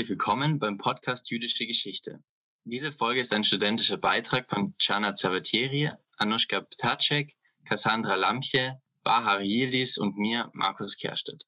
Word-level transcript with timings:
Herzlich 0.00 0.18
willkommen 0.18 0.58
beim 0.58 0.78
Podcast 0.78 1.30
Jüdische 1.30 1.66
Geschichte. 1.66 2.20
Diese 2.64 2.90
Folge 2.92 3.20
ist 3.20 3.34
ein 3.34 3.44
studentischer 3.44 3.98
Beitrag 3.98 4.48
von 4.48 4.74
Chana 4.78 5.14
Zavatieri, 5.14 5.90
Anushka 6.16 6.62
Ptacek, 6.62 7.34
Cassandra 7.66 8.14
Lampje, 8.14 8.80
Bahar 9.04 9.42
Yildiz 9.42 9.98
und 9.98 10.16
mir, 10.16 10.48
Markus 10.54 10.96
Kerstedt. 10.96 11.44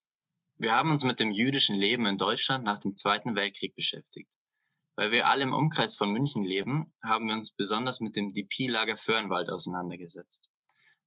Wir 0.59 0.73
haben 0.73 0.91
uns 0.91 1.03
mit 1.03 1.19
dem 1.19 1.31
jüdischen 1.31 1.77
Leben 1.77 2.05
in 2.05 2.19
Deutschland 2.19 2.63
nach 2.63 2.79
dem 2.81 2.95
Zweiten 2.99 3.37
Weltkrieg 3.37 3.75
beschäftigt. 3.75 4.29
Weil 4.97 5.13
wir 5.13 5.29
alle 5.29 5.45
im 5.45 5.55
Umkreis 5.55 5.97
von 5.97 6.13
München 6.13 6.45
leben, 6.45 6.93
haben 7.03 7.29
wir 7.29 7.35
uns 7.37 7.51
besonders 7.53 8.01
mit 8.01 8.17
dem 8.17 8.35
DP-Lager 8.35 8.99
Föhrenwald 8.99 9.49
auseinandergesetzt. 9.49 10.51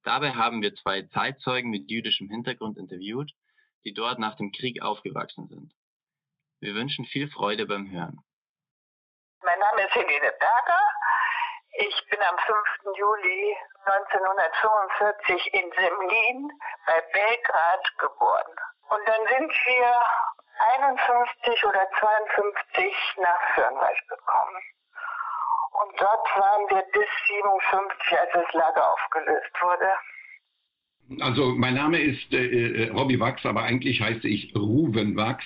Dabei 0.02 0.32
haben 0.32 0.62
wir 0.62 0.74
zwei 0.74 1.02
Zeitzeugen 1.02 1.70
mit 1.70 1.92
jüdischem 1.92 2.28
Hintergrund 2.28 2.76
interviewt, 2.76 3.30
die 3.84 3.92
dort 3.92 4.18
nach 4.18 4.34
dem 4.34 4.50
Krieg 4.50 4.82
aufgewachsen 4.82 5.46
sind. 5.46 5.72
Wir 6.60 6.74
wünschen 6.74 7.04
viel 7.04 7.28
Freude 7.28 7.66
beim 7.66 7.90
Hören. 7.90 8.18
Mein 9.42 9.58
Name 9.58 9.82
ist 9.82 9.94
Helene 9.94 10.32
Berger. 10.40 10.80
Ich 11.78 12.06
bin 12.10 12.18
am 12.20 12.38
5. 12.38 12.96
Juli 12.96 13.56
1945 13.84 15.54
in 15.54 15.70
Semlin 15.72 16.50
bei 16.86 17.00
Belgrad 17.12 17.98
geboren. 17.98 18.56
Und 18.88 19.06
dann 19.06 19.20
sind 19.28 19.52
wir 19.52 20.00
51 20.80 21.64
oder 21.66 21.86
52 22.00 22.94
nach 23.18 23.54
Fürnwald 23.54 24.08
gekommen. 24.08 24.62
Und 25.82 26.00
dort 26.00 26.26
waren 26.36 26.70
wir 26.70 26.82
bis 26.92 27.08
57, 27.28 28.18
als 28.18 28.30
das 28.32 28.52
Lager 28.54 28.92
aufgelöst 28.92 29.52
wurde. 29.60 29.92
Also 31.20 31.54
mein 31.54 31.74
Name 31.74 32.00
ist 32.00 32.32
äh, 32.32 32.86
äh, 32.86 32.90
Robbie 32.90 33.20
Wachs, 33.20 33.44
aber 33.44 33.62
eigentlich 33.62 34.00
heiße 34.00 34.26
ich 34.26 34.54
Ruven 34.56 35.14
Wachs. 35.16 35.44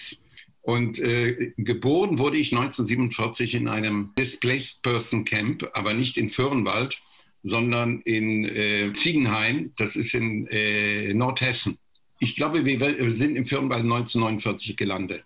Und 0.62 0.98
äh, 0.98 1.53
geboren 1.56 2.19
wurde 2.19 2.36
ich 2.36 2.53
1947 2.53 3.55
in 3.55 3.69
einem 3.69 4.12
Displaced 4.19 4.83
Person 4.83 5.25
Camp, 5.25 5.66
aber 5.72 5.94
nicht 5.94 6.16
in 6.16 6.30
Föhrenwald, 6.30 6.94
sondern 7.42 8.00
in 8.03 8.44
äh, 8.44 8.92
Ziegenhain, 9.03 9.72
das 9.78 9.94
ist 9.97 10.12
in 10.12 10.47
äh, 10.48 11.14
Nordhessen. 11.14 11.78
Ich 12.19 12.36
glaube, 12.36 12.66
wir 12.66 12.78
sind 12.78 13.36
im 13.36 13.47
Föhrenwald 13.47 13.84
1949 13.84 14.77
gelandet. 14.77 15.25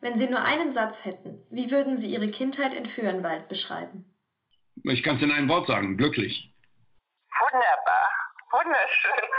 Wenn 0.00 0.18
Sie 0.18 0.26
nur 0.26 0.42
einen 0.42 0.74
Satz 0.74 0.96
hätten, 1.02 1.38
wie 1.50 1.70
würden 1.70 2.00
Sie 2.00 2.06
Ihre 2.06 2.28
Kindheit 2.30 2.74
in 2.74 2.86
Föhrenwald 2.86 3.48
beschreiben? 3.48 4.04
Ich 4.82 5.02
kann 5.02 5.16
es 5.16 5.22
in 5.22 5.30
einem 5.30 5.48
Wort 5.48 5.68
sagen, 5.68 5.96
glücklich. 5.96 6.52
Wunderbar, 7.40 8.08
wunderschön. 8.50 9.30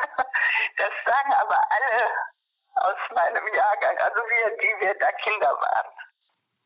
Das 0.78 0.92
sagen 1.06 1.34
aber 1.42 1.58
alle 1.72 2.37
aus 2.82 2.98
meinem 3.16 3.44
Jahrgang, 3.56 3.98
also 4.00 4.18
wir, 4.18 4.58
die 4.58 4.86
wir 4.86 4.94
da 5.00 5.12
Kinder 5.24 5.48
waren. 5.48 5.88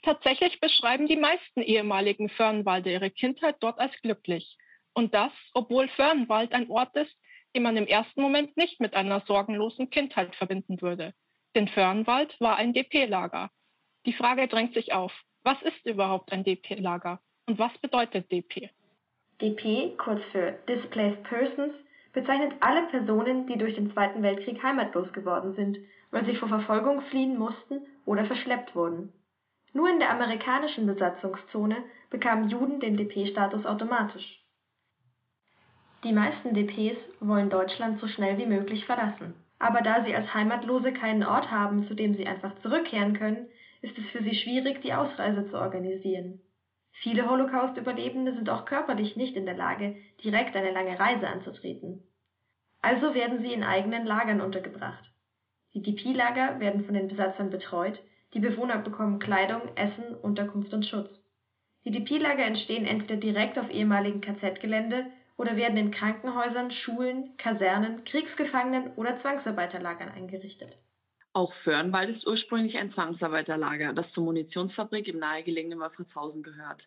Tatsächlich 0.03 0.59
beschreiben 0.59 1.07
die 1.07 1.17
meisten 1.17 1.61
ehemaligen 1.61 2.29
Föhrenwalder 2.29 2.89
ihre 2.89 3.11
Kindheit 3.11 3.57
dort 3.59 3.79
als 3.79 3.93
glücklich. 4.01 4.57
Und 4.93 5.13
das, 5.13 5.31
obwohl 5.53 5.87
Föhrenwald 5.89 6.53
ein 6.53 6.69
Ort 6.69 6.95
ist, 6.95 7.15
den 7.55 7.63
man 7.63 7.77
im 7.77 7.87
ersten 7.87 8.21
Moment 8.21 8.57
nicht 8.57 8.79
mit 8.79 8.93
einer 8.93 9.21
sorgenlosen 9.21 9.89
Kindheit 9.89 10.35
verbinden 10.35 10.81
würde. 10.81 11.13
Denn 11.55 11.67
Föhrenwald 11.67 12.39
war 12.39 12.55
ein 12.55 12.73
DP-Lager. 12.73 13.49
Die 14.05 14.13
Frage 14.13 14.47
drängt 14.47 14.73
sich 14.73 14.93
auf, 14.93 15.11
was 15.43 15.61
ist 15.61 15.85
überhaupt 15.85 16.31
ein 16.31 16.43
DP-Lager 16.43 17.19
und 17.47 17.59
was 17.59 17.75
bedeutet 17.79 18.31
DP? 18.31 18.69
DP, 19.41 19.97
kurz 19.97 20.21
für 20.31 20.51
Displaced 20.67 21.23
Persons, 21.23 21.73
bezeichnet 22.13 22.53
alle 22.59 22.83
Personen, 22.87 23.47
die 23.47 23.57
durch 23.57 23.75
den 23.75 23.91
Zweiten 23.93 24.21
Weltkrieg 24.21 24.61
heimatlos 24.61 25.11
geworden 25.13 25.53
sind, 25.55 25.77
weil 26.11 26.25
sie 26.25 26.35
vor 26.35 26.49
Verfolgung 26.49 27.01
fliehen 27.03 27.37
mussten 27.37 27.81
oder 28.05 28.25
verschleppt 28.25 28.75
wurden. 28.75 29.13
Nur 29.73 29.89
in 29.89 29.99
der 29.99 30.11
amerikanischen 30.11 30.85
Besatzungszone 30.85 31.77
bekamen 32.09 32.49
Juden 32.49 32.79
den 32.81 32.97
DP-Status 32.97 33.65
automatisch. 33.65 34.41
Die 36.03 36.13
meisten 36.13 36.53
DPs 36.53 36.97
wollen 37.19 37.49
Deutschland 37.49 38.01
so 38.01 38.07
schnell 38.07 38.37
wie 38.37 38.47
möglich 38.47 38.85
verlassen. 38.85 39.35
Aber 39.59 39.81
da 39.81 40.03
sie 40.03 40.15
als 40.15 40.33
Heimatlose 40.33 40.91
keinen 40.91 41.23
Ort 41.23 41.51
haben, 41.51 41.87
zu 41.87 41.93
dem 41.93 42.15
sie 42.15 42.25
einfach 42.25 42.59
zurückkehren 42.61 43.17
können, 43.17 43.47
ist 43.81 43.97
es 43.97 44.05
für 44.07 44.23
sie 44.23 44.33
schwierig, 44.33 44.81
die 44.81 44.93
Ausreise 44.93 45.49
zu 45.49 45.59
organisieren. 45.59 46.41
Viele 46.91 47.29
Holocaust-Überlebende 47.29 48.33
sind 48.33 48.49
auch 48.49 48.65
körperlich 48.65 49.15
nicht 49.15 49.35
in 49.35 49.45
der 49.45 49.55
Lage, 49.55 49.95
direkt 50.23 50.55
eine 50.55 50.71
lange 50.71 50.99
Reise 50.99 51.27
anzutreten. 51.27 52.03
Also 52.81 53.13
werden 53.13 53.41
sie 53.41 53.53
in 53.53 53.63
eigenen 53.63 54.05
Lagern 54.05 54.41
untergebracht. 54.41 55.03
Die 55.73 55.81
DP-Lager 55.81 56.59
werden 56.59 56.83
von 56.85 56.93
den 56.93 57.07
Besatzern 57.07 57.49
betreut, 57.49 57.99
die 58.33 58.39
Bewohner 58.39 58.77
bekommen 58.77 59.19
Kleidung, 59.19 59.61
Essen, 59.75 60.15
Unterkunft 60.21 60.73
und 60.73 60.85
Schutz. 60.85 61.09
Die 61.85 61.91
DP-Lager 61.91 62.43
entstehen 62.43 62.85
entweder 62.85 63.17
direkt 63.17 63.57
auf 63.57 63.69
ehemaligen 63.69 64.21
KZ-Gelände 64.21 65.05
oder 65.37 65.55
werden 65.55 65.77
in 65.77 65.91
Krankenhäusern, 65.91 66.71
Schulen, 66.71 67.35
Kasernen, 67.37 68.03
Kriegsgefangenen 68.03 68.93
oder 68.95 69.19
Zwangsarbeiterlagern 69.21 70.09
eingerichtet. 70.09 70.77
Auch 71.33 71.53
Föhrenwald 71.63 72.17
ist 72.17 72.27
ursprünglich 72.27 72.77
ein 72.77 72.91
Zwangsarbeiterlager, 72.93 73.93
das 73.93 74.11
zur 74.11 74.25
Munitionsfabrik 74.25 75.07
im 75.07 75.19
nahegelegenen 75.19 75.79
Wolfratshausen 75.79 76.43
gehört. 76.43 76.85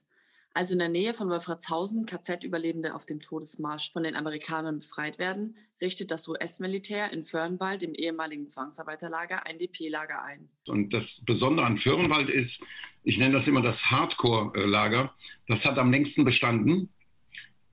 Als 0.53 0.71
in 0.71 0.78
der 0.78 0.88
Nähe 0.88 1.15
von 1.15 1.31
Wolfratshausen 1.31 2.06
KZ-Überlebende 2.06 2.94
auf 2.94 3.04
dem 3.06 3.21
Todesmarsch 3.21 3.91
von 3.93 4.04
den 4.04 4.15
Amerikanern 4.15 4.81
befreit 4.81 5.19
werden, 5.19 5.56
richtet 5.81 6.10
das 6.10 6.27
US-Militär 6.28 7.10
in 7.12 7.25
Föhrenwald, 7.27 7.83
im 7.83 7.94
ehemaligen 7.94 8.53
Zwangsarbeiterlager, 8.53 9.44
ein 9.47 9.59
DP-Lager 9.59 10.22
ein. 10.22 10.49
Und 10.69 10.93
das 10.93 11.04
Besondere 11.27 11.66
an 11.66 11.78
Föhrenwald 11.78 12.28
ist, 12.28 12.56
ich 13.03 13.19
nenne 13.19 13.38
das 13.38 13.49
immer 13.49 13.62
das 13.62 13.77
Hardcore-Lager, 13.78 15.12
das 15.49 15.65
hat 15.65 15.78
am 15.78 15.91
längsten 15.91 16.25
bestanden 16.25 16.91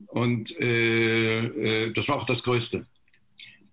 und 0.07 0.49
äh, 0.59 1.85
äh, 1.85 1.93
das 1.93 2.07
war 2.07 2.15
auch 2.15 2.25
das 2.25 2.41
Größte. 2.43 2.87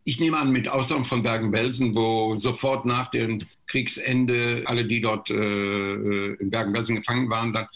Ich 0.09 0.19
nehme 0.19 0.39
an, 0.39 0.53
mit 0.53 0.69
Ausnahme 0.69 1.05
von 1.05 1.23
Bergen-Belsen, 1.23 1.95
wo 1.95 2.41
sofort 2.41 2.87
nach 2.87 3.11
dem 3.11 3.47
Kriegsende 3.67 4.63
alle, 4.65 4.87
die 4.87 5.03
dort 5.03 5.29
äh, 5.29 5.35
äh 5.35 6.35
in 6.41 6.49
Bergen-Belsen 6.49 6.97
gefangen 6.97 7.29
waren, 7.29 7.53
dann 7.53 7.67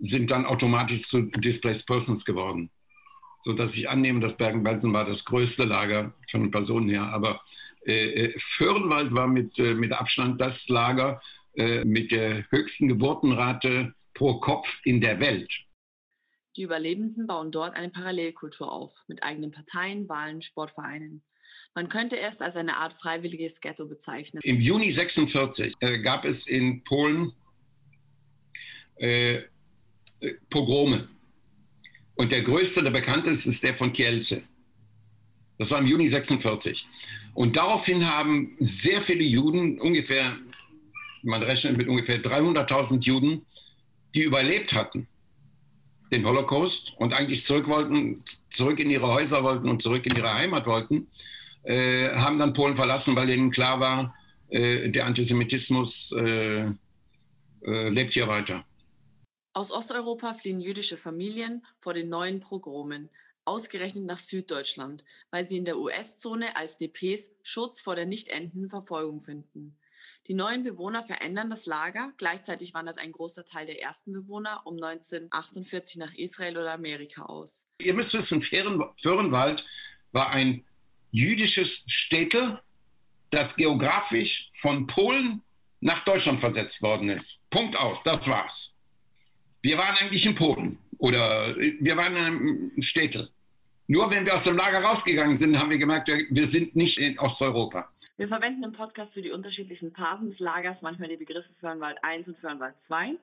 sind 0.00 0.32
dann 0.32 0.46
automatisch 0.46 1.06
zu 1.10 1.22
Displaced 1.22 1.86
Persons 1.86 2.24
geworden. 2.24 2.70
So 3.44 3.52
dass 3.52 3.72
ich 3.72 3.88
annehme, 3.88 4.18
dass 4.18 4.36
Bergen-Belsen 4.36 4.92
war 4.92 5.04
das 5.04 5.24
größte 5.26 5.62
Lager 5.62 6.12
von 6.28 6.50
Personen 6.50 6.88
her. 6.88 7.04
Aber 7.04 7.40
äh, 7.86 8.24
äh, 8.24 8.40
Föhrenwald 8.56 9.14
war 9.14 9.28
mit, 9.28 9.56
äh, 9.60 9.74
mit 9.74 9.92
Abstand 9.92 10.40
das 10.40 10.56
Lager 10.66 11.22
äh, 11.54 11.84
mit 11.84 12.10
der 12.10 12.50
höchsten 12.50 12.88
Geburtenrate 12.88 13.94
pro 14.14 14.40
Kopf 14.40 14.66
in 14.82 15.00
der 15.00 15.20
Welt. 15.20 15.52
Die 16.56 16.62
Überlebenden 16.62 17.28
bauen 17.28 17.52
dort 17.52 17.76
eine 17.76 17.90
Parallelkultur 17.90 18.72
auf, 18.72 18.90
mit 19.06 19.22
eigenen 19.22 19.52
Parteien, 19.52 20.08
Wahlen, 20.08 20.42
Sportvereinen. 20.42 21.22
Man 21.74 21.88
könnte 21.88 22.18
es 22.18 22.40
als 22.40 22.56
eine 22.56 22.76
Art 22.76 22.94
freiwilliges 23.00 23.52
Ghetto 23.60 23.86
bezeichnen. 23.86 24.40
Im 24.44 24.60
Juni 24.60 24.90
1946 24.90 25.74
äh, 25.80 25.98
gab 26.00 26.24
es 26.24 26.46
in 26.46 26.84
Polen 26.84 27.32
äh, 28.96 29.42
Pogrome. 30.50 31.08
Und 32.16 32.30
der 32.30 32.42
größte, 32.42 32.82
der 32.82 32.90
bekannteste, 32.90 33.50
ist 33.50 33.62
der 33.62 33.74
von 33.74 33.92
Kielce. 33.92 34.42
Das 35.58 35.70
war 35.70 35.80
im 35.80 35.86
Juni 35.86 36.10
46. 36.10 36.84
Und 37.34 37.56
daraufhin 37.56 38.06
haben 38.06 38.56
sehr 38.82 39.02
viele 39.02 39.24
Juden, 39.24 39.80
ungefähr, 39.80 40.36
man 41.22 41.42
rechnet 41.42 41.76
mit 41.76 41.88
ungefähr 41.88 42.22
300.000 42.22 43.02
Juden, 43.02 43.44
die 44.14 44.22
überlebt 44.22 44.72
hatten, 44.72 45.08
den 46.12 46.24
Holocaust 46.24 46.92
und 46.98 47.12
eigentlich 47.12 47.44
zurück 47.46 47.66
wollten, 47.66 48.22
zurück 48.56 48.78
in 48.78 48.90
ihre 48.90 49.08
Häuser 49.08 49.42
wollten 49.42 49.68
und 49.68 49.82
zurück 49.82 50.06
in 50.06 50.16
ihre 50.16 50.32
Heimat 50.32 50.66
wollten, 50.66 51.08
äh, 51.64 52.10
haben 52.14 52.38
dann 52.38 52.52
Polen 52.52 52.76
verlassen, 52.76 53.16
weil 53.16 53.30
ihnen 53.30 53.50
klar 53.50 53.80
war, 53.80 54.14
äh, 54.48 54.90
der 54.90 55.06
Antisemitismus 55.06 55.92
äh, 56.12 56.66
äh 57.62 57.88
lebt 57.88 58.12
hier 58.12 58.28
weiter. 58.28 58.64
Aus 59.54 59.70
Osteuropa 59.70 60.34
fliehen 60.34 60.60
jüdische 60.60 60.98
Familien 60.98 61.64
vor 61.80 61.94
den 61.94 62.08
neuen 62.08 62.40
Pogromen, 62.40 63.08
ausgerechnet 63.44 64.04
nach 64.04 64.20
Süddeutschland, 64.28 65.02
weil 65.30 65.48
sie 65.48 65.56
in 65.56 65.64
der 65.64 65.78
US-Zone 65.78 66.56
als 66.56 66.76
DPs 66.78 67.24
Schutz 67.44 67.80
vor 67.82 67.94
der 67.94 68.06
nicht 68.06 68.28
endenden 68.28 68.68
Verfolgung 68.68 69.22
finden. 69.22 69.76
Die 70.26 70.34
neuen 70.34 70.64
Bewohner 70.64 71.04
verändern 71.04 71.50
das 71.50 71.64
Lager, 71.66 72.12
gleichzeitig 72.16 72.72
wandert 72.72 72.98
ein 72.98 73.12
großer 73.12 73.44
Teil 73.44 73.66
der 73.66 73.80
ersten 73.82 74.12
Bewohner 74.12 74.62
um 74.64 74.74
1948 74.74 75.96
nach 75.96 76.14
Israel 76.14 76.56
oder 76.56 76.72
Amerika 76.72 77.22
aus. 77.22 77.50
Ihr 77.78 77.92
müsst 77.92 78.14
wissen, 78.14 78.42
Föhrenwald 78.42 79.62
war 80.12 80.30
ein 80.30 80.64
jüdisches 81.14 81.68
Städte, 81.86 82.60
das 83.30 83.54
geografisch 83.54 84.50
von 84.60 84.88
Polen 84.88 85.42
nach 85.80 86.04
Deutschland 86.04 86.40
versetzt 86.40 86.82
worden 86.82 87.08
ist. 87.08 87.24
Punkt 87.50 87.76
aus, 87.76 87.98
das 88.04 88.26
war's. 88.26 88.70
Wir 89.62 89.78
waren 89.78 89.96
eigentlich 89.96 90.26
in 90.26 90.34
Polen 90.34 90.78
oder 90.98 91.56
wir 91.56 91.96
waren 91.96 92.16
in 92.16 92.24
einem 92.24 92.82
Städtel. 92.82 93.30
Nur 93.86 94.10
wenn 94.10 94.26
wir 94.26 94.36
aus 94.36 94.44
dem 94.44 94.56
Lager 94.56 94.82
rausgegangen 94.82 95.38
sind, 95.38 95.56
haben 95.56 95.70
wir 95.70 95.78
gemerkt, 95.78 96.08
wir 96.08 96.50
sind 96.50 96.74
nicht 96.74 96.98
in 96.98 97.18
Osteuropa. 97.18 97.88
Wir 98.16 98.28
verwenden 98.28 98.64
im 98.64 98.72
Podcast 98.72 99.12
für 99.12 99.22
die 99.22 99.30
unterschiedlichen 99.30 99.92
Phasen 99.92 100.30
des 100.30 100.40
Lagers 100.40 100.78
manchmal 100.82 101.08
die 101.08 101.16
Begriffe 101.16 101.50
Föhrenwald 101.60 101.98
I 102.04 102.24
und 102.28 102.38
Föhrenwald 102.38 102.74
II. 102.90 103.18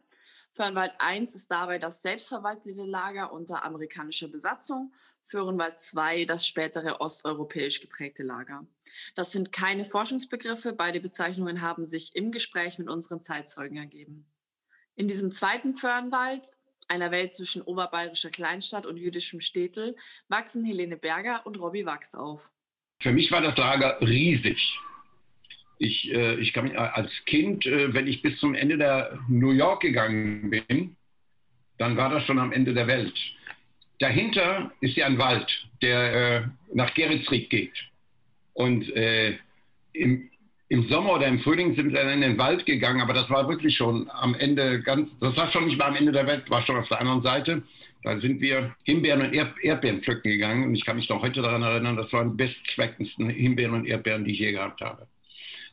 Föhrenwald 0.55 0.93
I 1.01 1.27
ist 1.33 1.45
dabei 1.49 1.77
das 1.77 1.93
selbstverwaltete 2.03 2.83
Lager 2.83 3.33
unter 3.33 3.63
amerikanischer 3.63 4.27
Besatzung, 4.27 4.91
Föhrenwald 5.31 5.75
II 5.95 6.25
das 6.25 6.45
spätere 6.47 7.01
osteuropäisch 7.01 7.81
geprägte 7.81 8.23
Lager. 8.23 8.65
Das 9.15 9.31
sind 9.31 9.51
keine 9.51 9.85
Forschungsbegriffe, 9.85 10.73
beide 10.73 10.99
Bezeichnungen 10.99 11.61
haben 11.61 11.87
sich 11.89 12.11
im 12.13 12.31
Gespräch 12.31 12.77
mit 12.77 12.89
unseren 12.89 13.25
Zeitzeugen 13.25 13.77
ergeben. 13.77 14.25
In 14.95 15.07
diesem 15.07 15.35
zweiten 15.37 15.77
Föhrenwald, 15.77 16.43
einer 16.87 17.11
Welt 17.11 17.35
zwischen 17.37 17.61
oberbayerischer 17.61 18.29
Kleinstadt 18.29 18.85
und 18.85 18.97
jüdischem 18.97 19.41
Städtel, 19.41 19.95
wachsen 20.27 20.65
Helene 20.65 20.97
Berger 20.97 21.45
und 21.45 21.57
Robbie 21.57 21.85
Wachs 21.85 22.13
auf. 22.13 22.41
Für 23.01 23.11
mich 23.11 23.31
war 23.31 23.41
das 23.41 23.57
Lager 23.57 23.99
riesig. 24.01 24.77
Ich, 25.79 26.11
äh, 26.11 26.35
ich 26.35 26.53
kann 26.53 26.65
mich 26.65 26.77
als 26.77 27.09
Kind, 27.25 27.65
äh, 27.65 27.93
wenn 27.93 28.05
ich 28.05 28.21
bis 28.21 28.37
zum 28.39 28.53
Ende 28.53 28.77
der 28.77 29.17
New 29.29 29.51
York 29.51 29.81
gegangen 29.81 30.51
bin, 30.51 30.95
dann 31.79 31.97
war 31.97 32.11
das 32.11 32.23
schon 32.25 32.37
am 32.37 32.51
Ende 32.51 32.75
der 32.75 32.85
Welt. 32.85 33.17
Dahinter 34.01 34.71
ist 34.81 34.97
ja 34.97 35.05
ein 35.05 35.19
Wald, 35.19 35.47
der 35.83 36.13
äh, 36.13 36.41
nach 36.73 36.91
Geretsried 36.95 37.51
geht. 37.51 37.73
Und 38.53 38.89
äh, 38.95 39.37
im, 39.93 40.27
im 40.69 40.87
Sommer 40.89 41.13
oder 41.13 41.27
im 41.27 41.39
Frühling 41.41 41.75
sind 41.75 41.93
wir 41.93 42.01
in 42.11 42.21
den 42.21 42.39
Wald 42.39 42.65
gegangen, 42.65 42.99
aber 42.99 43.13
das 43.13 43.29
war 43.29 43.47
wirklich 43.47 43.77
schon 43.77 44.09
am 44.09 44.33
Ende 44.33 44.81
ganz, 44.81 45.07
das 45.19 45.37
war 45.37 45.51
schon 45.51 45.65
nicht 45.65 45.77
mal 45.77 45.85
am 45.85 45.95
Ende 45.95 46.11
der 46.11 46.25
Welt, 46.25 46.49
war 46.49 46.65
schon 46.65 46.77
auf 46.77 46.87
der 46.87 46.99
anderen 46.99 47.21
Seite. 47.21 47.61
Da 48.01 48.19
sind 48.19 48.41
wir 48.41 48.75
Himbeeren 48.81 49.21
und 49.21 49.33
Erdbeeren 49.35 50.01
pflücken 50.01 50.31
gegangen 50.31 50.63
und 50.63 50.73
ich 50.73 50.83
kann 50.83 50.95
mich 50.95 51.07
noch 51.07 51.21
heute 51.21 51.43
daran 51.43 51.61
erinnern, 51.61 51.95
das 51.95 52.11
waren 52.11 52.31
die 52.31 52.43
bestgeschmecktesten 52.43 53.29
Himbeeren 53.29 53.75
und 53.75 53.85
Erdbeeren, 53.85 54.25
die 54.25 54.31
ich 54.31 54.39
je 54.39 54.53
gehabt 54.53 54.81
habe. 54.81 55.05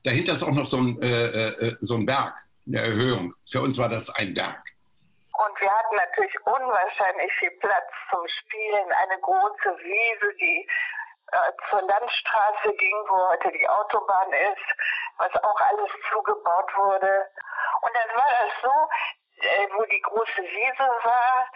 Dahinter 0.04 0.36
ist 0.36 0.42
auch 0.42 0.54
noch 0.54 0.70
so 0.70 0.76
ein, 0.76 1.00
äh, 1.00 1.48
äh, 1.48 1.76
so 1.80 1.94
ein 1.94 2.04
Berg, 2.04 2.34
eine 2.66 2.78
Erhöhung. 2.78 3.32
Für 3.50 3.62
uns 3.62 3.78
war 3.78 3.88
das 3.88 4.06
ein 4.10 4.34
Berg. 4.34 4.68
Und 5.38 5.61
wir 5.61 5.70
hatten 5.70 5.94
natürlich 5.94 6.46
unwahrscheinlich 6.46 7.32
viel 7.35 7.50
Platz 7.61 7.90
zum 8.11 8.26
Spielen, 8.26 8.93
eine 8.93 9.20
große 9.20 9.79
Wiese, 9.79 10.35
die 10.35 10.69
äh, 11.31 11.52
zur 11.70 11.82
Landstraße 11.82 12.75
ging, 12.75 12.96
wo 13.08 13.29
heute 13.29 13.52
die 13.52 13.69
Autobahn 13.69 14.32
ist, 14.32 14.67
was 15.19 15.35
auch 15.44 15.61
alles 15.61 15.90
zugebaut 16.11 16.76
wurde. 16.76 17.31
Und 17.82 17.94
dann 17.94 18.17
war 18.17 18.29
das 18.40 18.62
so, 18.62 19.46
äh, 19.46 19.69
wo 19.75 19.85
die 19.85 20.00
große 20.00 20.43
Wiese 20.43 20.88
war, 21.05 21.46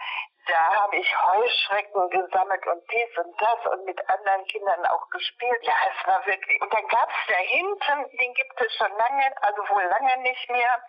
da 0.47 0.75
habe 0.81 0.97
ich 0.97 1.21
Heuschrecken 1.21 2.09
gesammelt 2.09 2.67
und 2.67 2.83
dies 2.91 3.17
und 3.17 3.41
das 3.41 3.65
und 3.71 3.85
mit 3.85 4.09
anderen 4.09 4.45
Kindern 4.45 4.85
auch 4.87 5.09
gespielt. 5.09 5.59
Ja, 5.61 5.73
es 5.89 6.07
war 6.07 6.25
wirklich. 6.25 6.61
Und 6.61 6.73
dann 6.73 6.87
gab 6.87 7.09
es 7.09 7.27
da 7.27 7.35
hinten, 7.35 8.17
den 8.17 8.33
gibt 8.33 8.61
es 8.61 8.75
schon 8.75 8.91
lange, 8.97 9.35
also 9.41 9.61
wohl 9.69 9.83
lange 9.83 10.17
nicht 10.21 10.49
mehr, 10.49 10.83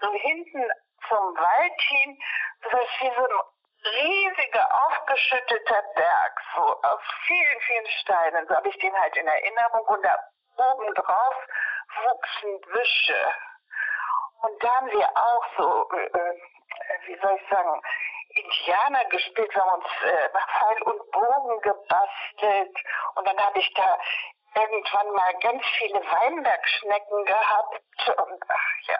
so 0.00 0.12
hinten 0.12 0.70
zum 1.08 1.36
Wald 1.36 1.80
hin, 1.80 2.18
so 2.70 2.76
ein 2.76 3.30
riesiger 3.84 4.86
aufgeschütteter 4.86 5.82
Berg, 5.94 6.40
so 6.54 6.62
auf 6.62 7.00
vielen, 7.26 7.60
vielen 7.60 7.86
Steinen. 8.00 8.46
So 8.48 8.56
habe 8.56 8.68
ich 8.68 8.78
den 8.78 8.94
halt 8.98 9.16
in 9.16 9.26
Erinnerung. 9.26 9.86
Und 9.86 10.02
da 10.02 10.16
oben 10.56 10.94
drauf 10.94 11.34
wuchsen 12.04 12.60
Büsche. 12.60 13.34
Und 14.42 14.62
da 14.62 14.76
haben 14.76 14.90
wir 14.90 15.08
auch 15.16 15.44
so, 15.56 15.88
äh, 15.90 16.06
äh 16.06 16.38
wie 17.06 17.18
soll 17.20 17.38
ich 17.40 17.48
sagen, 17.50 17.82
Indianer 18.34 19.04
gespielt, 19.06 19.54
wir 19.54 19.62
haben 19.62 19.80
uns 19.80 19.86
äh, 20.02 20.28
Pfeil 20.28 20.82
und 20.82 21.10
Bogen 21.12 21.60
gebastelt 21.60 22.76
und 23.14 23.28
dann 23.28 23.38
habe 23.38 23.58
ich 23.58 23.72
da 23.74 23.98
irgendwann 24.56 25.12
mal 25.12 25.34
ganz 25.40 25.62
viele 25.78 26.00
Weinbergschnecken 26.00 27.24
gehabt 27.24 27.82
und 28.18 28.44
ach 28.48 28.88
ja. 28.88 28.98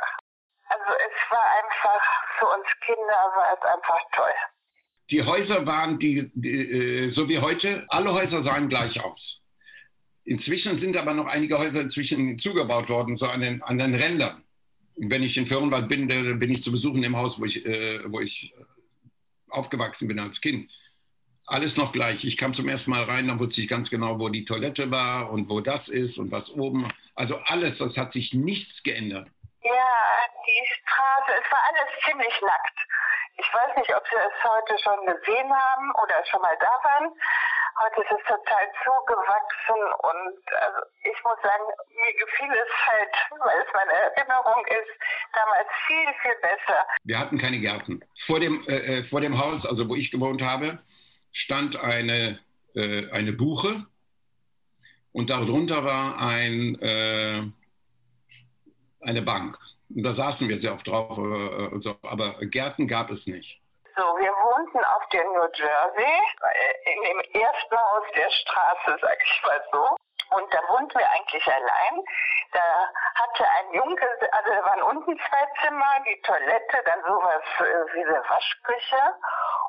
Also 0.74 0.92
es 1.06 1.30
war 1.30 1.44
einfach, 1.62 2.02
für 2.38 2.46
uns 2.46 2.66
Kinder 2.84 3.20
war 3.36 3.54
es 3.54 3.62
einfach 3.62 4.00
toll. 4.12 4.34
Die 5.10 5.22
Häuser 5.22 5.66
waren, 5.66 5.98
die, 5.98 6.30
die, 6.34 6.50
äh, 6.50 7.10
so 7.12 7.28
wie 7.28 7.38
heute, 7.38 7.84
alle 7.88 8.12
Häuser 8.12 8.42
sahen 8.42 8.68
gleich 8.68 8.98
aus. 9.00 9.40
Inzwischen 10.24 10.80
sind 10.80 10.96
aber 10.96 11.14
noch 11.14 11.26
einige 11.26 11.58
Häuser 11.58 11.80
inzwischen 11.80 12.38
zugebaut 12.40 12.88
worden, 12.88 13.16
so 13.18 13.26
an 13.26 13.40
den, 13.40 13.62
an 13.62 13.78
den 13.78 13.94
Rändern. 13.94 14.42
Wenn 14.96 15.22
ich 15.22 15.36
in 15.36 15.46
Föhrenwald 15.46 15.88
bin, 15.88 16.08
bin 16.08 16.50
ich 16.50 16.64
zu 16.64 16.72
besuchen 16.72 17.04
im 17.04 17.16
Haus, 17.16 17.38
wo 17.38 17.44
ich, 17.44 17.64
äh, 17.64 18.00
wo 18.10 18.20
ich 18.20 18.54
aufgewachsen 19.50 20.08
bin 20.08 20.18
als 20.18 20.40
Kind. 20.40 20.70
Alles 21.46 21.76
noch 21.76 21.92
gleich. 21.92 22.24
Ich 22.24 22.36
kam 22.36 22.54
zum 22.54 22.68
ersten 22.68 22.90
Mal 22.90 23.04
rein, 23.04 23.28
dann 23.28 23.38
wusste 23.38 23.60
ich 23.60 23.68
ganz 23.68 23.90
genau, 23.90 24.18
wo 24.18 24.28
die 24.28 24.46
Toilette 24.46 24.90
war 24.90 25.30
und 25.30 25.48
wo 25.50 25.60
das 25.60 25.86
ist 25.88 26.16
und 26.18 26.32
was 26.32 26.48
oben. 26.50 26.88
Also 27.14 27.36
alles, 27.44 27.78
das 27.78 27.96
hat 27.96 28.12
sich 28.14 28.32
nichts 28.32 28.82
geändert. 28.82 29.28
Ja, 29.64 30.28
die 30.46 30.62
Straße, 30.76 31.40
es 31.40 31.50
war 31.50 31.62
alles 31.64 31.88
ziemlich 32.04 32.40
nackt. 32.42 32.78
Ich 33.36 33.48
weiß 33.52 33.76
nicht, 33.76 33.96
ob 33.96 34.04
Sie 34.06 34.16
es 34.16 34.44
heute 34.44 34.78
schon 34.78 35.06
gesehen 35.06 35.50
haben 35.50 35.90
oder 36.02 36.24
schon 36.30 36.42
mal 36.42 36.56
da 36.60 36.72
waren. 36.84 37.10
Heute 37.82 38.02
ist 38.02 38.12
es 38.12 38.24
total 38.28 38.70
zugewachsen 38.84 39.82
und 40.04 40.38
also 40.60 40.78
ich 41.02 41.24
muss 41.24 41.40
sagen, 41.42 41.64
mir 41.90 42.12
gefiel 42.12 42.52
es 42.52 42.86
halt, 42.86 43.40
weil 43.40 43.58
es 43.58 43.72
meine 43.72 43.92
Erinnerung 43.92 44.64
ist, 44.66 44.92
damals 45.32 45.68
viel, 45.86 46.14
viel 46.22 46.36
besser. 46.40 46.86
Wir 47.02 47.18
hatten 47.18 47.38
keine 47.38 47.58
Gärten. 47.58 48.04
Vor 48.26 48.38
dem, 48.38 48.62
äh, 48.68 49.00
äh, 49.00 49.04
vor 49.08 49.22
dem 49.22 49.38
Haus, 49.38 49.66
also 49.66 49.88
wo 49.88 49.96
ich 49.96 50.12
gewohnt 50.12 50.42
habe, 50.42 50.78
stand 51.32 51.74
eine, 51.76 52.38
äh, 52.76 53.10
eine 53.10 53.32
Buche 53.32 53.86
und 55.12 55.30
darunter 55.30 55.84
war 55.84 56.18
ein, 56.20 56.78
äh, 56.80 57.42
eine 59.04 59.22
Bank. 59.22 59.58
Und 59.94 60.02
da 60.02 60.14
saßen 60.14 60.48
wir 60.48 60.60
sehr 60.60 60.74
oft 60.74 60.86
drauf, 60.86 61.16
äh, 61.18 61.78
so. 61.80 61.96
aber 62.02 62.34
Gärten 62.46 62.88
gab 62.88 63.10
es 63.10 63.26
nicht. 63.26 63.60
So, 63.96 64.02
wir 64.02 64.32
wohnten 64.32 64.84
auf 64.84 65.08
der 65.12 65.22
New 65.22 65.46
Jersey, 65.54 66.18
in 66.84 67.02
dem 67.04 67.20
ersten 67.42 67.76
Haus 67.76 68.04
der 68.16 68.28
Straße, 68.28 68.98
sag 69.00 69.18
ich 69.22 69.42
mal 69.46 69.62
so. 69.70 69.96
Und 70.36 70.52
da 70.52 70.58
wohnten 70.68 70.98
wir 70.98 71.08
eigentlich 71.10 71.46
allein. 71.46 72.02
Da 72.52 72.90
hatte 73.14 73.44
ein 73.48 73.72
Junge, 73.72 74.08
also 74.32 74.50
da 74.50 74.64
waren 74.64 74.82
unten 74.82 75.16
zwei 75.16 75.46
Zimmer, 75.62 76.00
die 76.06 76.20
Toilette, 76.22 76.82
dann 76.84 77.02
sowas 77.06 77.42
äh, 77.60 77.94
wie 77.94 78.04
eine 78.04 78.22
Waschküche 78.28 79.14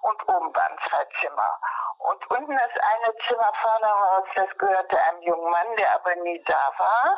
und 0.02 0.28
oben 0.28 0.56
waren 0.56 0.78
zwei 0.90 1.06
Zimmer. 1.22 1.60
Und 2.00 2.32
unten 2.32 2.58
das 2.58 2.72
eine 2.82 3.16
Zimmer 3.28 3.52
vorne 3.62 3.86
raus, 3.86 4.28
das 4.36 4.58
gehörte 4.58 5.02
einem 5.04 5.22
jungen 5.22 5.52
Mann, 5.52 5.76
der 5.78 5.94
aber 5.94 6.16
nie 6.16 6.42
da 6.46 6.72
war. 6.78 7.18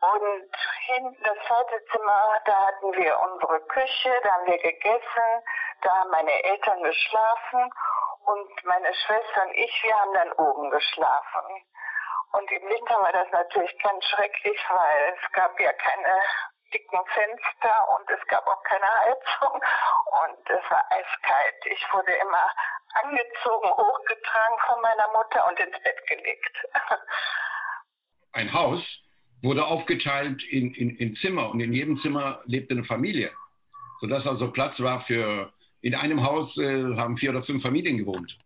Und 0.00 0.56
hinten 0.86 1.22
das 1.24 1.36
zweite 1.46 1.84
Zimmer, 1.90 2.40
da 2.44 2.66
hatten 2.66 2.92
wir 2.92 3.18
unsere 3.18 3.60
Küche, 3.66 4.20
da 4.22 4.32
haben 4.32 4.46
wir 4.46 4.58
gegessen, 4.58 5.42
da 5.82 5.90
haben 5.90 6.10
meine 6.10 6.44
Eltern 6.44 6.82
geschlafen 6.84 7.70
und 8.26 8.64
meine 8.64 8.94
Schwester 8.94 9.42
und 9.42 9.54
ich, 9.54 9.82
wir 9.82 9.98
haben 9.98 10.14
dann 10.14 10.32
oben 10.34 10.70
geschlafen. 10.70 11.64
Und 12.32 12.50
im 12.52 12.68
Winter 12.68 13.00
war 13.00 13.12
das 13.12 13.28
natürlich 13.32 13.76
ganz 13.82 14.04
schrecklich, 14.04 14.60
weil 14.68 15.16
es 15.20 15.32
gab 15.32 15.58
ja 15.58 15.72
keine 15.72 16.20
dicken 16.72 17.06
Fenster 17.06 17.88
und 17.98 18.10
es 18.10 18.24
gab 18.28 18.46
auch 18.46 18.62
keine 18.62 18.86
Heizung 19.00 19.52
und 20.22 20.50
es 20.50 20.70
war 20.70 20.84
eiskalt. 20.90 21.66
Ich 21.66 21.92
wurde 21.92 22.12
immer 22.12 22.46
angezogen, 23.02 23.68
hochgetragen 23.70 24.58
von 24.66 24.80
meiner 24.80 25.08
Mutter 25.08 25.48
und 25.48 25.58
ins 25.58 25.82
Bett 25.82 26.06
gelegt. 26.06 26.66
Ein 28.34 28.52
Haus 28.52 28.82
wurde 29.42 29.64
aufgeteilt 29.64 30.42
in, 30.44 30.74
in, 30.74 30.90
in 30.96 31.16
Zimmer 31.16 31.50
und 31.50 31.60
in 31.60 31.72
jedem 31.72 32.00
Zimmer 32.00 32.40
lebte 32.46 32.74
eine 32.74 32.84
Familie, 32.84 33.30
sodass 34.00 34.26
also 34.26 34.50
Platz 34.50 34.78
war 34.80 35.02
für, 35.02 35.52
in 35.80 35.94
einem 35.94 36.22
Haus 36.22 36.56
äh, 36.58 36.96
haben 36.96 37.16
vier 37.18 37.30
oder 37.30 37.42
fünf 37.44 37.62
Familien 37.62 37.98
gewohnt. 37.98 38.36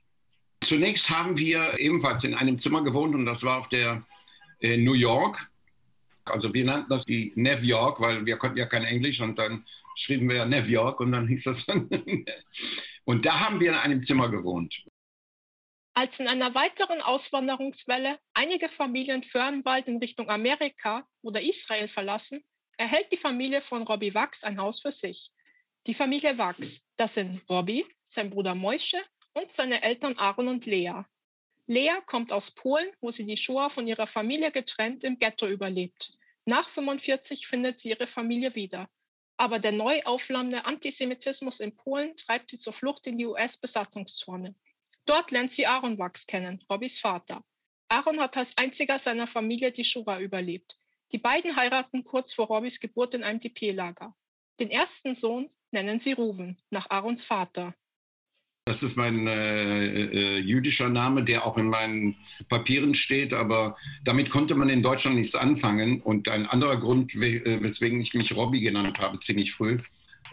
Zunächst 0.66 1.08
haben 1.08 1.37
wir 1.37 1.78
ebenfalls 1.78 2.22
in 2.25 2.34
einem 2.34 2.61
Zimmer 2.61 2.84
gewohnt 2.84 3.14
und 3.14 3.26
das 3.26 3.42
war 3.42 3.61
auf 3.61 3.68
der 3.70 4.04
äh, 4.61 4.76
New 4.76 4.94
York. 4.94 5.38
Also 6.25 6.54
wir 6.54 6.64
nannten 6.64 6.90
das 6.90 7.04
die 7.06 7.32
New 7.34 7.58
York, 7.62 8.00
weil 8.00 8.25
wir 8.26 8.37
konnten 8.37 8.58
ja 8.58 8.66
kein 8.66 8.84
Englisch 8.84 9.20
und 9.20 9.38
dann 9.38 9.64
schrieben 9.96 10.28
wir 10.28 10.37
ja 10.37 10.46
New 10.46 10.62
York 10.62 11.00
und 11.00 11.12
dann 11.12 11.26
hieß 11.26 11.42
das 11.44 11.66
dann. 11.66 11.88
und 13.04 13.26
da 13.26 13.40
haben 13.40 13.61
wir 13.61 13.70
in 13.70 13.76
einem 13.76 14.06
Zimmer 14.06 14.28
gewohnt. 14.28 14.72
Als 15.94 16.11
in 16.18 16.26
einer 16.26 16.54
weiteren 16.54 17.02
Auswanderungswelle 17.02 18.18
einige 18.32 18.70
Familien 18.70 19.22
Fernwald 19.25 19.87
in 19.88 19.99
Richtung 19.99 20.30
Amerika 20.30 21.06
oder 21.22 21.42
Israel 21.42 21.88
verlassen, 21.88 22.42
erhält 22.78 23.12
die 23.12 23.18
Familie 23.18 23.61
von 23.62 23.82
Robbie 23.82 24.14
Wachs 24.14 24.42
ein 24.42 24.58
Haus 24.58 24.80
für 24.80 24.92
sich. 24.92 25.30
Die 25.87 25.94
Familie 25.94 26.38
Wachs, 26.38 26.66
das 26.96 27.12
sind 27.12 27.42
Robbie, 27.49 27.84
sein 28.14 28.30
Bruder 28.30 28.54
Moische 28.54 29.02
und 29.34 29.49
seine 29.56 29.82
Eltern 29.82 30.16
Aaron 30.16 30.49
und 30.49 30.64
Lea. 30.64 31.04
Lea 31.66 32.00
kommt 32.06 32.32
aus 32.32 32.50
Polen, 32.52 32.88
wo 33.00 33.12
sie 33.12 33.25
die 33.25 33.37
Shoah 33.37 33.68
von 33.70 33.87
ihrer 33.87 34.06
Familie 34.06 34.50
getrennt 34.50 35.04
im 35.04 35.18
Ghetto 35.18 35.46
überlebt. 35.46 36.12
Nach 36.46 36.68
45 36.70 37.46
findet 37.46 37.80
sie 37.80 37.90
ihre 37.90 38.06
Familie 38.06 38.54
wieder. 38.54 38.88
Aber 39.37 39.58
der 39.58 39.72
neu 39.72 40.02
aufflammende 40.04 40.64
Antisemitismus 40.64 41.61
in 41.61 41.76
Polen 41.76 42.16
treibt 42.16 42.50
sie 42.50 42.58
zur 42.61 42.72
Flucht 42.72 43.06
in 43.06 43.18
die 43.18 43.26
US-Besatzungszone. 43.26 44.54
Dort 45.06 45.30
lernt 45.30 45.52
sie 45.54 45.66
Aaron 45.66 45.99
Wachs 45.99 46.21
kennen, 46.26 46.62
Robbys 46.71 46.99
Vater. 47.00 47.42
Aaron 47.88 48.21
hat 48.21 48.37
als 48.37 48.49
einziger 48.56 49.00
seiner 49.04 49.26
Familie 49.26 49.73
die 49.73 49.85
Shoah 49.85 50.18
überlebt. 50.18 50.76
Die 51.12 51.18
beiden 51.18 51.56
heiraten 51.56 52.04
kurz 52.04 52.32
vor 52.35 52.47
Robbys 52.47 52.78
Geburt 52.80 53.14
in 53.14 53.23
einem 53.23 53.40
DP-Lager. 53.40 54.14
Den 54.61 54.71
ersten 54.71 55.16
Sohn 55.16 55.50
nennen 55.71 56.00
sie 56.04 56.12
Ruben, 56.12 56.56
nach 56.71 56.88
Aarons 56.88 57.23
Vater. 57.25 57.75
Das 58.64 58.80
ist 58.80 58.97
mein 58.97 59.26
äh, 59.26 60.04
äh, 60.04 60.38
jüdischer 60.38 60.88
Name, 60.88 61.25
der 61.25 61.44
auch 61.44 61.59
in 61.59 61.68
meinen 61.68 62.14
Papieren 62.49 62.94
steht, 62.94 63.32
aber 63.32 63.76
damit 64.04 64.30
konnte 64.30 64.54
man 64.54 64.68
in 64.68 64.85
Deutschland 64.85 65.16
nichts 65.16 65.35
anfangen. 65.35 66.00
Und 66.00 66.28
ein 66.28 66.47
anderer 66.47 66.76
Grund, 66.78 67.12
äh, 67.16 67.61
weswegen 67.61 68.00
ich 68.00 68.14
mich 68.14 68.35
Robby 68.37 68.61
genannt 68.61 68.99
habe, 69.00 69.18
ziemlich 69.26 69.52
früh, 69.54 69.78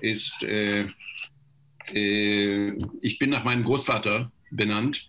ist, 0.01 0.43
äh, 0.43 0.81
äh, 0.81 2.28
nach 3.39 3.45
meinem 3.45 3.63
Großvater 3.63 4.31
benannt, 4.51 4.99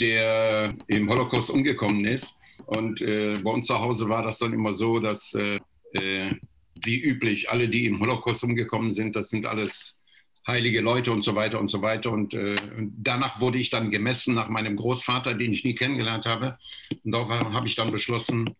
der 0.00 0.74
im 0.86 1.08
Holocaust 1.10 1.50
umgekommen 1.50 2.04
ist. 2.04 2.24
Und 2.66 3.00
äh, 3.00 3.38
bei 3.38 3.50
uns 3.50 3.66
zu 3.66 3.78
Hause 3.78 4.08
war 4.08 4.22
das 4.22 4.38
dann 4.38 4.52
immer 4.52 4.76
so, 4.76 4.98
dass 4.98 5.20
wie 6.84 7.00
üblich 7.00 7.50
alle, 7.50 7.68
die 7.68 7.86
im 7.86 8.00
Holocaust 8.00 8.42
umgekommen 8.42 8.94
sind, 8.94 9.16
das 9.16 9.28
sind 9.30 9.46
alles 9.46 9.70
heilige 10.46 10.80
Leute 10.80 11.10
und 11.10 11.22
so 11.22 11.34
weiter 11.34 11.58
und 11.58 11.70
so 11.70 11.82
weiter. 11.82 12.10
Und 12.10 12.34
äh, 12.34 12.56
danach 12.98 13.40
wurde 13.40 13.58
ich 13.58 13.70
dann 13.70 13.90
gemessen 13.90 14.34
nach 14.34 14.48
meinem 14.48 14.76
Großvater, 14.76 15.34
den 15.34 15.52
ich 15.52 15.64
nie 15.64 15.74
kennengelernt 15.74 16.24
habe. 16.24 16.58
Und 17.04 17.12
darauf 17.12 17.30
habe 17.30 17.66
ich 17.66 17.74
dann 17.74 17.90
beschlossen, 17.92 18.54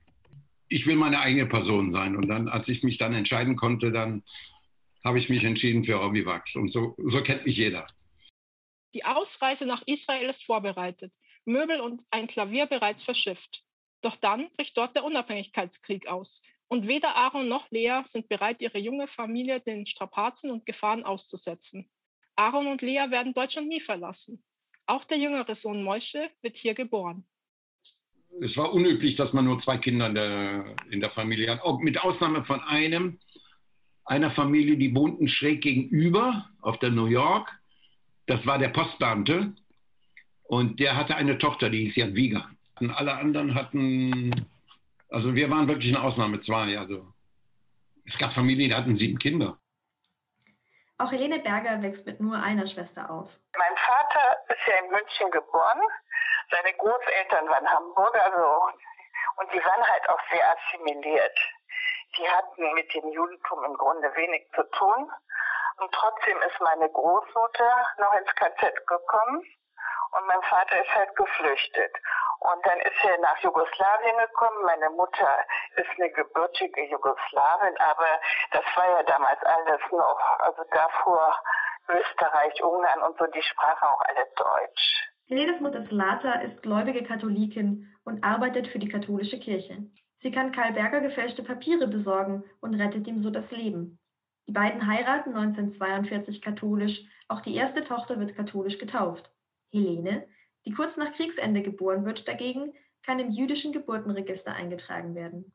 ich 0.69 0.87
will 0.87 0.97
meine 0.97 1.21
eigene 1.21 1.47
Person 1.47 1.93
sein. 1.93 2.17
Und 2.17 2.29
dann, 2.29 2.49
als 2.49 2.67
ich 2.69 2.83
mich 2.83 2.99
dann 2.99 3.15
entscheiden 3.15 3.57
konnte, 3.57 3.93
dann 3.93 4.23
habe 5.05 5.19
ich 5.19 5.29
mich 5.29 5.45
entschieden 5.45 5.85
für 5.85 6.03
Obivax. 6.03 6.57
Und 6.57 6.73
so, 6.73 6.97
so 6.99 7.23
kennt 7.23 7.47
mich 7.47 7.57
jeder. 7.57 7.87
Die 8.97 9.05
Ausreise 9.05 9.67
nach 9.67 9.83
Israel 9.85 10.31
ist 10.31 10.43
vorbereitet, 10.45 11.13
Möbel 11.45 11.83
und 11.83 12.01
ein 12.11 12.29
Klavier 12.29 12.65
bereits 12.65 13.03
verschifft. 13.05 13.63
Doch 14.01 14.17
dann 14.23 14.49
bricht 14.57 14.75
dort 14.75 14.97
der 14.97 15.05
Unabhängigkeitskrieg 15.05 16.07
aus. 16.07 16.31
Und 16.69 16.89
weder 16.89 17.15
Aaron 17.15 17.47
noch 17.47 17.71
Lea 17.71 18.01
sind 18.15 18.27
bereit, 18.31 18.63
ihre 18.63 18.79
junge 18.79 19.07
Familie 19.09 19.61
den 19.61 19.87
Strapazen 19.87 20.51
und 20.51 20.65
Gefahren 20.65 21.05
auszusetzen. 21.05 21.91
Aaron 22.37 22.69
und 22.69 22.81
Lea 22.81 23.11
werden 23.11 23.35
Deutschland 23.35 23.69
nie 23.69 23.83
verlassen. 23.83 24.43
Auch 24.87 25.05
der 25.05 25.19
jüngere 25.19 25.57
Sohn 25.57 25.83
Moische 25.83 26.31
wird 26.41 26.57
hier 26.57 26.73
geboren. 26.73 27.27
Es 28.41 28.57
war 28.57 28.73
unüblich, 28.73 29.17
dass 29.17 29.35
man 29.35 29.45
nur 29.45 29.61
zwei 29.61 29.77
Kinder 29.77 30.07
in 30.07 30.15
der, 30.15 30.75
in 30.91 31.01
der 31.01 31.11
Familie 31.11 31.51
hat. 31.51 31.61
Auch 31.61 31.81
mit 31.81 32.03
Ausnahme 32.03 32.47
von 32.47 32.61
einem, 32.63 33.19
einer 34.07 34.31
Familie, 34.31 34.79
die 34.79 34.95
wohnten 34.95 35.29
schräg 35.29 35.61
gegenüber 35.61 36.49
auf 36.63 36.79
der 36.79 36.93
New 36.93 37.09
York. 37.09 37.53
Das 38.27 38.45
war 38.47 38.59
der 38.59 38.69
Postbeamte. 38.69 39.55
Und 40.45 40.79
der 40.81 40.97
hatte 40.97 41.17
eine 41.17 41.39
Tochter, 41.39 41.71
die 41.71 41.87
hieß 41.87 41.97
Jadwiga. 41.97 42.49
Und 42.81 42.91
alle 42.91 43.15
anderen 43.15 43.55
hatten 43.55 44.47
also 45.11 45.35
wir 45.35 45.51
waren 45.51 45.69
wirklich 45.69 45.95
eine 45.95 46.05
Ausnahme, 46.05 46.41
zwei. 46.43 46.79
Also 46.79 47.07
es 48.07 48.19
gab 48.19 48.33
Familien, 48.33 48.71
die 48.71 48.77
hatten 48.77 48.97
sieben 48.97 49.19
Kinder. 49.19 49.59
Auch 50.99 51.13
Helene 51.13 51.39
Berger 51.39 51.83
wächst 51.83 52.07
mit 52.07 52.21
nur 52.21 52.37
einer 52.37 52.67
Schwester 52.67 53.11
auf. 53.11 53.31
Mein 53.57 53.77
Vater 53.77 54.37
ist 54.49 54.67
ja 54.67 54.85
in 54.85 54.91
München 54.91 55.31
geboren. 55.31 55.81
Seine 56.51 56.73
Großeltern 56.75 57.49
waren 57.49 57.69
Hamburger, 57.69 58.23
also, 58.23 58.73
und 59.37 59.53
die 59.53 59.59
waren 59.59 59.83
halt 59.83 60.09
auch 60.09 60.21
sehr 60.31 60.45
assimiliert. 60.57 61.39
Die 62.19 62.29
hatten 62.29 62.73
mit 62.75 62.95
dem 62.95 63.13
Judentum 63.13 63.65
im 63.65 63.75
Grunde 63.75 64.09
wenig 64.17 64.47
zu 64.55 64.63
tun. 64.71 65.11
Und 65.79 65.93
trotzdem 65.93 66.39
ist 66.43 66.61
meine 66.61 66.89
Großmutter 66.91 67.87
noch 67.99 68.13
ins 68.15 68.35
KZ 68.35 68.87
gekommen 68.87 69.43
und 70.13 70.27
mein 70.27 70.43
Vater 70.43 70.81
ist 70.81 70.95
halt 70.95 71.15
geflüchtet. 71.17 71.93
Und 72.41 72.65
dann 72.65 72.79
ist 72.81 73.05
er 73.05 73.19
nach 73.19 73.39
Jugoslawien 73.39 74.19
gekommen. 74.19 74.65
Meine 74.65 74.91
Mutter 74.91 75.45
ist 75.77 75.91
eine 75.99 76.11
gebürtige 76.11 76.85
Jugoslawin, 76.85 77.77
aber 77.79 78.21
das 78.53 78.65
war 78.75 78.91
ja 78.91 79.03
damals 79.03 79.43
alles 79.43 79.81
noch, 79.91 80.21
also 80.41 80.63
davor 80.71 81.35
Österreich, 81.89 82.63
Ungarn 82.63 83.03
und 83.03 83.19
so, 83.19 83.27
die 83.27 83.43
sprachen 83.43 83.89
auch 83.89 84.01
alle 84.01 84.27
Deutsch. 84.37 85.11
Helenes 85.29 85.61
Mutter 85.61 85.85
Slata 85.87 86.41
ist 86.41 86.63
gläubige 86.63 87.05
Katholikin 87.05 87.93
und 88.05 88.25
arbeitet 88.25 88.69
für 88.69 88.79
die 88.79 88.89
katholische 88.89 89.39
Kirche. 89.39 89.79
Sie 90.21 90.33
kann 90.33 90.53
Karl 90.53 90.73
Berger 90.73 91.01
gefälschte 91.01 91.43
Papiere 91.43 91.87
besorgen 91.87 92.45
und 92.61 92.75
rettet 92.75 93.07
ihm 93.07 93.23
so 93.23 93.31
das 93.31 93.49
Leben. 93.51 93.99
Die 94.47 94.53
beiden 94.53 94.87
heiraten 94.87 95.35
1942 95.35 96.41
katholisch, 96.41 97.01
auch 97.29 97.41
die 97.41 97.57
erste 97.57 97.85
Tochter 97.85 98.19
wird 98.21 98.37
katholisch 98.37 98.79
getauft. 98.79 99.29
Helene, 99.73 100.29
die 100.65 100.73
kurz 100.73 100.97
nach 100.97 101.13
Kriegsende 101.15 101.63
geboren 101.63 102.05
wird, 102.05 102.27
dagegen 102.29 102.73
kann 103.05 103.19
im 103.19 103.31
jüdischen 103.31 103.73
Geburtenregister 103.73 104.53
eingetragen 104.53 105.15
werden. 105.15 105.53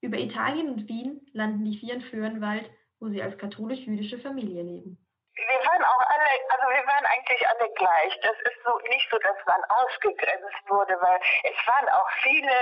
Über 0.00 0.18
Italien 0.18 0.68
und 0.68 0.88
Wien 0.88 1.26
landen 1.32 1.64
die 1.64 1.78
vier 1.78 1.94
in 1.94 2.02
Föhrenwald, 2.02 2.70
wo 3.00 3.08
sie 3.08 3.22
als 3.22 3.36
katholisch-jüdische 3.38 4.18
Familie 4.18 4.62
leben. 4.62 4.98
Wir 5.34 5.60
waren 5.66 5.82
auch 5.82 6.00
alle, 6.00 6.30
also 6.48 6.66
wir 6.68 6.86
waren 6.86 7.06
eigentlich 7.06 7.48
alle 7.48 7.68
gleich. 7.74 8.20
Das 8.20 8.36
ist 8.44 8.62
so 8.64 8.78
nicht 8.88 9.08
so, 9.10 9.18
dass 9.18 9.36
man 9.46 9.60
ausgegrenzt 9.64 10.62
wurde, 10.68 10.94
weil 11.00 11.18
es 11.42 11.66
waren 11.66 11.88
auch 11.88 12.08
viele, 12.22 12.54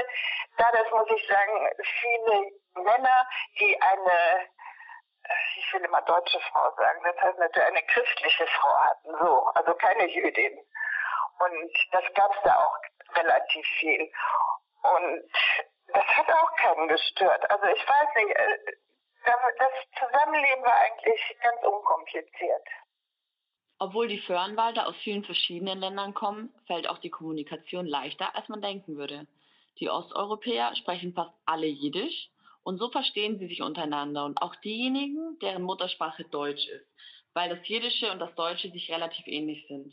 da 0.57 0.71
das 0.73 0.91
muss 0.91 1.09
ich 1.15 1.27
sagen, 1.27 1.53
viele 2.01 2.85
Männer, 2.85 3.27
die 3.61 3.77
eine 3.83 4.49
ich 5.57 5.73
will 5.73 5.85
immer 5.85 6.03
deutsche 6.03 6.41
Frau 6.41 6.75
sagen, 6.77 7.01
das 7.05 7.17
heißt 7.21 7.39
natürlich 7.39 7.69
eine 7.69 7.83
christliche 7.83 8.47
Frau 8.47 8.75
hatten, 8.85 9.11
so, 9.21 9.47
also 9.55 9.75
keine 9.75 10.07
Jüdin. 10.09 10.59
Und 11.39 11.73
das 11.93 12.05
gab 12.15 12.35
es 12.35 12.43
da 12.45 12.55
auch 12.57 13.17
relativ 13.17 13.67
viel. 13.79 14.11
Und 14.83 15.31
das 15.89 16.05
hat 16.05 16.31
auch 16.31 16.57
keinen 16.57 16.89
gestört. 16.89 17.51
Also 17.51 17.67
ich 17.67 17.89
weiß 17.89 18.09
nicht, 18.17 18.37
äh, 18.37 18.59
das 19.25 19.73
Zusammenleben 19.99 20.65
war 20.65 20.77
eigentlich 20.77 21.37
ganz 21.43 21.63
unkompliziert. 21.65 22.69
Obwohl 23.79 24.09
die 24.09 24.21
Föhrenwalder 24.21 24.87
aus 24.87 24.97
vielen 25.03 25.25
verschiedenen 25.25 25.81
Ländern 25.81 26.15
kommen, 26.15 26.55
fällt 26.67 26.89
auch 26.89 26.99
die 26.99 27.11
Kommunikation 27.11 27.87
leichter, 27.87 28.35
als 28.37 28.49
man 28.49 28.63
denken 28.63 28.97
würde. 28.97 29.27
Die 29.81 29.91
Osteuropäer 29.91 30.75
sprechen 30.77 31.15
fast 31.15 31.35
alle 31.47 31.67
Jiddisch 31.67 32.31
und 32.65 32.79
so 32.79 32.91
verstehen 32.91 33.39
sie 33.39 33.47
sich 33.47 33.63
untereinander 33.63 34.25
und 34.25 34.41
auch 34.41 34.55
diejenigen, 34.57 35.39
deren 35.41 35.63
Muttersprache 35.63 36.25
Deutsch 36.31 36.67
ist, 36.69 36.87
weil 37.35 37.49
das 37.49 37.67
Jiddische 37.67 38.11
und 38.13 38.19
das 38.19 38.35
Deutsche 38.35 38.71
sich 38.71 38.91
relativ 38.91 39.27
ähnlich 39.27 39.65
sind. 39.69 39.93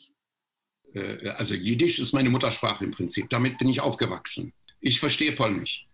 Äh, 0.93 1.29
also 1.29 1.53
Jiddisch 1.53 1.99
ist 1.99 2.13
meine 2.13 2.29
Muttersprache 2.29 2.85
im 2.85 2.91
Prinzip. 2.91 3.29
Damit 3.29 3.57
bin 3.57 3.69
ich 3.69 3.81
aufgewachsen. 3.81 4.53
Ich 4.81 4.99
verstehe 4.99 5.33
Polnisch. 5.33 5.85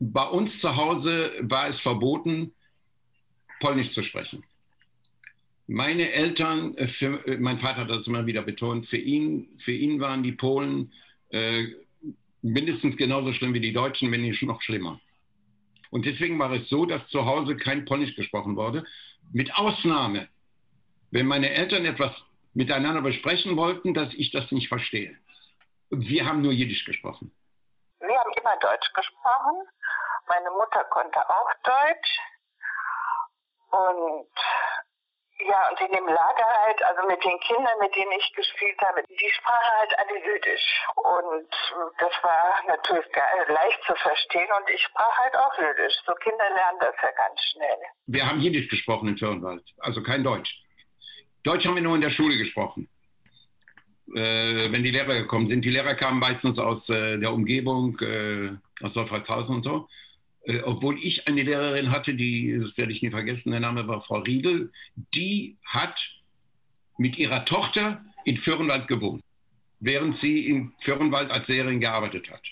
Bei 0.00 0.26
uns 0.26 0.50
zu 0.60 0.76
Hause 0.76 1.32
war 1.40 1.68
es 1.68 1.80
verboten, 1.80 2.52
Polnisch 3.60 3.92
zu 3.92 4.02
sprechen. 4.02 4.44
Meine 5.66 6.12
Eltern, 6.12 6.76
äh, 6.76 6.88
für, 6.88 7.26
äh, 7.26 7.38
mein 7.38 7.58
Vater 7.58 7.82
hat 7.82 7.90
das 7.90 8.06
immer 8.06 8.26
wieder 8.26 8.42
betont, 8.42 8.86
für 8.88 8.98
ihn, 8.98 9.48
für 9.64 9.72
ihn 9.72 10.00
waren 10.00 10.22
die 10.22 10.32
Polen 10.32 10.92
äh, 11.30 11.68
mindestens 12.42 12.96
genauso 12.96 13.32
schlimm 13.32 13.54
wie 13.54 13.60
die 13.60 13.72
Deutschen, 13.72 14.12
wenn 14.12 14.20
nicht 14.20 14.42
noch 14.42 14.60
schlimmer. 14.60 15.00
Und 15.94 16.06
deswegen 16.06 16.40
war 16.40 16.50
es 16.50 16.68
so, 16.68 16.86
dass 16.86 17.06
zu 17.06 17.24
Hause 17.24 17.56
kein 17.56 17.84
Polnisch 17.84 18.16
gesprochen 18.16 18.56
wurde, 18.56 18.84
mit 19.32 19.54
Ausnahme, 19.54 20.28
wenn 21.12 21.24
meine 21.24 21.50
Eltern 21.50 21.84
etwas 21.84 22.10
miteinander 22.52 23.00
besprechen 23.00 23.56
wollten, 23.56 23.94
dass 23.94 24.12
ich 24.14 24.32
das 24.32 24.50
nicht 24.50 24.66
verstehe. 24.66 25.16
Wir 25.90 26.26
haben 26.26 26.42
nur 26.42 26.50
Jiddisch 26.50 26.84
gesprochen. 26.84 27.32
Wir 28.00 28.18
haben 28.18 28.32
immer 28.40 28.56
Deutsch 28.56 28.92
gesprochen. 28.92 29.68
Meine 30.26 30.50
Mutter 30.50 30.82
konnte 30.90 31.30
auch 31.30 31.50
Deutsch. 31.62 32.18
Und 33.70 34.28
ja, 35.40 35.68
und 35.68 35.80
in 35.80 35.92
dem 35.92 36.06
Lager 36.06 36.48
halt, 36.62 36.82
also 36.84 37.06
mit 37.08 37.22
den 37.24 37.38
Kindern, 37.40 37.78
mit 37.80 37.94
denen 37.96 38.12
ich 38.12 38.32
gespielt 38.34 38.78
habe, 38.80 39.02
die 39.08 39.30
sprachen 39.30 39.78
halt 39.78 39.98
alle 39.98 40.18
Jüdisch. 40.24 40.84
Und 40.94 41.50
das 41.98 42.12
war 42.22 42.62
natürlich 42.68 43.06
leicht 43.48 43.82
zu 43.84 43.94
verstehen 43.96 44.48
und 44.56 44.70
ich 44.70 44.82
sprach 44.82 45.18
halt 45.18 45.36
auch 45.36 45.58
Jüdisch. 45.58 45.94
So 46.06 46.14
Kinder 46.14 46.48
lernen 46.50 46.78
das 46.80 46.94
ja 47.02 47.10
ganz 47.16 47.40
schnell. 47.52 47.78
Wir 48.06 48.26
haben 48.28 48.40
Jiddisch 48.40 48.68
gesprochen 48.68 49.08
in 49.08 49.18
Firnwald, 49.18 49.64
also 49.78 50.02
kein 50.02 50.22
Deutsch. 50.22 50.54
Deutsch 51.42 51.64
haben 51.66 51.74
wir 51.74 51.82
nur 51.82 51.96
in 51.96 52.00
der 52.00 52.10
Schule 52.10 52.38
gesprochen. 52.38 52.88
Äh, 54.14 54.70
wenn 54.70 54.82
die 54.82 54.90
Lehrer 54.90 55.14
gekommen 55.14 55.48
sind. 55.48 55.64
Die 55.64 55.70
Lehrer 55.70 55.94
kamen 55.94 56.20
meistens 56.20 56.58
aus 56.58 56.86
äh, 56.90 57.18
der 57.18 57.32
Umgebung, 57.32 57.98
äh, 58.00 58.50
aus 58.82 58.94
Wolfratshausen 58.94 59.56
und 59.56 59.62
so. 59.64 59.88
Äh, 60.46 60.60
obwohl 60.60 60.98
ich 61.02 61.26
eine 61.26 61.42
Lehrerin 61.42 61.90
hatte, 61.90 62.14
die, 62.14 62.58
das 62.60 62.76
werde 62.76 62.92
ich 62.92 63.02
nie 63.02 63.10
vergessen, 63.10 63.50
der 63.50 63.60
Name 63.60 63.86
war 63.88 64.02
Frau 64.02 64.18
Riedel, 64.18 64.72
die 65.14 65.56
hat 65.64 65.96
mit 66.98 67.18
ihrer 67.18 67.44
Tochter 67.44 68.04
in 68.24 68.38
Föhrenwald 68.38 68.88
gewohnt, 68.88 69.22
während 69.80 70.20
sie 70.20 70.46
in 70.46 70.72
Föhrenwald 70.84 71.30
als 71.30 71.48
Lehrerin 71.48 71.80
gearbeitet 71.80 72.30
hat. 72.30 72.42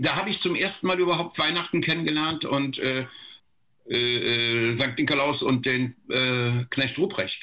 Da 0.00 0.16
habe 0.16 0.30
ich 0.30 0.40
zum 0.40 0.56
ersten 0.56 0.86
Mal 0.86 0.98
überhaupt 0.98 1.38
Weihnachten 1.38 1.80
kennengelernt 1.80 2.44
und 2.44 2.78
äh, 2.78 3.06
äh, 3.88 4.76
St. 4.76 4.98
Nikolaus 4.98 5.42
und 5.42 5.64
den 5.64 5.94
äh, 6.08 6.64
Knecht 6.70 6.98
Ruprecht. 6.98 7.38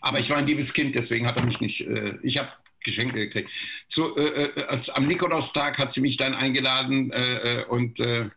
Aber 0.00 0.18
ich 0.18 0.28
war 0.28 0.38
ein 0.38 0.46
liebes 0.46 0.72
Kind, 0.72 0.94
deswegen 0.94 1.26
hat 1.26 1.36
er 1.36 1.44
mich 1.44 1.60
nicht. 1.60 1.80
Äh, 1.80 2.18
ich 2.22 2.38
habe 2.38 2.50
Geschenke 2.84 3.18
gekriegt. 3.18 3.50
So, 3.90 4.16
äh, 4.16 4.44
äh, 4.44 4.64
als, 4.64 4.88
am 4.90 5.06
Nikolaustag 5.06 5.78
hat 5.78 5.94
sie 5.94 6.00
mich 6.00 6.16
dann 6.16 6.34
eingeladen 6.34 7.12
äh, 7.12 7.60
äh 7.60 7.64
und 7.64 7.98
äh, 8.00 8.30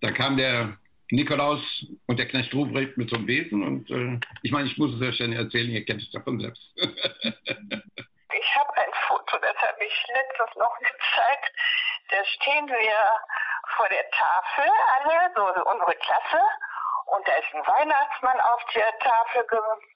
da 0.00 0.12
kam 0.12 0.36
der 0.36 0.76
Nikolaus 1.10 1.60
und 2.06 2.18
der 2.18 2.28
Knecht 2.28 2.52
Ruprecht 2.54 2.96
mit 2.96 3.08
so 3.10 3.16
einem 3.16 3.26
Wesen 3.26 3.62
und 3.64 3.90
äh, 3.90 4.20
ich 4.42 4.52
meine, 4.52 4.68
ich 4.68 4.76
muss 4.76 4.94
es 4.94 5.00
ja 5.00 5.12
schnell 5.12 5.32
erzählen, 5.32 5.70
ihr 5.70 5.84
kennt 5.84 6.02
es 6.02 6.10
davon 6.10 6.38
selbst. 6.38 6.62
ich 6.76 8.56
habe 8.56 8.76
ein 8.76 8.92
Foto, 9.06 9.38
das 9.40 9.56
habe 9.56 9.84
ich 9.84 10.06
letztens 10.08 10.54
noch 10.56 10.78
gezeigt. 10.78 11.52
Da 12.10 12.24
stehen 12.24 12.68
wir 12.68 12.98
vor 13.76 13.88
der 13.88 14.04
Tafel, 14.10 14.70
alle, 14.98 15.32
so 15.34 15.44
unsere 15.70 15.94
Klasse, 15.96 16.42
und 17.06 17.26
da 17.26 17.32
ist 17.32 17.54
ein 17.54 17.66
Weihnachtsmann 17.66 18.40
auf 18.40 18.62
der 18.74 18.98
Tafel 18.98 19.46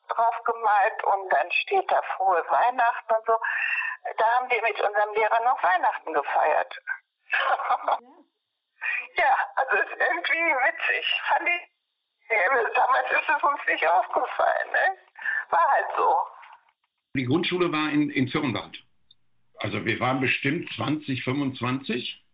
drauf 0.08 0.44
gemalt 0.44 1.04
und 1.04 1.30
dann 1.30 1.52
steht 1.52 1.90
da 1.90 2.00
frohe 2.16 2.42
Weihnachten 2.48 3.12
und 3.12 3.26
so. 3.26 3.38
Da 4.16 4.24
haben 4.36 4.50
wir 4.50 4.62
mit 4.62 4.80
unserem 4.80 5.14
Lehrer 5.14 5.44
noch 5.44 5.62
Weihnachten 5.62 6.14
gefeiert. 6.14 6.74
Ja, 9.16 9.34
also 9.56 9.76
ist 9.76 9.92
irgendwie 9.92 10.54
witzig. 10.66 11.06
Fand 11.28 11.48
ich. 11.48 11.68
Damals 12.74 13.10
ist 13.10 13.28
es 13.28 13.42
uns 13.42 13.60
nicht 13.68 13.86
aufgefallen. 13.86 14.68
Ne? 14.72 14.96
War 15.50 15.70
halt 15.70 15.86
so. 15.96 16.14
Die 17.14 17.26
Grundschule 17.26 17.70
war 17.70 17.90
in, 17.90 18.10
in 18.10 18.28
Zürnwald. 18.28 18.82
Also 19.56 19.84
wir 19.84 20.00
waren 20.00 20.20
bestimmt 20.20 20.70
20, 20.74 21.22
25. 21.24 22.24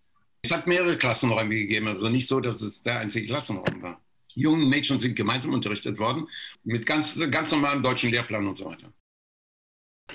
Es 0.42 0.50
hat 0.52 0.66
mehrere 0.66 0.98
Klassenräume 0.98 1.54
gegeben, 1.54 1.88
also 1.88 2.08
nicht 2.08 2.28
so, 2.28 2.38
dass 2.38 2.60
es 2.60 2.80
der 2.84 3.00
einzige 3.00 3.26
Klassenraum 3.26 3.82
war 3.82 4.00
jungen 4.38 4.68
Mädchen 4.68 5.00
sind 5.00 5.16
gemeinsam 5.16 5.52
unterrichtet 5.52 5.98
worden, 5.98 6.28
mit 6.64 6.86
ganz, 6.86 7.08
ganz 7.30 7.50
normalem 7.50 7.82
deutschen 7.82 8.10
Lehrplan 8.10 8.46
und 8.46 8.58
so 8.58 8.66
weiter. 8.66 8.92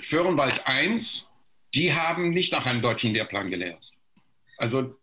Föhrenwald 0.08 0.66
1, 0.66 1.04
die 1.74 1.92
haben 1.92 2.30
nicht 2.30 2.50
nach 2.52 2.64
einem 2.66 2.82
deutschen 2.82 3.12
Lehrplan 3.12 3.50
gelehrt. 3.50 3.84
Also 4.56 4.96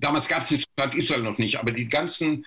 damals 0.00 0.26
gab 0.28 0.44
es 0.44 0.58
die 0.58 0.64
Stadt 0.72 0.94
Israel 0.94 1.22
noch 1.22 1.38
nicht, 1.38 1.56
aber 1.56 1.72
die 1.72 1.88
ganzen 1.88 2.46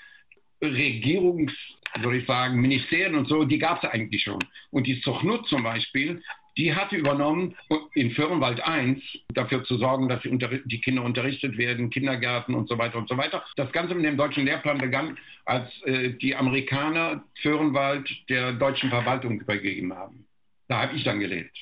Regierungs, 0.61 1.53
soll 2.01 2.15
ich 2.15 2.25
sagen, 2.25 2.59
Ministerien 2.59 3.15
und 3.15 3.27
so, 3.27 3.43
die 3.43 3.59
gab 3.59 3.83
es 3.83 3.89
eigentlich 3.89 4.23
schon. 4.23 4.39
Und 4.71 4.87
die 4.87 5.01
Zochnut 5.01 5.47
zum 5.47 5.63
Beispiel, 5.63 6.23
die 6.57 6.75
hatte 6.75 6.95
übernommen, 6.95 7.57
in 7.93 8.11
Firmenwald 8.11 8.61
1 8.61 9.01
dafür 9.29 9.63
zu 9.63 9.77
sorgen, 9.77 10.07
dass 10.07 10.21
die, 10.21 10.61
die, 10.65 10.81
Kinder 10.81 11.03
unterrichtet 11.03 11.57
werden, 11.57 11.89
Kindergärten 11.89 12.53
und 12.53 12.69
so 12.69 12.77
weiter 12.77 12.97
und 12.97 13.09
so 13.09 13.17
weiter. 13.17 13.43
Das 13.55 13.71
Ganze 13.71 13.95
mit 13.95 14.05
dem 14.05 14.17
deutschen 14.17 14.45
Lehrplan 14.45 14.77
begann, 14.77 15.17
als 15.45 15.69
äh, 15.83 16.09
die 16.09 16.35
Amerikaner 16.35 17.23
Föhrenwald 17.41 18.07
der 18.29 18.53
deutschen 18.53 18.89
Verwaltung 18.89 19.39
übergeben 19.39 19.93
haben. 19.93 20.27
Da 20.67 20.83
habe 20.83 20.95
ich 20.95 21.03
dann 21.03 21.19
gelebt. 21.19 21.57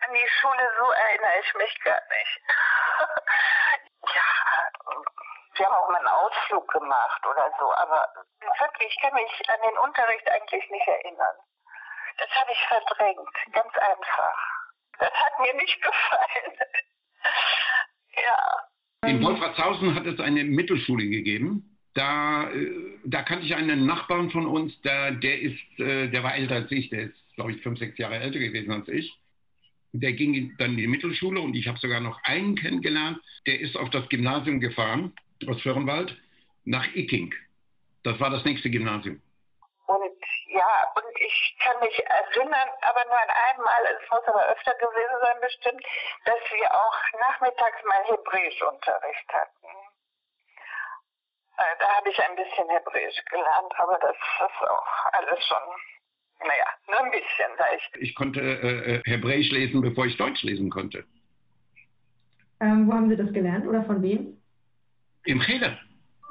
An 0.00 0.10
die 0.14 0.28
Schule 0.40 0.68
so 0.80 0.86
erinnere 0.90 1.40
ich 1.42 1.54
mich 1.54 1.84
gar 1.84 2.00
nicht. 2.08 2.40
ja, 4.16 4.42
wir 5.54 5.66
haben 5.66 5.74
auch 5.74 5.88
mal 5.90 5.98
einen 5.98 6.08
Ausflug 6.08 6.68
gemacht 6.72 7.26
oder 7.26 7.50
so, 7.58 7.72
aber 7.74 8.08
wirklich, 8.40 8.88
ich 8.88 9.02
kann 9.02 9.14
mich 9.14 9.30
an 9.48 9.60
den 9.68 9.78
Unterricht 9.78 10.30
eigentlich 10.30 10.70
nicht 10.70 10.88
erinnern. 10.88 11.36
Das 12.18 12.28
habe 12.30 12.52
ich 12.52 12.58
verdrängt, 12.68 13.52
ganz 13.52 13.74
einfach. 13.76 14.38
Das 14.98 15.12
hat 15.12 15.40
mir 15.40 15.54
nicht 15.54 15.82
gefallen. 15.82 16.58
ja. 18.16 19.08
In 19.08 19.24
Wolfratshausen 19.24 19.94
hat 19.94 20.06
es 20.06 20.20
eine 20.20 20.44
Mittelschule 20.44 21.08
gegeben. 21.08 21.78
Da, 21.94 22.48
äh, 22.50 22.98
da 23.04 23.22
kannte 23.22 23.44
ich 23.44 23.54
einen 23.54 23.84
Nachbarn 23.86 24.30
von 24.30 24.46
uns, 24.46 24.80
der, 24.82 25.12
der 25.12 25.40
ist, 25.40 25.78
äh, 25.78 26.08
der 26.08 26.22
war 26.22 26.34
älter 26.34 26.54
als 26.54 26.72
ich, 26.72 26.88
der 26.88 27.02
ist, 27.02 27.34
glaube 27.34 27.52
ich, 27.52 27.62
fünf, 27.62 27.78
sechs 27.78 27.98
Jahre 27.98 28.18
älter 28.18 28.38
gewesen 28.38 28.72
als 28.72 28.88
ich. 28.88 29.21
Der 29.92 30.12
ging 30.12 30.54
dann 30.58 30.72
in 30.72 30.76
die 30.78 30.86
Mittelschule 30.86 31.40
und 31.40 31.54
ich 31.54 31.68
habe 31.68 31.78
sogar 31.78 32.00
noch 32.00 32.18
einen 32.24 32.56
kennengelernt, 32.56 33.18
der 33.46 33.60
ist 33.60 33.76
auf 33.76 33.90
das 33.90 34.08
Gymnasium 34.08 34.60
gefahren, 34.60 35.14
aus 35.46 35.60
Föhrenwald, 35.60 36.16
nach 36.64 36.86
Icking. 36.94 37.34
Das 38.02 38.18
war 38.18 38.30
das 38.30 38.44
nächste 38.44 38.70
Gymnasium. 38.70 39.20
Und 39.86 40.24
ja, 40.46 40.92
und 40.94 41.20
ich 41.20 41.56
kann 41.60 41.78
mich 41.80 41.98
erinnern, 42.06 42.68
aber 42.80 43.04
nur 43.04 43.20
an 43.20 43.30
einmal, 43.50 43.84
es 43.86 44.10
muss 44.10 44.26
aber 44.26 44.48
öfter 44.48 44.74
gewesen 44.74 45.18
sein 45.20 45.40
bestimmt, 45.40 45.84
dass 46.24 46.40
wir 46.50 46.74
auch 46.74 47.20
nachmittags 47.20 47.84
mal 47.84 48.04
Hebräischunterricht 48.04 49.32
hatten. 49.32 49.66
Äh, 51.58 51.76
da 51.78 51.96
habe 51.96 52.10
ich 52.10 52.22
ein 52.22 52.36
bisschen 52.36 52.68
Hebräisch 52.68 53.24
gelernt, 53.26 53.72
aber 53.76 53.98
das 53.98 54.16
ist 54.16 54.68
auch 54.68 55.12
alles 55.12 55.46
schon, 55.46 55.58
naja, 56.46 56.66
nur 56.88 57.04
ein 57.04 57.10
bisschen. 57.10 57.46
Da 57.58 57.64
ich, 57.76 58.02
ich 58.02 58.14
konnte 58.14 58.40
äh, 58.40 58.94
äh, 58.94 59.02
Hebräisch 59.04 59.50
lesen, 59.50 59.80
bevor 59.80 60.06
ich 60.06 60.16
Deutsch 60.16 60.42
lesen 60.42 60.70
konnte. 60.70 61.04
Ähm, 62.60 62.86
wo 62.86 62.92
haben 62.92 63.08
Sie 63.08 63.16
das 63.16 63.32
gelernt 63.32 63.66
oder 63.66 63.84
von 63.84 64.02
wem? 64.02 64.36
Im 65.24 65.40
Cheder 65.40 65.78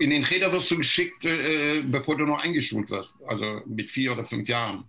in 0.01 0.09
den 0.09 0.23
Räder 0.23 0.51
wirst 0.51 0.69
du 0.71 0.77
geschickt, 0.77 1.23
äh, 1.25 1.81
bevor 1.83 2.17
du 2.17 2.25
noch 2.25 2.41
eingeschult 2.43 2.89
wirst, 2.89 3.11
also 3.27 3.61
mit 3.67 3.91
vier 3.91 4.13
oder 4.13 4.25
fünf 4.25 4.47
Jahren. 4.49 4.85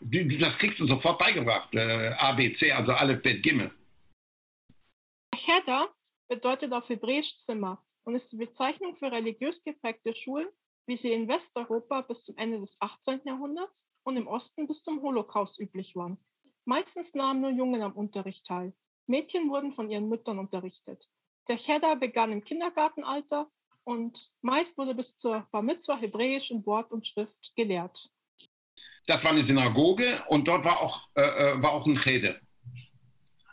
Das 0.00 0.58
kriegst 0.58 0.78
du 0.78 0.86
sofort 0.86 1.18
beigebracht, 1.18 1.74
äh, 1.74 2.12
ABC, 2.18 2.72
also 2.72 2.92
Aleph, 2.92 3.22
Bet, 3.22 3.42
Gimmel. 3.42 3.70
Cheder 5.34 5.88
bedeutet 6.28 6.72
auf 6.72 6.86
Hebräisch 6.90 7.32
Zimmer 7.46 7.82
und 8.04 8.16
ist 8.16 8.30
die 8.32 8.36
Bezeichnung 8.36 8.96
für 8.96 9.10
religiös 9.10 9.56
geprägte 9.64 10.14
Schulen, 10.14 10.48
wie 10.86 10.98
sie 10.98 11.12
in 11.12 11.26
Westeuropa 11.26 12.02
bis 12.02 12.22
zum 12.24 12.36
Ende 12.36 12.60
des 12.60 12.70
18. 12.80 13.22
Jahrhunderts 13.24 13.72
und 14.04 14.16
im 14.16 14.26
Osten 14.26 14.68
bis 14.68 14.82
zum 14.84 15.02
Holocaust 15.02 15.58
üblich 15.58 15.96
waren. 15.96 16.18
Meistens 16.64 17.06
nahmen 17.14 17.40
nur 17.40 17.50
Jungen 17.50 17.82
am 17.82 17.92
Unterricht 17.92 18.46
teil. 18.46 18.72
Mädchen 19.06 19.50
wurden 19.50 19.74
von 19.74 19.90
ihren 19.90 20.08
Müttern 20.08 20.38
unterrichtet. 20.38 21.02
Der 21.48 21.58
Cheder 21.58 21.96
begann 21.96 22.32
im 22.32 22.44
Kindergartenalter 22.44 23.48
und 23.84 24.18
meist 24.40 24.76
wurde 24.78 24.94
bis 24.94 25.06
zur 25.18 25.46
Bar 25.50 25.62
Mitzvah 25.62 25.98
Hebräisch 25.98 26.50
in 26.50 26.64
Wort 26.64 26.90
und 26.90 27.06
Schrift 27.06 27.54
gelehrt. 27.54 27.96
Das 29.06 29.22
war 29.22 29.32
eine 29.32 29.44
Synagoge 29.44 30.22
und 30.28 30.48
dort 30.48 30.64
war 30.64 30.80
auch, 30.80 31.06
äh, 31.14 31.20
äh 31.20 31.62
war 31.62 31.72
auch 31.72 31.86
ein 31.86 31.98
Cheder. 31.98 32.36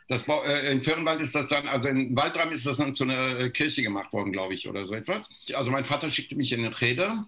Das 0.07 0.25
war, 0.27 0.45
äh, 0.45 0.71
in 0.71 0.83
Firnwald 0.83 1.21
ist 1.21 1.35
das 1.35 1.47
dann, 1.49 1.67
also 1.67 1.89
in 1.89 2.15
Waldram 2.15 2.53
ist 2.53 2.65
das 2.65 2.77
dann 2.77 2.95
zu 2.95 3.03
einer 3.03 3.39
äh, 3.39 3.49
Kirche 3.49 3.81
gemacht 3.81 4.11
worden, 4.13 4.31
glaube 4.31 4.53
ich, 4.53 4.67
oder 4.67 4.85
so 4.85 4.93
etwas. 4.93 5.25
Also 5.53 5.71
mein 5.71 5.85
Vater 5.85 6.11
schickte 6.11 6.35
mich 6.35 6.51
in 6.51 6.63
den 6.63 6.73
Cheder 6.73 7.27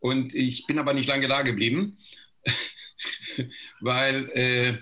und 0.00 0.34
ich 0.34 0.66
bin 0.66 0.78
aber 0.78 0.94
nicht 0.94 1.08
lange 1.08 1.28
da 1.28 1.42
geblieben, 1.42 1.98
weil 3.80 4.28
äh, 4.30 4.78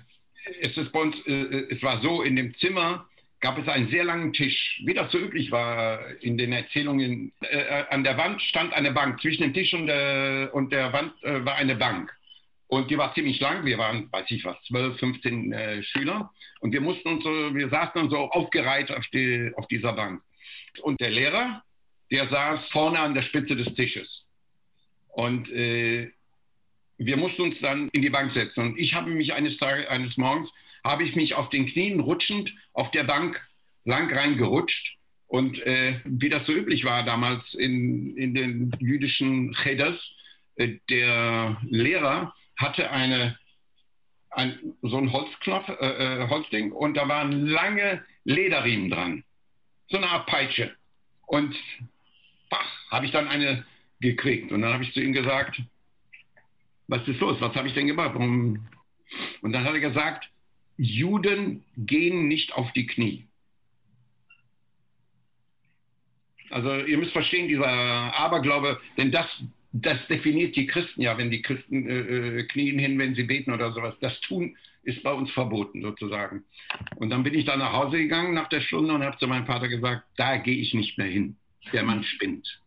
es 0.61 0.75
ist 0.75 0.91
bei 0.91 0.99
uns, 0.99 1.15
äh, 1.27 1.67
es 1.69 1.81
war 1.83 2.01
so, 2.01 2.21
in 2.21 2.35
dem 2.35 2.55
Zimmer 2.55 3.05
gab 3.41 3.57
es 3.57 3.67
einen 3.67 3.89
sehr 3.89 4.03
langen 4.03 4.33
Tisch, 4.33 4.81
wie 4.85 4.93
das 4.93 5.11
so 5.11 5.17
üblich 5.17 5.51
war 5.51 5.99
in 6.21 6.37
den 6.37 6.51
Erzählungen. 6.51 7.31
Äh, 7.41 7.85
an 7.89 8.03
der 8.03 8.17
Wand 8.17 8.41
stand 8.41 8.73
eine 8.73 8.91
Bank, 8.91 9.21
zwischen 9.21 9.43
dem 9.43 9.53
Tisch 9.53 9.73
und 9.73 9.87
der, 9.87 10.49
und 10.53 10.71
der 10.71 10.91
Wand 10.91 11.13
äh, 11.23 11.45
war 11.45 11.55
eine 11.55 11.75
Bank. 11.75 12.11
Und 12.67 12.91
die 12.91 12.97
war 12.97 13.13
ziemlich 13.15 13.39
lang, 13.39 13.65
wir 13.65 13.77
waren, 13.77 14.11
weiß 14.11 14.29
ich 14.29 14.45
was, 14.45 14.61
12, 14.67 14.99
15 14.99 15.51
äh, 15.53 15.83
Schüler. 15.83 16.31
Und 16.59 16.71
wir 16.71 16.81
mussten 16.81 17.07
uns 17.07 17.23
so, 17.23 17.55
wir 17.55 17.69
saßen 17.69 17.93
dann 17.95 18.09
so 18.09 18.17
aufgereiht 18.17 18.91
auf, 18.91 19.05
die, 19.07 19.51
auf 19.55 19.67
dieser 19.67 19.93
Bank. 19.93 20.21
Und 20.83 20.99
der 20.99 21.09
Lehrer, 21.09 21.63
der 22.11 22.27
saß 22.27 22.59
vorne 22.71 22.99
an 22.99 23.15
der 23.15 23.23
Spitze 23.23 23.55
des 23.55 23.73
Tisches. 23.73 24.25
Und 25.09 25.49
äh, 25.49 26.11
wir 26.97 27.17
mussten 27.17 27.41
uns 27.43 27.55
dann 27.61 27.89
in 27.89 28.01
die 28.01 28.09
Bank 28.09 28.33
setzen. 28.33 28.59
Und 28.61 28.79
ich 28.79 28.93
habe 28.93 29.09
mich 29.09 29.33
eines 29.33 29.57
Tages, 29.57 29.87
eines 29.87 30.17
Morgens 30.17 30.49
habe 30.83 31.03
ich 31.03 31.15
mich 31.15 31.35
auf 31.35 31.49
den 31.49 31.67
Knien 31.67 31.99
rutschend 31.99 32.53
auf 32.73 32.91
der 32.91 33.03
Bank 33.03 33.41
lang 33.85 34.13
reingerutscht. 34.13 34.97
Und 35.27 35.59
äh, 35.59 35.99
wie 36.05 36.29
das 36.29 36.45
so 36.45 36.53
üblich 36.53 36.83
war 36.83 37.03
damals 37.03 37.43
in, 37.53 38.17
in 38.17 38.33
den 38.33 38.71
jüdischen 38.79 39.53
Cheders, 39.63 39.97
äh, 40.55 40.77
der 40.89 41.57
Lehrer 41.69 42.33
hatte 42.55 42.89
eine, 42.91 43.37
ein, 44.31 44.59
so 44.81 44.97
ein 44.97 45.11
Holzknopf, 45.11 45.69
äh, 45.69 46.23
äh 46.23 46.27
Holzding 46.29 46.71
und 46.71 46.97
da 46.97 47.07
waren 47.07 47.45
lange 47.45 48.03
Lederriemen 48.23 48.89
dran. 48.89 49.23
So 49.89 49.97
eine 49.97 50.07
Art 50.07 50.27
Peitsche. 50.27 50.75
Und 51.27 51.55
habe 52.89 53.05
ich 53.05 53.11
dann 53.11 53.27
eine 53.27 53.65
gekriegt. 53.99 54.51
Und 54.51 54.61
dann 54.61 54.73
habe 54.73 54.83
ich 54.83 54.93
zu 54.93 55.01
ihm 55.01 55.13
gesagt, 55.13 55.61
was 56.87 57.07
ist 57.07 57.19
los? 57.19 57.39
Was 57.39 57.55
habe 57.55 57.67
ich 57.67 57.73
denn 57.73 57.87
gemacht? 57.87 58.15
Und 58.15 58.67
dann 59.41 59.63
hat 59.63 59.73
er 59.73 59.79
gesagt, 59.79 60.29
Juden 60.77 61.63
gehen 61.77 62.27
nicht 62.27 62.53
auf 62.53 62.71
die 62.73 62.87
Knie. 62.87 63.27
Also 66.49 66.77
ihr 66.77 66.97
müsst 66.97 67.11
verstehen, 67.11 67.47
dieser 67.47 67.67
Aberglaube, 67.67 68.79
denn 68.97 69.11
das, 69.11 69.27
das 69.71 69.97
definiert 70.07 70.55
die 70.55 70.65
Christen 70.65 71.01
ja, 71.01 71.17
wenn 71.17 71.29
die 71.29 71.41
Christen 71.41 71.87
äh, 71.87 72.39
äh, 72.39 72.43
knien 72.45 72.79
hin, 72.79 72.97
wenn 72.97 73.13
sie 73.13 73.23
beten 73.23 73.53
oder 73.53 73.71
sowas. 73.71 73.95
Das 74.01 74.19
tun 74.21 74.55
ist 74.83 75.03
bei 75.03 75.11
uns 75.11 75.29
verboten 75.31 75.81
sozusagen. 75.81 76.43
Und 76.95 77.11
dann 77.11 77.23
bin 77.23 77.35
ich 77.35 77.45
da 77.45 77.55
nach 77.55 77.73
Hause 77.73 77.97
gegangen 77.97 78.33
nach 78.33 78.49
der 78.49 78.61
Stunde 78.61 78.93
und 78.93 79.03
habe 79.03 79.17
zu 79.17 79.27
meinem 79.27 79.45
Vater 79.45 79.67
gesagt, 79.67 80.05
da 80.17 80.37
gehe 80.37 80.57
ich 80.57 80.73
nicht 80.73 80.97
mehr 80.97 81.07
hin. 81.07 81.35
Der 81.73 81.83
Mann 81.83 82.03
spinnt. 82.03 82.61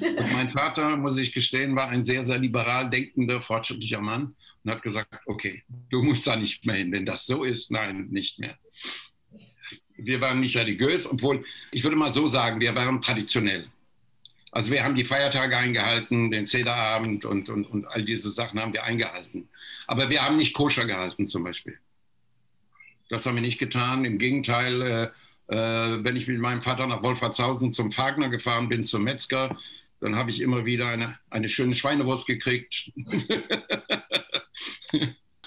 Und 0.00 0.32
mein 0.32 0.50
Vater, 0.50 0.96
muss 0.96 1.18
ich 1.18 1.32
gestehen, 1.32 1.76
war 1.76 1.88
ein 1.88 2.06
sehr, 2.06 2.24
sehr 2.26 2.38
liberal 2.38 2.90
denkender, 2.90 3.42
fortschrittlicher 3.42 4.00
Mann 4.00 4.34
und 4.64 4.70
hat 4.70 4.82
gesagt, 4.82 5.12
okay, 5.26 5.62
du 5.90 6.02
musst 6.02 6.26
da 6.26 6.36
nicht 6.36 6.64
mehr 6.64 6.76
hin. 6.76 6.92
Wenn 6.92 7.06
das 7.06 7.24
so 7.26 7.44
ist, 7.44 7.70
nein, 7.70 8.08
nicht 8.10 8.38
mehr. 8.38 8.56
Wir 9.96 10.20
waren 10.20 10.40
nicht 10.40 10.56
religiös, 10.56 11.04
obwohl, 11.06 11.44
ich 11.70 11.82
würde 11.82 11.96
mal 11.96 12.14
so 12.14 12.30
sagen, 12.30 12.60
wir 12.60 12.74
waren 12.74 13.02
traditionell. 13.02 13.68
Also 14.50 14.70
wir 14.70 14.84
haben 14.84 14.94
die 14.94 15.04
Feiertage 15.04 15.56
eingehalten, 15.56 16.30
den 16.30 16.46
Zederabend 16.46 17.24
und, 17.24 17.48
und, 17.48 17.64
und 17.64 17.86
all 17.86 18.04
diese 18.04 18.32
Sachen 18.32 18.60
haben 18.60 18.72
wir 18.72 18.84
eingehalten. 18.84 19.48
Aber 19.86 20.10
wir 20.10 20.22
haben 20.22 20.36
nicht 20.36 20.54
koscher 20.54 20.86
gehalten 20.86 21.28
zum 21.28 21.42
Beispiel. 21.44 21.76
Das 23.08 23.24
haben 23.24 23.34
wir 23.34 23.42
nicht 23.42 23.58
getan. 23.58 24.04
Im 24.04 24.18
Gegenteil, 24.18 25.12
äh, 25.48 25.56
wenn 25.56 26.16
ich 26.16 26.26
mit 26.26 26.38
meinem 26.38 26.62
Vater 26.62 26.86
nach 26.86 27.02
Wolfratshausen 27.02 27.74
zum 27.74 27.92
Fagner 27.92 28.28
gefahren 28.28 28.68
bin, 28.68 28.86
zum 28.86 29.04
Metzger, 29.04 29.56
dann 30.00 30.16
habe 30.16 30.30
ich 30.30 30.40
immer 30.40 30.64
wieder 30.64 30.88
eine, 30.88 31.18
eine 31.30 31.48
schöne 31.48 31.76
Schweinewurst 31.76 32.26
gekriegt. 32.26 32.74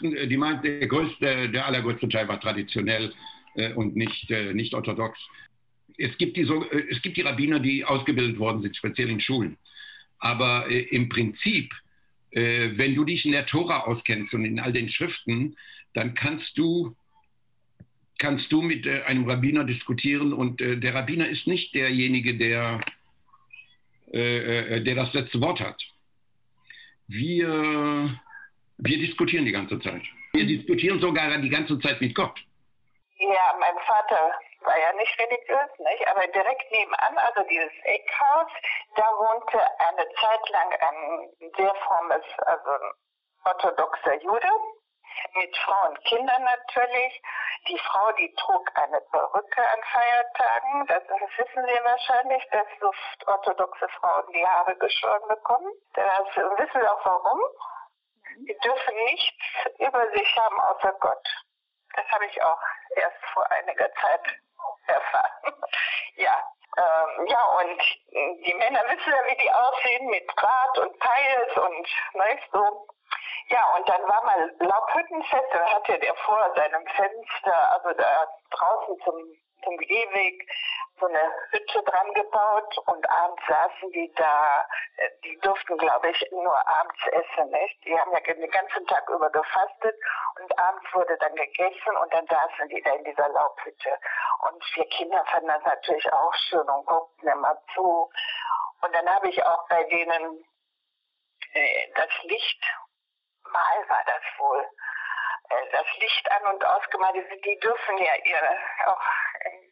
die 0.02 0.38
meint, 0.38 0.64
der, 0.64 0.88
größte, 0.88 1.50
der 1.50 1.66
allergrößte 1.66 2.10
Teil 2.10 2.28
war 2.28 2.40
traditionell 2.40 3.14
äh, 3.56 3.74
und 3.74 3.96
nicht, 3.96 4.30
äh, 4.32 4.54
nicht 4.54 4.74
orthodox 4.74 5.20
es 5.98 6.18
gibt, 6.18 6.38
die 6.38 6.44
so, 6.44 6.64
äh, 6.70 6.86
es 6.90 7.02
gibt 7.02 7.18
die 7.18 7.22
Rabbiner, 7.22 7.60
die 7.60 7.84
ausgebildet 7.84 8.40
worden 8.40 8.62
sind, 8.62 8.76
speziell 8.76 9.10
in 9.10 9.20
Schulen. 9.20 9.58
Aber 10.20 10.70
äh, 10.70 10.82
im 10.82 11.10
Prinzip, 11.10 11.74
äh, 12.32 12.72
wenn 12.76 12.96
du 12.96 13.04
dich 13.04 13.26
in 13.26 13.32
der 13.32 13.46
Tora 13.46 13.82
auskennst 13.82 14.34
und 14.34 14.46
in 14.46 14.60
all 14.60 14.74
den 14.74 14.90
Schriften, 14.90 15.58
dann 15.94 16.14
kannst 16.14 16.58
du, 16.58 16.96
kannst 18.18 18.52
du 18.52 18.62
mit 18.62 18.86
äh, 18.86 19.04
einem 19.04 19.30
Rabbiner 19.30 19.64
diskutieren 19.64 20.34
und 20.34 20.62
äh, 20.62 20.78
der 20.78 20.94
Rabbiner 20.94 21.28
ist 21.28 21.48
nicht 21.48 21.74
derjenige, 21.74 22.38
der, 22.38 22.82
äh, 24.12 24.82
der 24.82 24.96
das 24.96 25.14
letzte 25.14 25.40
Wort 25.42 25.60
hat. 25.60 25.82
Wir, 27.08 28.20
wir 28.78 28.98
diskutieren 28.98 29.46
die 29.46 29.52
ganze 29.52 29.80
Zeit. 29.80 30.02
Wir 30.34 30.46
diskutieren 30.46 31.00
sogar 31.00 31.38
die 31.38 31.50
ganze 31.50 31.80
Zeit 31.80 32.02
mit 32.02 32.14
Gott. 32.16 32.38
Ja, 33.20 33.56
mein 33.60 33.76
Vater 33.86 34.32
war 34.62 34.78
ja 34.78 34.92
nicht 34.94 35.18
religiös, 35.18 35.72
nicht? 35.80 36.08
aber 36.08 36.28
direkt 36.28 36.72
nebenan, 36.72 37.18
also 37.18 37.42
dieses 37.50 37.72
Eckhaus, 37.84 38.52
da 38.96 39.04
wohnte 39.04 39.60
eine 39.80 40.06
Zeit 40.20 40.50
lang 40.50 40.70
ein 40.82 41.52
sehr 41.58 41.74
frommes, 41.88 42.26
also 42.46 42.70
ein 42.70 42.92
orthodoxer 43.46 44.22
Jude 44.22 44.50
mit 45.34 45.56
Frau 45.58 45.90
und 45.90 46.04
Kindern 46.06 46.44
natürlich. 46.44 47.22
Die 47.68 47.80
Frau, 47.80 48.12
die 48.14 48.34
trug 48.36 48.70
eine 48.76 49.02
Perücke 49.02 49.62
an 49.62 49.84
Feiertagen. 49.92 50.88
Das, 50.88 51.04
das 51.08 51.30
wissen 51.38 51.66
Sie 51.66 51.84
wahrscheinlich, 51.84 52.44
dass 52.52 52.68
so 52.80 52.92
orthodoxe 53.26 53.88
Frauen 54.00 54.32
die 54.34 54.46
Haare 54.46 54.76
geschoren 54.78 55.28
bekommen. 55.28 55.72
Das 55.94 56.28
wissen 56.36 56.82
Sie 56.82 56.88
auch 56.88 57.06
warum? 57.06 57.40
Die 58.48 58.58
dürfen 58.64 58.96
nichts 59.06 59.80
über 59.80 60.12
sich 60.12 60.38
haben 60.38 60.60
außer 60.62 60.94
Gott. 61.00 61.28
Das 61.96 62.06
habe 62.12 62.26
ich 62.28 62.42
auch 62.44 62.62
erst 62.96 63.26
vor 63.34 63.50
einiger 63.52 63.92
Zeit 63.96 64.22
erfahren. 64.88 65.32
ja, 66.16 66.44
ähm, 66.78 67.26
ja, 67.28 67.44
und 67.44 67.82
die 68.46 68.54
Männer 68.54 68.84
wissen 68.86 69.12
ja, 69.12 69.26
wie 69.26 69.38
die 69.38 69.52
aussehen 69.52 70.08
mit 70.08 70.28
Bart 70.36 70.78
und 70.78 71.00
Peils 71.00 71.58
und 71.58 71.88
weißt 72.14 72.52
so. 72.52 72.88
Ja, 73.50 73.76
und 73.78 73.88
dann 73.88 74.02
war 74.04 74.24
mal 74.26 74.54
Laubhüttenfest, 74.60 75.54
da 75.54 75.66
hatte 75.74 75.98
der 76.00 76.16
vor 76.16 76.54
seinem 76.56 76.86
Fenster, 76.88 77.72
also 77.72 77.94
da 77.94 78.28
draußen 78.52 79.00
zum, 79.06 79.16
zum 79.64 79.78
Gehweg, 79.78 80.50
so 81.00 81.06
eine 81.06 81.32
Hütte 81.52 81.84
dran 81.84 82.14
gebaut 82.14 82.78
und 82.88 83.10
abends 83.10 83.42
saßen 83.48 83.92
die 83.92 84.12
da, 84.16 84.68
äh, 84.98 85.10
die 85.24 85.38
durften, 85.40 85.78
glaube 85.78 86.10
ich, 86.10 86.26
nur 86.32 86.68
abends 86.68 87.00
essen, 87.08 87.50
nicht? 87.52 87.86
Die 87.86 87.98
haben 87.98 88.12
ja 88.12 88.20
den 88.20 88.50
ganzen 88.50 88.86
Tag 88.88 89.08
über 89.10 89.30
gefastet 89.30 89.96
und 90.40 90.60
abends 90.60 90.94
wurde 90.94 91.18
dann 91.18 91.36
gegessen 91.36 91.96
und 92.02 92.14
dann 92.14 92.26
saßen 92.28 92.68
die 92.70 92.82
da 92.82 92.92
in 92.92 93.04
dieser 93.04 93.30
Laubhütte. 93.30 93.98
Und 94.50 94.64
wir 94.76 94.86
Kinder 94.90 95.24
fanden 95.26 95.48
das 95.48 95.64
natürlich 95.64 96.12
auch 96.12 96.34
schön 96.50 96.68
und 96.68 96.86
guckten 96.86 97.30
immer 97.30 97.58
zu. 97.74 98.10
Und 98.82 98.96
dann 98.96 99.08
habe 99.08 99.30
ich 99.30 99.44
auch 99.46 99.68
bei 99.70 99.84
denen 99.86 100.44
äh, 101.54 101.92
das 101.96 102.10
Licht, 102.24 102.64
mal 103.52 103.78
war 103.90 104.04
das 104.06 104.24
wohl, 104.38 104.64
äh, 105.50 105.72
das 105.72 105.86
Licht 106.00 106.32
an 106.32 106.54
und 106.54 106.66
ausgemalt. 106.66 107.16
Die, 107.16 107.60
dürfen 107.60 107.98
ja 107.98 108.14
ihre 108.26 108.54
auch 108.88 109.02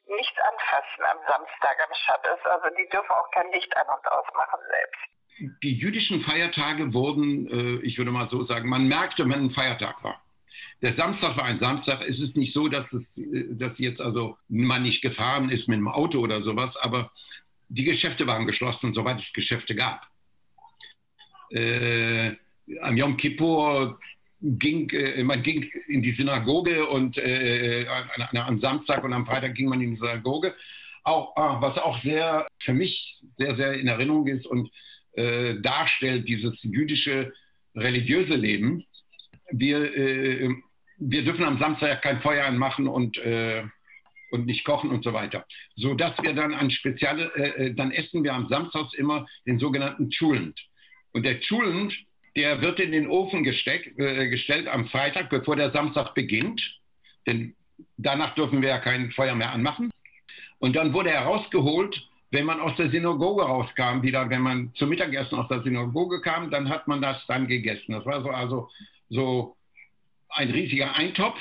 nichts 0.08 0.38
anfassen 0.40 1.04
am 1.06 1.18
Samstag, 1.28 1.78
am 1.82 1.94
Schabbos. 1.94 2.40
Also 2.46 2.76
die 2.76 2.88
dürfen 2.90 3.12
auch 3.12 3.32
kein 3.32 3.52
Licht 3.52 3.76
an 3.76 3.88
und 3.88 4.08
ausmachen 4.08 4.60
selbst. 4.70 5.62
Die 5.64 5.76
jüdischen 5.76 6.22
Feiertage 6.22 6.94
wurden, 6.94 7.48
äh, 7.48 7.86
ich 7.86 7.98
würde 7.98 8.12
mal 8.12 8.30
so 8.30 8.46
sagen, 8.46 8.70
man 8.70 8.88
merkte, 8.88 9.24
wenn 9.26 9.46
ein 9.46 9.52
Feiertag 9.52 10.04
war. 10.04 10.22
Der 10.82 10.96
Samstag 10.96 11.36
war 11.38 11.46
ein 11.46 11.60
Samstag. 11.60 12.02
Es 12.02 12.20
ist 12.20 12.36
nicht 12.38 12.54
so, 12.54 12.68
dass, 12.68 12.86
es, 12.94 13.04
äh, 13.18 13.56
dass 13.56 13.78
jetzt 13.78 14.00
also 14.00 14.38
man 14.48 14.84
nicht 14.84 15.02
gefahren 15.02 15.50
ist 15.50 15.68
mit 15.68 15.78
dem 15.78 15.88
Auto 15.88 16.20
oder 16.20 16.42
sowas, 16.42 16.76
aber 16.78 17.12
die 17.68 17.84
Geschäfte 17.84 18.28
waren 18.28 18.46
geschlossen, 18.46 18.94
soweit 18.94 19.20
es 19.20 19.34
Geschäfte 19.34 19.76
gab. 19.76 20.08
Äh, 21.50 22.36
am 22.82 22.98
Yom 22.98 23.18
Kippur 23.18 24.00
ging, 24.42 24.90
äh, 24.92 25.24
man 25.24 25.44
ging 25.44 25.70
in 25.88 26.02
die 26.02 26.14
Synagoge 26.14 26.88
und 26.88 27.18
äh, 27.18 27.86
an, 27.88 28.38
am 28.38 28.60
Samstag 28.60 29.04
und 29.04 29.14
am 29.14 29.26
Freitag 29.26 29.56
ging 29.56 29.70
man 29.70 29.82
in 29.82 29.92
die 29.92 29.98
Synagoge. 29.98 30.54
Auch, 31.04 31.36
ah, 31.36 31.62
was 31.62 31.78
auch 31.78 32.02
sehr 32.02 32.48
für 32.60 32.74
mich 32.74 33.20
sehr, 33.38 33.56
sehr 33.56 33.74
in 33.74 33.88
Erinnerung 33.88 34.28
ist 34.28 34.46
und 34.46 34.70
äh, 35.14 35.56
darstellt, 35.62 36.28
dieses 36.28 36.56
jüdische 36.64 37.32
religiöse 37.76 38.36
Leben. 38.36 38.84
Wir, 39.52 39.96
äh, 39.96 40.50
wir 40.98 41.24
dürfen 41.24 41.46
am 41.46 41.60
Samstag 41.60 42.02
kein 42.02 42.22
Feuer 42.22 42.46
anmachen 42.46 42.88
und, 42.88 43.18
äh, 43.18 43.64
und 44.32 44.46
nicht 44.46 44.66
kochen 44.66 44.90
und 44.90 45.04
so 45.04 45.14
weiter. 45.14 45.46
So 45.76 45.94
dass 45.94 46.18
wir 46.22 46.34
dann 46.34 46.54
an 46.54 46.72
spezielle, 46.72 47.34
äh, 47.36 47.74
dann 47.74 47.92
essen 47.92 48.24
wir 48.24 48.34
am 48.34 48.48
Samstag 48.48 48.94
immer 48.96 49.28
den 49.46 49.60
sogenannten 49.60 50.10
Chulent. 50.10 50.60
Und 51.14 51.24
der 51.24 51.40
Chulent 51.40 51.94
der 52.36 52.62
wird 52.62 52.80
in 52.80 52.92
den 52.92 53.08
Ofen 53.08 53.44
gesteck, 53.44 53.98
äh, 53.98 54.28
gestellt 54.30 54.68
am 54.68 54.88
Freitag, 54.88 55.30
bevor 55.30 55.56
der 55.56 55.72
Samstag 55.72 56.14
beginnt. 56.14 56.62
Denn 57.26 57.56
danach 57.98 58.36
dürfen 58.36 58.62
wir 58.62 58.70
ja 58.70 58.80
kein 58.80 59.12
Feuer 59.12 59.36
mehr 59.36 59.52
anmachen. 59.52 59.92
Und 60.60 60.76
dann 60.76 60.94
wurde 60.94 61.12
er 61.12 61.24
rausgeholt, 61.24 61.96
wenn 62.32 62.46
man 62.46 62.60
aus 62.60 62.76
der 62.76 62.90
Synagoge 62.90 63.44
rauskam, 63.44 64.02
wieder, 64.02 64.30
wenn 64.30 64.42
man 64.42 64.74
zum 64.76 64.90
Mittagessen 64.90 65.38
aus 65.38 65.48
der 65.48 65.62
Synagoge 65.64 66.22
kam, 66.22 66.52
dann 66.52 66.70
hat 66.70 66.88
man 66.88 67.02
das 67.02 67.26
dann 67.28 67.48
gegessen. 67.48 67.94
Das 67.94 68.06
war 68.06 68.22
so, 68.22 68.30
also 68.30 68.70
so 69.10 69.56
ein 70.30 70.52
riesiger 70.52 70.96
Eintopf. 70.96 71.40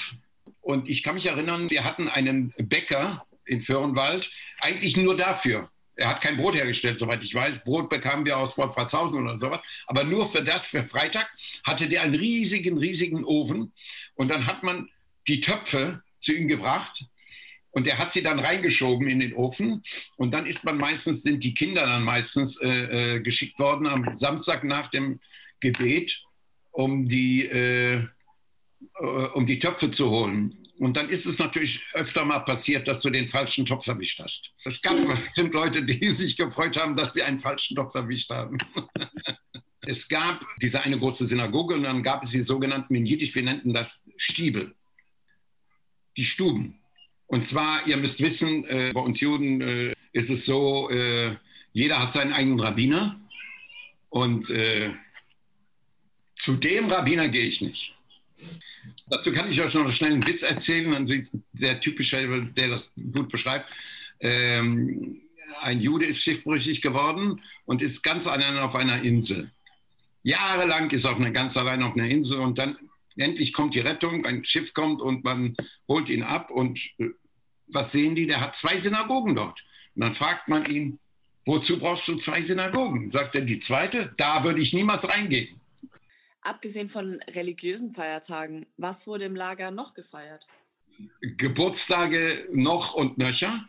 Und 0.61 0.89
ich 0.89 1.03
kann 1.03 1.17
mich 1.17 1.27
erinnern, 1.27 1.71
wir 1.71 1.85
hatten 1.85 2.09
einen 2.09 2.55
Bäcker 2.59 3.27
in 3.45 3.63
Föhrenwald, 3.63 4.29
eigentlich 4.61 4.97
nur 4.97 5.17
dafür. 5.17 5.69
Er 5.97 6.09
hat 6.09 6.23
kein 6.23 6.37
Brot 6.37 6.55
hergestellt, 6.55 6.99
soweit 6.99 7.23
ich 7.23 7.35
weiß. 7.35 7.63
Brot 7.65 7.89
bekamen 7.89 8.25
wir 8.25 8.37
aus 8.37 8.57
Wolfratshausen 8.57 9.23
oder 9.23 9.39
sowas. 9.39 9.61
Aber 9.87 10.05
nur 10.05 10.31
für 10.33 10.43
das, 10.43 10.63
für 10.67 10.85
Freitag, 10.85 11.29
hatte 11.65 11.89
der 11.89 12.03
einen 12.03 12.15
riesigen, 12.15 12.79
riesigen 12.79 13.25
Ofen. 13.25 13.73
Und 14.17 14.29
dann 14.29 14.47
hat 14.47 14.63
man 14.63 14.89
die 15.29 15.41
Töpfe 15.41 16.03
zu 16.23 16.33
ihm 16.33 16.49
gebracht. 16.49 17.05
Und 17.71 17.87
er 17.87 17.99
hat 17.99 18.13
sie 18.13 18.23
dann 18.23 18.39
reingeschoben 18.39 19.09
in 19.09 19.21
den 19.21 19.35
Ofen. 19.35 19.83
Und 20.17 20.33
dann 20.33 20.47
ist 20.47 20.63
man 20.65 20.79
meistens, 20.79 21.23
sind 21.23 21.43
die 21.43 21.55
Kinder 21.55 21.87
dann 21.87 22.05
meistens 22.05 22.57
äh, 22.61 23.17
äh, 23.17 23.21
geschickt 23.21 23.59
worden 23.59 23.87
am 23.87 24.19
Samstag 24.21 24.65
nach 24.65 24.91
dem 24.91 25.21
Gebet, 25.61 26.13
um 26.71 27.09
die, 27.09 27.45
äh, 27.47 27.95
äh 27.95 28.07
um 29.35 29.47
die 29.47 29.59
Töpfe 29.59 29.91
zu 29.93 30.09
holen. 30.11 30.64
Und 30.79 30.97
dann 30.97 31.09
ist 31.09 31.25
es 31.25 31.39
natürlich 31.39 31.81
öfter 31.93 32.25
mal 32.25 32.41
passiert, 32.41 32.89
dass 32.89 33.01
du 33.01 33.11
den 33.11 33.29
falschen 33.29 33.65
Topf 33.65 33.87
erwischt 33.87 34.19
hast. 34.19 34.51
Es 34.65 34.81
gab 34.83 34.97
bestimmt 35.25 35.55
Leute, 35.55 35.83
die 35.83 36.15
sich 36.17 36.37
gefreut 36.37 36.77
haben, 36.77 36.97
dass 36.97 37.13
sie 37.15 37.23
einen 37.23 37.41
falschen 37.41 37.77
Topf 37.77 37.95
erwischt 37.95 38.29
haben. 38.31 38.59
es 39.83 40.09
gab 40.09 40.45
diese 40.61 40.81
eine 40.81 40.99
große 40.99 41.29
Synagoge 41.29 41.75
und 41.75 41.85
dann 41.85 42.03
gab 42.03 42.25
es 42.25 42.31
die 42.31 42.43
sogenannten, 42.43 42.95
in 42.95 43.07
Jiddisch, 43.07 43.35
wir 43.35 43.43
nannten 43.43 43.73
das 43.73 43.87
Stiebel. 44.17 44.75
Die 46.17 46.25
Stuben. 46.25 46.81
Und 47.27 47.49
zwar, 47.51 47.87
ihr 47.87 47.97
müsst 47.97 48.21
wissen, 48.21 48.65
äh, 48.67 48.93
bei 48.93 49.01
uns 49.01 49.21
Juden 49.21 49.61
äh, 49.61 49.95
ist 50.13 50.31
es 50.31 50.45
so, 50.45 50.91
äh, 50.91 51.37
jeder 51.73 52.01
hat 52.01 52.15
seinen 52.15 52.33
eigenen 52.33 52.61
Rabbiner 52.61 53.21
und 54.11 54.49
äh, 54.51 54.93
zu 56.45 56.55
dem 56.57 56.91
Rabbiner 56.91 57.29
gehe 57.29 57.47
ich 57.47 57.61
nicht. 57.61 57.95
Dazu 59.09 59.33
kann 59.33 59.51
ich 59.51 59.61
euch 59.61 59.75
noch 59.75 60.01
einen 60.01 60.27
Witz 60.27 60.43
erzählen, 60.43 60.95
ein 60.95 61.29
sehr 61.55 61.81
typischer, 61.81 62.41
der 62.41 62.69
das 62.69 62.83
gut 63.13 63.31
beschreibt. 63.31 63.69
Ähm, 64.21 65.21
ein 65.61 65.81
Jude 65.81 66.07
ist 66.07 66.23
schiffbrüchig 66.23 66.81
geworden 66.83 67.41
und 67.67 67.83
ist 67.83 68.03
ganz 68.03 68.27
allein 68.27 68.59
auf 68.59 68.75
einer 68.75 69.03
Insel. 69.03 69.51
Jahrelang 70.23 70.91
ist 70.91 71.05
er 71.05 71.31
ganz 71.31 71.57
allein 71.57 71.83
auf 71.83 71.95
einer 71.95 72.09
Insel 72.09 72.39
und 72.39 72.59
dann 72.59 72.77
endlich 73.17 73.53
kommt 73.53 73.75
die 73.75 73.81
Rettung, 73.81 74.25
ein 74.25 74.45
Schiff 74.45 74.73
kommt 74.75 75.01
und 75.01 75.23
man 75.23 75.55
holt 75.87 76.09
ihn 76.09 76.23
ab 76.23 76.51
und 76.51 76.79
äh, 76.99 77.11
was 77.67 77.91
sehen 77.93 78.15
die? 78.15 78.27
Der 78.27 78.41
hat 78.41 78.55
zwei 78.61 78.81
Synagogen 78.81 79.35
dort. 79.35 79.59
Und 79.95 80.03
dann 80.03 80.15
fragt 80.17 80.49
man 80.49 80.67
ihn, 80.67 80.99
Wozu 81.47 81.79
brauchst 81.79 82.09
du 82.09 82.17
zwei 82.21 82.43
Synagogen? 82.43 83.11
Sagt 83.11 83.35
er, 83.35 83.43
die 83.43 83.61
zweite, 83.61 84.15
da 84.17 84.45
würde 84.45 84.61
ich 84.61 84.73
niemals 84.73 85.05
reingehen. 85.05 85.61
Abgesehen 86.45 86.91
von 86.91 87.21
religiösen 87.29 87.95
Feiertagen, 87.95 88.67
was 88.77 88.97
wurde 89.07 89.25
im 89.25 89.35
Lager 89.35 89.71
noch 89.71 89.95
gefeiert? 89.95 90.47
Geburtstage 91.21 92.49
noch 92.53 92.95
und 92.95 93.17
nöcher. 93.19 93.65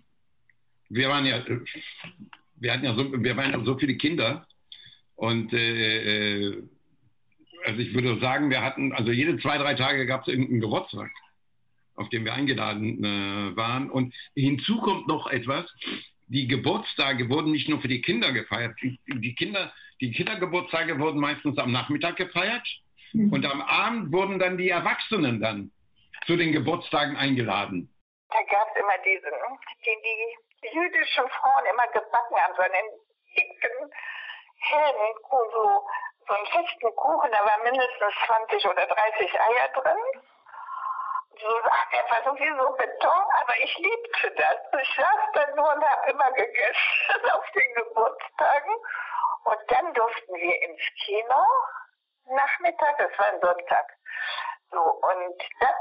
Wir 0.89 1.09
waren 1.09 1.25
ja, 1.25 1.43
wir 2.57 2.73
hatten 2.73 2.85
ja 2.85 2.93
so, 2.93 3.23
wir 3.23 3.37
waren 3.37 3.51
ja 3.51 3.63
so 3.63 3.77
viele 3.77 3.95
Kinder 3.95 4.45
und 5.15 5.53
äh, 5.53 6.49
äh 6.49 6.63
also 7.65 7.79
ich 7.79 7.93
würde 7.95 8.19
sagen, 8.19 8.49
wir 8.49 8.61
hatten, 8.61 8.93
also 8.93 9.11
jede 9.11 9.39
zwei, 9.39 9.57
drei 9.57 9.73
Tage 9.73 10.05
gab 10.05 10.21
es 10.21 10.27
irgendeinen 10.27 10.61
Geburtstag, 10.61 11.09
auf 11.95 12.09
dem 12.09 12.23
wir 12.23 12.33
eingeladen 12.33 13.03
äh, 13.03 13.55
waren. 13.55 13.89
Und 13.89 14.13
hinzu 14.35 14.77
kommt 14.81 15.07
noch 15.07 15.25
etwas, 15.27 15.65
die 16.27 16.47
Geburtstage 16.47 17.29
wurden 17.29 17.51
nicht 17.51 17.67
nur 17.67 17.81
für 17.81 17.87
die 17.87 18.01
Kinder 18.01 18.31
gefeiert. 18.33 18.75
Die, 18.83 18.99
die 19.07 19.33
Kinder, 19.33 19.73
die 20.01 20.11
Kindergeburtstage 20.11 20.99
wurden 20.99 21.19
meistens 21.19 21.57
am 21.57 21.71
Nachmittag 21.71 22.17
gefeiert. 22.17 22.67
Mhm. 23.13 23.31
Und 23.31 23.45
am 23.45 23.61
Abend 23.61 24.11
wurden 24.11 24.39
dann 24.39 24.57
die 24.57 24.69
Erwachsenen 24.69 25.41
dann 25.41 25.71
zu 26.25 26.35
den 26.35 26.51
Geburtstagen 26.51 27.15
eingeladen. 27.15 27.89
Da 28.29 28.41
gab 28.51 28.67
es 28.73 28.81
immer 28.81 28.97
diesen, 29.05 29.31
den 29.85 29.97
die 30.03 30.75
jüdischen 30.75 31.29
Frauen 31.29 31.65
immer 31.71 31.87
gebacken 31.87 32.35
haben, 32.37 32.53
so 32.55 32.61
einen 32.63 32.89
dicken, 33.37 33.91
hellen, 34.57 35.13
so 35.29 35.85
so 36.27 36.33
einen 36.33 36.45
festen 36.47 36.95
Kuchen, 36.95 37.31
da 37.31 37.45
waren 37.45 37.63
mindestens 37.63 38.13
20 38.25 38.65
oder 38.65 38.87
30 38.87 39.39
Eier 39.39 39.67
drin. 39.69 40.21
So 41.39 41.47
einfach 41.47 42.23
so 42.25 42.35
wie 42.39 42.49
so 42.57 42.71
Beton, 42.77 43.25
aber 43.41 43.57
ich 43.61 43.77
liebte 43.77 44.31
das. 44.31 44.81
Ich 44.81 44.95
saß 44.95 45.31
dann 45.33 45.55
nur 45.55 45.73
und 45.75 45.83
habe 45.83 46.11
immer 46.11 46.31
gegessen 46.31 47.29
auf 47.33 47.45
den 47.51 47.73
Geburtstagen. 47.75 48.75
Und 49.45 49.59
dann 49.67 49.93
durften 49.93 50.35
wir 50.35 50.61
ins 50.63 50.81
Kino 51.05 51.43
Nachmittag, 52.27 52.97
das 52.97 53.11
war 53.19 53.27
ein 53.27 53.39
Sonntag. 53.39 53.85
So, 54.71 54.79
und 54.81 55.43
dann 55.59 55.75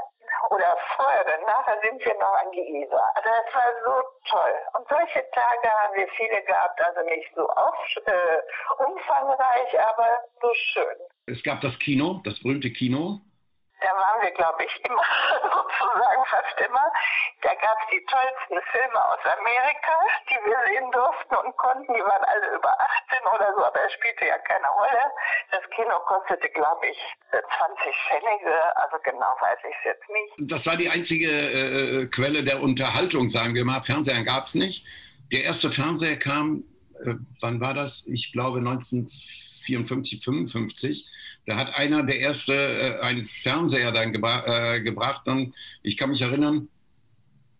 oder 0.49 0.77
vorher 0.95 1.25
nachher 1.45 1.79
sind 1.81 2.03
wir 2.05 2.13
noch 2.15 2.33
an 2.33 2.51
die 2.51 2.83
Isar. 2.83 3.11
Also 3.15 3.29
das 3.29 3.55
war 3.55 3.71
so 3.83 4.03
toll. 4.29 4.53
Und 4.77 4.87
solche 4.87 5.25
Tage 5.31 5.69
haben 5.69 5.95
wir 5.95 6.07
viele 6.09 6.41
gehabt, 6.43 6.81
also 6.81 7.01
nicht 7.01 7.29
so 7.35 7.49
oft, 7.49 8.01
äh, 8.05 8.83
umfangreich, 8.85 9.79
aber 9.79 10.09
so 10.41 10.53
schön. 10.53 10.97
Es 11.27 11.41
gab 11.43 11.61
das 11.61 11.77
Kino, 11.79 12.21
das 12.23 12.39
berühmte 12.41 12.71
Kino, 12.71 13.19
da 13.85 13.93
waren 13.93 14.21
wir, 14.25 14.33
glaube 14.33 14.65
ich, 14.65 14.73
immer, 14.81 15.05
sozusagen 15.53 16.23
fast 16.25 16.57
immer. 16.57 16.87
Da 17.45 17.53
gab 17.61 17.77
es 17.85 17.87
die 17.93 18.03
tollsten 18.09 18.57
Filme 18.73 18.97
aus 18.97 19.21
Amerika, 19.37 19.95
die 20.25 20.41
wir 20.49 20.57
sehen 20.65 20.89
durften 20.89 21.35
und 21.45 21.53
konnten. 21.57 21.93
Die 21.93 22.01
waren 22.01 22.25
alle 22.25 22.57
über 22.57 22.73
18 23.13 23.21
oder 23.29 23.53
so, 23.53 23.61
aber 23.65 23.85
es 23.85 23.93
spielte 23.93 24.25
ja 24.25 24.37
keine 24.39 24.67
Rolle. 24.73 25.05
Das 25.51 25.61
Kino 25.69 25.93
kostete, 26.09 26.49
glaube 26.49 26.87
ich, 26.89 26.97
20 27.29 27.45
Pfennige, 28.09 28.57
also 28.81 28.97
genau 29.03 29.37
weiß 29.39 29.59
ich 29.69 29.75
es 29.77 29.83
jetzt 29.93 30.09
nicht. 30.09 30.51
Das 30.51 30.65
war 30.65 30.77
die 30.77 30.89
einzige 30.89 31.29
äh, 31.29 32.05
Quelle 32.07 32.43
der 32.43 32.61
Unterhaltung, 32.61 33.29
sagen 33.29 33.53
wir 33.53 33.65
mal. 33.65 33.83
Fernseher 33.83 34.23
gab 34.23 34.47
es 34.47 34.53
nicht. 34.55 34.83
Der 35.31 35.43
erste 35.43 35.69
Fernseher 35.71 36.17
kam, 36.17 36.63
äh, 37.05 37.13
wann 37.41 37.61
war 37.61 37.73
das? 37.73 37.91
Ich 38.05 38.31
glaube 38.33 38.61
1954, 39.67 40.23
55 40.23 41.05
da 41.45 41.57
hat 41.57 41.75
einer, 41.75 42.03
der 42.03 42.19
erste, 42.19 42.53
äh, 42.53 42.99
einen 43.01 43.29
Fernseher 43.43 43.91
dann 43.91 44.13
gebra 44.13 44.75
äh, 44.75 44.81
gebracht. 44.81 45.27
Und 45.27 45.53
ich 45.83 45.97
kann 45.97 46.09
mich 46.09 46.21
erinnern, 46.21 46.67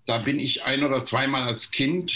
da 0.08 0.20
bin 0.20 0.40
ich 0.40 0.64
ein 0.64 0.84
oder 0.84 1.06
zweimal 1.06 1.44
als 1.44 1.72
Kind 1.72 2.12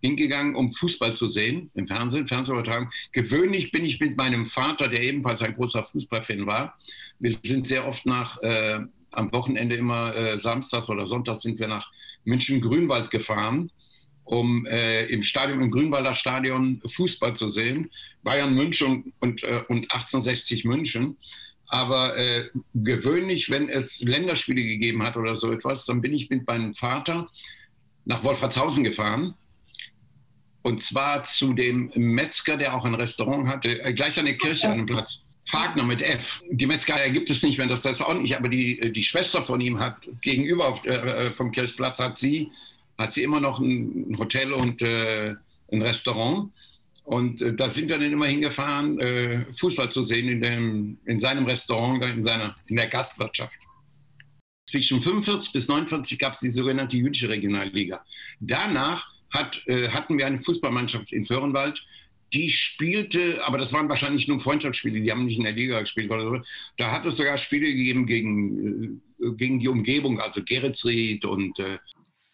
hingegangen, 0.00 0.56
um 0.56 0.74
Fußball 0.74 1.16
zu 1.16 1.30
sehen 1.30 1.70
im 1.74 1.86
Fernsehen, 1.86 2.26
Fernsehübertragung. 2.26 2.90
Gewöhnlich 3.12 3.70
bin 3.70 3.84
ich 3.84 4.00
mit 4.00 4.16
meinem 4.16 4.50
Vater, 4.50 4.88
der 4.88 5.00
ebenfalls 5.00 5.40
ein 5.40 5.54
großer 5.54 5.84
Fußballfan 5.92 6.46
war. 6.46 6.76
Wir 7.20 7.38
sind 7.44 7.68
sehr 7.68 7.86
oft 7.86 8.04
nach, 8.04 8.38
äh, 8.42 8.80
am 9.12 9.32
Wochenende 9.32 9.76
immer 9.76 10.14
äh, 10.16 10.40
samstags 10.42 10.88
oder 10.88 11.06
sonntags 11.06 11.44
sind 11.44 11.60
wir 11.60 11.68
nach 11.68 11.88
München-Grünwald 12.24 13.10
gefahren 13.10 13.70
um 14.32 14.64
äh, 14.64 15.04
im 15.08 15.22
Stadion, 15.24 15.60
im 15.60 15.70
Grünwalder 15.70 16.16
Stadion 16.16 16.80
Fußball 16.96 17.36
zu 17.36 17.52
sehen. 17.52 17.90
Bayern 18.22 18.54
München 18.54 19.12
und, 19.20 19.42
äh, 19.42 19.62
und 19.68 19.92
1860 19.92 20.64
München. 20.64 21.18
Aber 21.66 22.16
äh, 22.16 22.48
gewöhnlich, 22.72 23.50
wenn 23.50 23.68
es 23.68 23.84
Länderspiele 23.98 24.62
gegeben 24.62 25.02
hat 25.02 25.18
oder 25.18 25.36
so 25.36 25.52
etwas, 25.52 25.84
dann 25.84 26.00
bin 26.00 26.14
ich 26.14 26.30
mit 26.30 26.46
meinem 26.46 26.74
Vater 26.76 27.28
nach 28.06 28.24
Wolfratshausen 28.24 28.84
gefahren. 28.84 29.34
Und 30.62 30.82
zwar 30.84 31.28
zu 31.38 31.52
dem 31.52 31.92
Metzger, 31.94 32.56
der 32.56 32.74
auch 32.74 32.86
ein 32.86 32.94
Restaurant 32.94 33.48
hatte, 33.48 33.82
äh, 33.82 33.92
gleich 33.92 34.16
an 34.16 34.24
der 34.24 34.38
Kirche 34.38 34.66
an 34.66 34.78
dem 34.78 34.86
Platz. 34.86 35.10
Fagner 35.50 35.84
mit 35.84 36.00
F. 36.00 36.24
Die 36.50 36.66
Metzgerei 36.66 37.10
gibt 37.10 37.28
es 37.28 37.42
nicht 37.42 37.58
mehr, 37.58 37.66
das 37.66 37.84
weiß 37.84 38.00
auch 38.00 38.14
nicht, 38.14 38.34
aber 38.34 38.48
die, 38.48 38.78
äh, 38.78 38.90
die 38.92 39.04
Schwester 39.04 39.44
von 39.44 39.60
ihm 39.60 39.78
hat 39.78 39.96
gegenüber 40.22 40.68
auf, 40.68 40.84
äh, 40.86 40.94
äh, 41.26 41.30
vom 41.32 41.52
Kirchplatz 41.52 41.98
hat 41.98 42.18
sie 42.18 42.50
hat 43.02 43.14
sie 43.14 43.22
immer 43.22 43.40
noch 43.40 43.58
ein 43.58 44.16
Hotel 44.18 44.52
und 44.52 44.80
äh, 44.82 45.34
ein 45.72 45.82
Restaurant. 45.82 46.52
Und 47.04 47.42
äh, 47.42 47.54
da 47.54 47.72
sind 47.74 47.88
wir 47.88 47.98
dann 47.98 48.12
immer 48.12 48.26
hingefahren, 48.26 48.98
äh, 49.00 49.44
Fußball 49.58 49.90
zu 49.92 50.06
sehen 50.06 50.28
in, 50.28 50.40
dem, 50.40 50.98
in 51.04 51.20
seinem 51.20 51.46
Restaurant, 51.46 52.02
in, 52.04 52.24
seiner, 52.24 52.56
in 52.66 52.76
der 52.76 52.88
Gastwirtschaft. 52.88 53.52
Zwischen 54.70 55.02
45 55.02 55.52
bis 55.52 55.68
49 55.68 56.18
gab 56.18 56.34
es 56.34 56.40
die 56.40 56.56
sogenannte 56.56 56.96
jüdische 56.96 57.28
Regionalliga. 57.28 58.04
Danach 58.40 59.06
hat, 59.30 59.60
äh, 59.66 59.88
hatten 59.88 60.16
wir 60.16 60.26
eine 60.26 60.42
Fußballmannschaft 60.42 61.12
in 61.12 61.26
Föhrenwald, 61.26 61.78
die 62.32 62.50
spielte, 62.50 63.44
aber 63.44 63.58
das 63.58 63.72
waren 63.72 63.88
wahrscheinlich 63.88 64.26
nur 64.26 64.40
Freundschaftsspiele, 64.40 65.00
die 65.00 65.10
haben 65.10 65.26
nicht 65.26 65.36
in 65.36 65.44
der 65.44 65.52
Liga 65.52 65.80
gespielt 65.80 66.10
oder 66.10 66.22
so. 66.22 66.40
Da 66.78 66.90
hat 66.90 67.04
es 67.04 67.16
sogar 67.16 67.36
Spiele 67.38 67.66
gegeben 67.66 68.06
gegen, 68.06 69.02
äh, 69.20 69.32
gegen 69.36 69.58
die 69.58 69.68
Umgebung, 69.68 70.20
also 70.20 70.42
Geretsried 70.42 71.24
und 71.24 71.58
äh, 71.58 71.78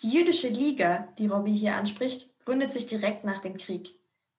die 0.02 0.11
Jüdische 0.11 0.48
Liga, 0.48 1.08
die 1.18 1.26
Robbie 1.26 1.56
hier 1.56 1.74
anspricht, 1.74 2.28
gründet 2.44 2.72
sich 2.72 2.87
direkt 2.87 3.24
nach 3.24 3.42
dem 3.42 3.56
Krieg. 3.56 3.88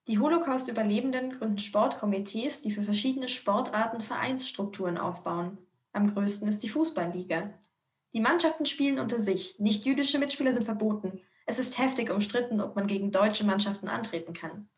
Die 0.06 0.18
Holocaust-Überlebenden 0.18 1.38
gründen 1.38 1.58
Sportkomitees, 1.58 2.52
die 2.64 2.72
für 2.72 2.82
verschiedene 2.82 3.28
Sportarten 3.28 4.02
Vereinsstrukturen 4.04 4.96
aufbauen. 4.96 5.58
Am 5.92 6.14
größten 6.14 6.48
ist 6.48 6.62
die 6.62 6.70
Fußballliga. 6.70 7.50
Die 8.12 8.20
Mannschaften 8.20 8.66
spielen 8.66 8.98
unter 8.98 9.22
sich, 9.22 9.54
nicht 9.58 9.84
jüdische 9.84 10.18
Mitspieler 10.18 10.54
sind 10.54 10.64
verboten. 10.64 11.20
Es 11.46 11.58
ist 11.58 11.76
heftig 11.76 12.10
umstritten, 12.10 12.60
ob 12.60 12.74
man 12.74 12.86
gegen 12.86 13.12
deutsche 13.12 13.44
Mannschaften 13.44 13.88
antreten 13.88 14.32
kann. 14.32 14.68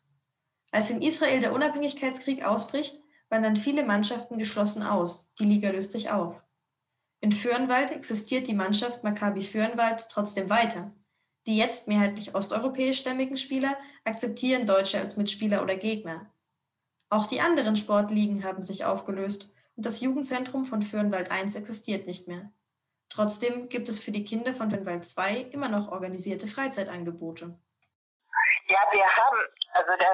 Als 0.71 0.89
in 0.89 1.01
Israel 1.01 1.39
der 1.39 1.53
Unabhängigkeitskrieg 1.53 2.43
ausbricht, 2.43 2.93
wandern 3.29 3.57
viele 3.57 3.85
Mannschaften 3.85 4.37
geschlossen 4.37 4.83
aus, 4.83 5.11
die 5.39 5.45
Liga 5.45 5.69
löst 5.69 5.93
sich 5.93 6.09
auf. 6.09 6.35
In 7.23 7.31
Fürnwald 7.31 7.89
existiert 7.93 8.47
die 8.47 8.53
Mannschaft 8.53 9.01
Maccabi 9.01 9.47
Fürnwald 9.47 10.03
trotzdem 10.09 10.49
weiter. 10.49 10.91
Die 11.45 11.55
jetzt 11.55 11.87
mehrheitlich 11.87 12.35
osteuropäischstämmigen 12.35 13.37
Spieler 13.37 13.77
akzeptieren 14.03 14.67
Deutsche 14.67 14.99
als 14.99 15.15
Mitspieler 15.15 15.63
oder 15.63 15.77
Gegner. 15.77 16.29
Auch 17.09 17.29
die 17.29 17.39
anderen 17.39 17.77
Sportligen 17.77 18.43
haben 18.43 18.65
sich 18.65 18.83
aufgelöst 18.83 19.47
und 19.77 19.85
das 19.85 20.01
Jugendzentrum 20.01 20.65
von 20.65 20.83
Fürnwald 20.87 21.29
I 21.31 21.55
existiert 21.55 22.07
nicht 22.07 22.27
mehr. 22.27 22.51
Trotzdem 23.09 23.69
gibt 23.69 23.87
es 23.87 23.97
für 23.99 24.11
die 24.11 24.25
Kinder 24.25 24.53
von 24.55 24.69
Fürnwald 24.69 25.07
II 25.17 25.43
immer 25.53 25.69
noch 25.69 25.93
organisierte 25.93 26.49
Freizeitangebote. 26.49 27.57
Ja, 28.67 28.79
wir 28.91 29.05
haben, 29.05 29.37
also 29.71 29.91
da 29.97 30.05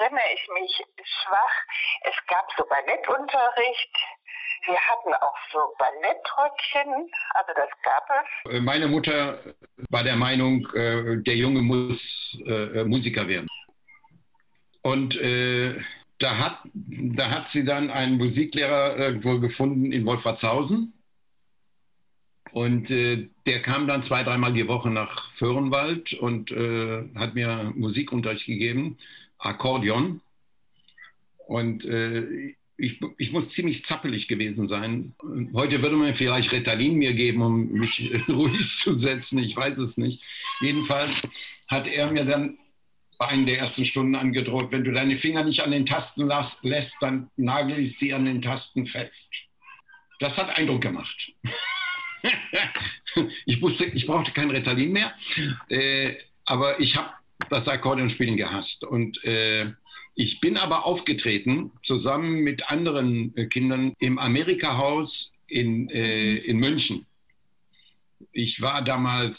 erinnere 0.00 0.32
ich 0.34 0.48
mich 0.54 0.84
schwach, 1.04 1.54
es 2.02 2.26
gab 2.26 2.50
so 2.56 2.64
Ballettunterricht, 2.66 3.96
wir 4.64 4.78
hatten 4.78 5.14
auch 5.14 5.36
so 5.52 5.58
Ballettröckchen, 5.78 7.10
also 7.34 7.52
das 7.54 7.70
gab 7.82 8.08
es. 8.10 8.52
Äh, 8.52 8.60
meine 8.60 8.88
Mutter 8.88 9.38
war 9.90 10.04
der 10.04 10.16
Meinung, 10.16 10.66
äh, 10.74 11.22
der 11.22 11.36
Junge 11.36 11.62
muss 11.62 12.00
äh, 12.46 12.84
Musiker 12.84 13.28
werden. 13.28 13.48
Und 14.82 15.18
da, 16.18 16.38
hat, 16.38 16.60
da 16.74 17.30
hat 17.30 17.48
sie 17.52 17.64
dann 17.64 17.90
einen 17.90 18.18
Musiklehrer 18.18 18.96
irgendwo 18.96 19.40
gefunden 19.40 19.90
in 19.90 20.06
Wolfratshausen. 20.06 20.92
Und 22.52 22.88
äh, 22.90 23.28
der 23.44 23.62
kam 23.62 23.86
dann 23.86 24.04
zwei, 24.04 24.22
dreimal 24.22 24.52
die 24.52 24.68
Woche 24.68 24.90
nach 24.90 25.30
Föhrenwald 25.38 26.14
und 26.14 26.50
äh, 26.52 27.04
hat 27.16 27.34
mir 27.34 27.72
Musikunterricht 27.74 28.46
gegeben, 28.46 28.96
Akkordeon. 29.38 30.20
Und 31.48 31.84
äh, 31.84 32.54
ich, 32.78 33.00
ich, 33.18 33.32
muss 33.32 33.48
ziemlich 33.54 33.84
zappelig 33.86 34.28
gewesen 34.28 34.68
sein. 34.68 35.14
Heute 35.54 35.82
würde 35.82 35.96
man 35.96 36.14
vielleicht 36.14 36.52
Ritalin 36.52 36.96
mir 36.96 37.14
geben, 37.14 37.42
um 37.42 37.72
mich 37.72 38.12
ruhig 38.28 38.60
zu 38.82 38.98
setzen. 38.98 39.38
Ich 39.38 39.56
weiß 39.56 39.78
es 39.78 39.96
nicht. 39.96 40.22
Jedenfalls 40.60 41.14
hat 41.68 41.86
er 41.86 42.10
mir 42.10 42.24
dann 42.24 42.58
bei 43.18 43.28
einer 43.28 43.46
der 43.46 43.58
ersten 43.58 43.84
Stunden 43.86 44.14
angedroht, 44.14 44.72
wenn 44.72 44.84
du 44.84 44.92
deine 44.92 45.18
Finger 45.18 45.44
nicht 45.44 45.60
an 45.60 45.70
den 45.70 45.86
Tasten 45.86 46.30
lässt, 46.62 46.94
dann 47.00 47.30
nagel 47.36 47.78
ich 47.78 47.98
sie 47.98 48.12
an 48.12 48.26
den 48.26 48.42
Tasten 48.42 48.86
fest. 48.86 49.12
Das 50.20 50.36
hat 50.36 50.50
Eindruck 50.56 50.82
gemacht. 50.82 51.32
ich, 53.46 53.60
wusste, 53.62 53.84
ich 53.86 54.06
brauchte 54.06 54.32
kein 54.32 54.50
Ritalin 54.50 54.92
mehr, 54.92 55.14
äh, 55.68 56.14
aber 56.44 56.78
ich 56.80 56.94
habe 56.96 57.10
das 57.48 57.66
Akkordeonspielen 57.66 58.36
gehasst. 58.36 58.84
Und 58.84 59.22
äh, 59.24 59.72
ich 60.16 60.40
bin 60.40 60.56
aber 60.56 60.86
aufgetreten, 60.86 61.72
zusammen 61.84 62.40
mit 62.40 62.70
anderen 62.70 63.36
äh, 63.36 63.46
Kindern 63.46 63.92
im 63.98 64.18
Amerika-Haus 64.18 65.30
in, 65.46 65.90
äh, 65.90 66.36
in 66.36 66.56
München. 66.56 67.06
Ich 68.32 68.62
war 68.62 68.82
damals 68.82 69.36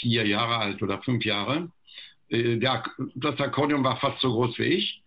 vier 0.00 0.26
Jahre 0.26 0.56
alt 0.56 0.82
oder 0.82 1.02
fünf 1.02 1.24
Jahre. 1.24 1.72
Äh, 2.28 2.58
der, 2.58 2.84
das 3.14 3.40
Akkordeon 3.40 3.84
war 3.84 3.96
fast 3.96 4.20
so 4.20 4.32
groß 4.32 4.58
wie 4.58 4.64
ich. 4.64 5.02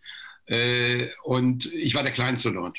Äh, 0.47 1.09
und 1.23 1.67
ich 1.67 1.93
war 1.93 2.01
der 2.01 2.11
Kleinste 2.11 2.51
dort. 2.51 2.75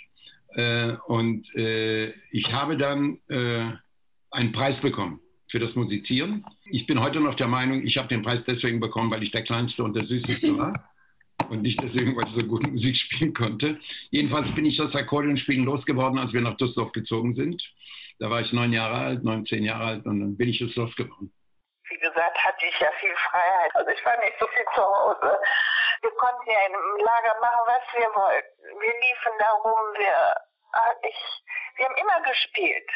Äh, 0.54 0.96
und 1.06 1.48
äh, 1.54 2.12
ich 2.32 2.52
habe 2.52 2.76
dann 2.76 3.18
einen 4.30 4.52
Preis 4.52 4.80
bekommen 4.80 5.20
für 5.48 5.60
das 5.60 5.76
Musizieren. 5.76 6.44
Ich 6.64 6.86
bin 6.86 7.00
heute 7.00 7.20
noch 7.20 7.36
der 7.36 7.46
Meinung, 7.46 7.86
ich 7.86 7.98
habe 7.98 8.08
den 8.08 8.22
Preis 8.22 8.40
deswegen 8.48 8.80
bekommen, 8.80 9.12
weil 9.12 9.22
ich 9.22 9.30
der 9.30 9.44
Kleinste 9.44 9.84
und 9.84 9.94
der 9.94 10.06
Süßeste 10.06 10.58
war. 10.58 10.90
Und 11.50 11.62
nicht 11.62 11.80
deswegen, 11.82 12.16
weil 12.16 12.26
ich 12.28 12.34
so 12.34 12.42
gut 12.42 12.66
Musik 12.66 12.96
spielen 12.96 13.34
konnte. 13.34 13.78
Jedenfalls 14.10 14.52
bin 14.54 14.66
ich 14.66 14.76
das 14.76 14.94
Akkordeonspielen 14.94 15.64
losgeworden, 15.64 16.18
als 16.18 16.32
wir 16.32 16.40
nach 16.40 16.56
Düsseldorf 16.56 16.92
gezogen 16.92 17.34
sind. 17.34 17.62
Da 18.18 18.30
war 18.30 18.40
ich 18.40 18.52
neun 18.52 18.72
Jahre 18.72 18.96
alt, 18.96 19.24
neun, 19.24 19.44
zehn 19.46 19.64
Jahre 19.64 19.84
alt 19.84 20.06
und 20.06 20.20
dann 20.20 20.36
bin 20.36 20.48
ich 20.48 20.60
es 20.60 20.74
losgeworden. 20.74 21.32
Wie 21.88 21.98
gesagt, 21.98 22.38
hatte 22.38 22.66
ich 22.66 22.80
ja 22.80 22.90
viel 22.98 23.14
Freiheit. 23.30 23.70
Also 23.74 23.90
ich 23.90 24.04
war 24.04 24.18
nicht 24.18 24.34
so 24.40 24.46
viel 24.48 24.64
zu 24.74 24.82
Hause. 24.82 25.38
Wir 26.02 26.10
konnten 26.18 26.50
ja 26.50 26.60
im 26.66 27.04
Lager 27.04 27.40
machen, 27.40 27.62
was 27.66 27.84
wir 27.94 28.08
wollten. 28.14 28.80
Wir 28.80 28.94
liefen 29.00 29.32
da 29.38 29.50
rum, 29.62 29.94
wir, 29.98 30.16
ah, 30.72 30.92
ich, 31.02 31.42
wir 31.76 31.84
haben 31.84 31.96
immer 31.96 32.20
gespielt 32.22 32.90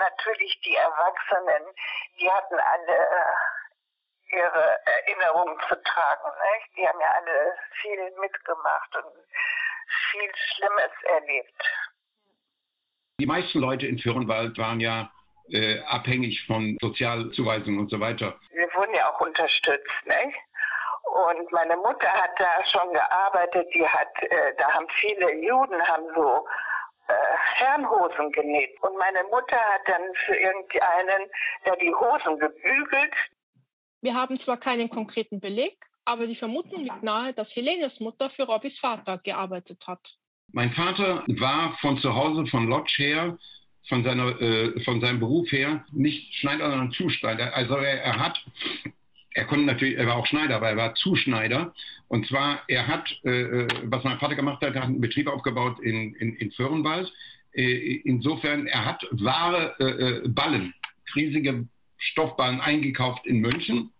natürlich 0.00 0.60
die 0.64 0.74
Erwachsenen, 0.74 1.62
die 2.18 2.30
hatten 2.30 2.58
alle 2.58 3.08
ihre 4.32 4.78
Erinnerungen 4.84 5.58
zu 5.68 5.74
tragen. 5.82 6.30
Nicht? 6.52 6.76
Die 6.76 6.86
haben 6.86 7.00
ja 7.00 7.12
alle 7.12 7.56
viel 7.80 8.20
mitgemacht 8.20 8.96
und 8.96 9.12
viel 10.10 10.30
Schlimmes 10.34 10.92
erlebt. 11.04 11.62
Die 13.20 13.26
meisten 13.26 13.58
Leute 13.58 13.86
in 13.86 13.98
Fürnwald 13.98 14.56
waren 14.58 14.80
ja 14.80 15.10
äh, 15.52 15.80
abhängig 15.82 16.44
von 16.46 16.78
Sozialzuweisungen 16.80 17.80
und 17.80 17.90
so 17.90 18.00
weiter. 18.00 18.38
Wir 18.52 18.72
wurden 18.74 18.94
ja 18.94 19.10
auch 19.10 19.20
unterstützt. 19.20 20.06
Nicht? 20.06 20.38
Und 21.04 21.52
meine 21.52 21.76
Mutter 21.76 22.08
hat 22.08 22.30
da 22.38 22.64
schon 22.66 22.92
gearbeitet. 22.92 23.68
Die 23.74 23.86
hat, 23.86 24.22
äh, 24.22 24.54
da 24.56 24.72
haben 24.72 24.86
viele 25.00 25.34
Juden 25.34 25.82
haben 25.86 26.04
so 26.14 26.46
äh, 27.08 27.12
Herrenhosen 27.56 28.30
genäht. 28.32 28.80
Und 28.82 28.96
meine 28.96 29.24
Mutter 29.24 29.58
hat 29.58 29.82
dann 29.86 30.14
für 30.26 30.36
irgendeinen, 30.36 31.28
der 31.66 31.76
die 31.76 31.94
Hosen 31.94 32.38
gebügelt. 32.38 33.14
Wir 34.02 34.14
haben 34.14 34.40
zwar 34.40 34.56
keinen 34.56 34.88
konkreten 34.88 35.40
Beleg, 35.40 35.76
aber 36.04 36.26
die 36.26 36.36
Vermutung 36.36 36.82
liegt 36.82 37.02
nahe, 37.02 37.32
dass 37.34 37.48
Helenes 37.54 38.00
Mutter 38.00 38.30
für 38.30 38.44
Robbys 38.44 38.78
Vater 38.78 39.18
gearbeitet 39.18 39.86
hat. 39.86 40.00
Mein 40.52 40.72
Vater 40.72 41.24
war 41.28 41.76
von 41.80 41.98
zu 41.98 42.14
Hause, 42.14 42.46
von 42.46 42.66
Lodge 42.66 42.94
her, 42.96 43.38
von, 43.88 44.02
seiner, 44.02 44.40
äh, 44.40 44.80
von 44.80 45.00
seinem 45.00 45.20
Beruf 45.20 45.52
her, 45.52 45.84
nicht 45.92 46.34
Schneider, 46.34 46.70
sondern 46.70 46.92
Zuschneider. 46.92 47.54
Also 47.54 47.74
er, 47.74 48.02
er 48.02 48.18
hat 48.18 48.40
er 49.32 49.44
konnte 49.44 49.64
natürlich, 49.64 49.96
er 49.96 50.06
war 50.06 50.16
auch 50.16 50.26
Schneider, 50.26 50.56
aber 50.56 50.70
er 50.70 50.76
war 50.76 50.94
Zuschneider. 50.94 51.72
Und 52.08 52.26
zwar, 52.26 52.62
er 52.66 52.86
hat, 52.88 53.08
äh, 53.24 53.42
äh, 53.42 53.68
was 53.84 54.02
mein 54.04 54.18
Vater 54.18 54.34
gemacht 54.34 54.62
hat, 54.62 54.74
er 54.74 54.82
hat 54.82 54.88
einen 54.88 55.00
Betrieb 55.00 55.28
aufgebaut 55.28 55.78
in, 55.80 56.14
in, 56.14 56.34
in 56.34 56.50
Föhrenwald. 56.52 57.12
Äh, 57.52 58.00
insofern, 58.04 58.66
er 58.66 58.84
hat 58.84 59.06
wahre 59.12 59.76
äh, 59.78 59.84
äh, 59.84 60.28
Ballen, 60.28 60.74
riesige 61.14 61.68
Stoffballen 62.00 62.60
eingekauft 62.60 63.26
in 63.26 63.40
München, 63.40 63.92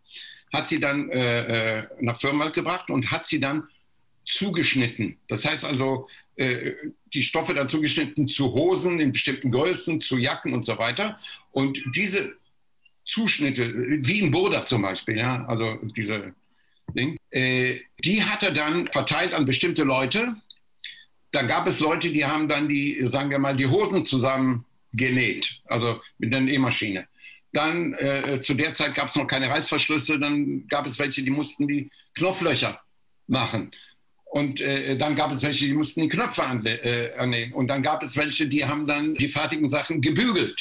hat 0.53 0.69
sie 0.69 0.81
dann 0.81 1.09
äh, 1.11 1.87
nach 2.01 2.21
Föhrenwald 2.21 2.55
gebracht 2.55 2.91
und 2.91 3.11
hat 3.11 3.27
sie 3.29 3.39
dann 3.39 3.69
zugeschnitten. 4.39 5.19
Das 5.29 5.43
heißt 5.45 5.65
also, 5.65 6.09
die 7.13 7.23
Stoffe 7.25 7.53
dann 7.53 7.69
zugeschnitten 7.69 8.27
zu 8.29 8.55
Hosen 8.55 8.99
in 8.99 9.13
bestimmten 9.13 9.51
Größen, 9.51 10.01
zu 10.01 10.17
Jacken 10.17 10.55
und 10.55 10.65
so 10.65 10.79
weiter. 10.79 11.19
Und 11.53 11.79
diese 11.95 12.33
Zuschnitte, 13.05 13.73
wie 14.05 14.21
in 14.21 14.31
Boda 14.31 14.67
zum 14.67 14.83
Beispiel, 14.83 15.19
ja, 15.19 15.45
also 15.47 15.79
diese 15.97 16.35
Ding, 16.95 17.17
äh, 17.31 17.81
die 18.05 18.23
hat 18.23 18.43
er 18.43 18.53
dann 18.53 18.89
verteilt 18.89 19.33
an 19.33 19.47
bestimmte 19.47 19.83
Leute. 19.83 20.37
Da 21.33 21.43
gab 21.43 21.67
es 21.67 21.79
Leute, 21.79 22.11
die 22.11 22.25
haben 22.25 22.49
dann 22.49 22.69
die, 22.69 23.09
sagen 23.13 23.31
wir 23.31 23.39
mal, 23.39 23.57
die 23.57 23.67
Hosen 23.67 24.07
zusammen 24.07 24.65
genäht, 24.93 25.47
also 25.67 26.01
mit 26.19 26.35
einer 26.35 26.45
Nähmaschine. 26.45 27.07
Dann 27.53 27.95
äh, 27.95 28.43
zu 28.47 28.55
der 28.55 28.77
Zeit 28.77 28.95
gab 28.95 29.11
es 29.11 29.17
noch 29.17 29.27
keine 29.27 29.51
Reißverschlüsse, 29.51 30.19
dann 30.19 30.67
gab 30.69 30.87
es 30.87 30.99
welche, 30.99 31.23
die 31.23 31.31
mussten 31.31 31.67
die 31.67 31.91
Knopflöcher 32.15 32.81
machen. 33.27 33.73
Und 34.27 34.61
äh, 34.61 34.97
dann 34.97 35.17
gab 35.17 35.33
es 35.33 35.43
welche, 35.43 35.65
die 35.65 35.73
mussten 35.73 36.03
die 36.03 36.09
Knöpfe 36.09 36.43
annehmen. 36.43 36.79
Äh, 36.85 37.51
und 37.53 37.67
dann 37.67 37.83
gab 37.83 38.03
es 38.05 38.15
welche, 38.15 38.47
die 38.47 38.65
haben 38.65 38.87
dann 38.87 39.15
die 39.15 39.29
fertigen 39.29 39.71
Sachen 39.71 40.01
gebügelt 40.01 40.57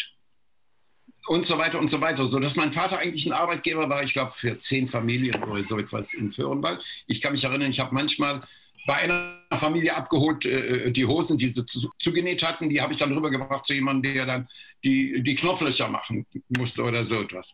und 1.28 1.46
so 1.46 1.60
weiter 1.60 1.78
und 1.78 1.92
so 1.92 2.02
weiter. 2.02 2.28
So 2.30 2.40
dass 2.40 2.56
mein 2.56 2.74
Vater 2.74 2.98
eigentlich 2.98 3.28
ein 3.28 3.34
Arbeitgeber 3.34 3.88
war, 3.88 4.04
ich 4.04 4.14
glaube, 4.14 4.34
für 4.40 4.60
zehn 4.64 4.90
Familien 4.90 5.44
oder 5.44 5.64
so 5.70 5.78
etwas 5.78 6.06
in 6.18 6.34
Föhrenwald. 6.34 6.84
Ich 7.06 7.22
kann 7.22 7.34
mich 7.34 7.44
erinnern, 7.44 7.70
ich 7.70 7.80
habe 7.80 7.94
manchmal 7.94 8.42
bei 8.90 8.96
einer 8.96 9.36
Familie 9.60 9.96
abgeholt, 9.96 10.44
äh, 10.48 10.90
die 10.90 11.06
Hosen, 11.06 11.38
die 11.38 11.54
sie 11.54 11.64
zu, 11.68 11.92
zugenäht 12.00 12.42
hatten, 12.42 12.70
die 12.70 12.82
habe 12.82 12.92
ich 12.92 12.98
dann 12.98 13.14
rübergebracht 13.14 13.68
zu 13.68 13.74
jemandem, 13.74 14.16
der 14.16 14.26
dann 14.26 14.48
die, 14.84 15.22
die 15.22 15.36
Knopflöcher 15.36 15.88
machen 15.88 16.26
musste 16.58 16.82
oder 16.82 17.06
so 17.06 17.22
etwas. 17.22 17.46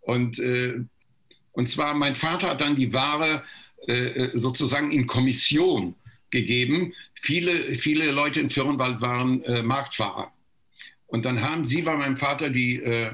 Und, 0.00 0.38
äh, 0.38 0.80
und 1.52 1.70
zwar, 1.74 1.92
mein 1.92 2.16
Vater 2.16 2.48
hat 2.48 2.62
dann 2.62 2.76
die 2.76 2.94
Ware 2.94 3.44
äh, 3.88 4.30
sozusagen 4.38 4.90
in 4.90 5.06
Kommission 5.06 5.96
gegeben. 6.30 6.94
Viele, 7.24 7.76
viele 7.80 8.10
Leute 8.10 8.40
in 8.40 8.48
Föhrenwald 8.48 9.02
waren 9.02 9.42
äh, 9.44 9.62
Marktfahrer. 9.62 10.32
Und 11.08 11.26
dann 11.26 11.42
haben 11.42 11.68
sie 11.68 11.82
bei 11.82 11.94
meinem 11.94 12.16
Vater 12.16 12.48
die, 12.48 12.76
äh, 12.76 13.10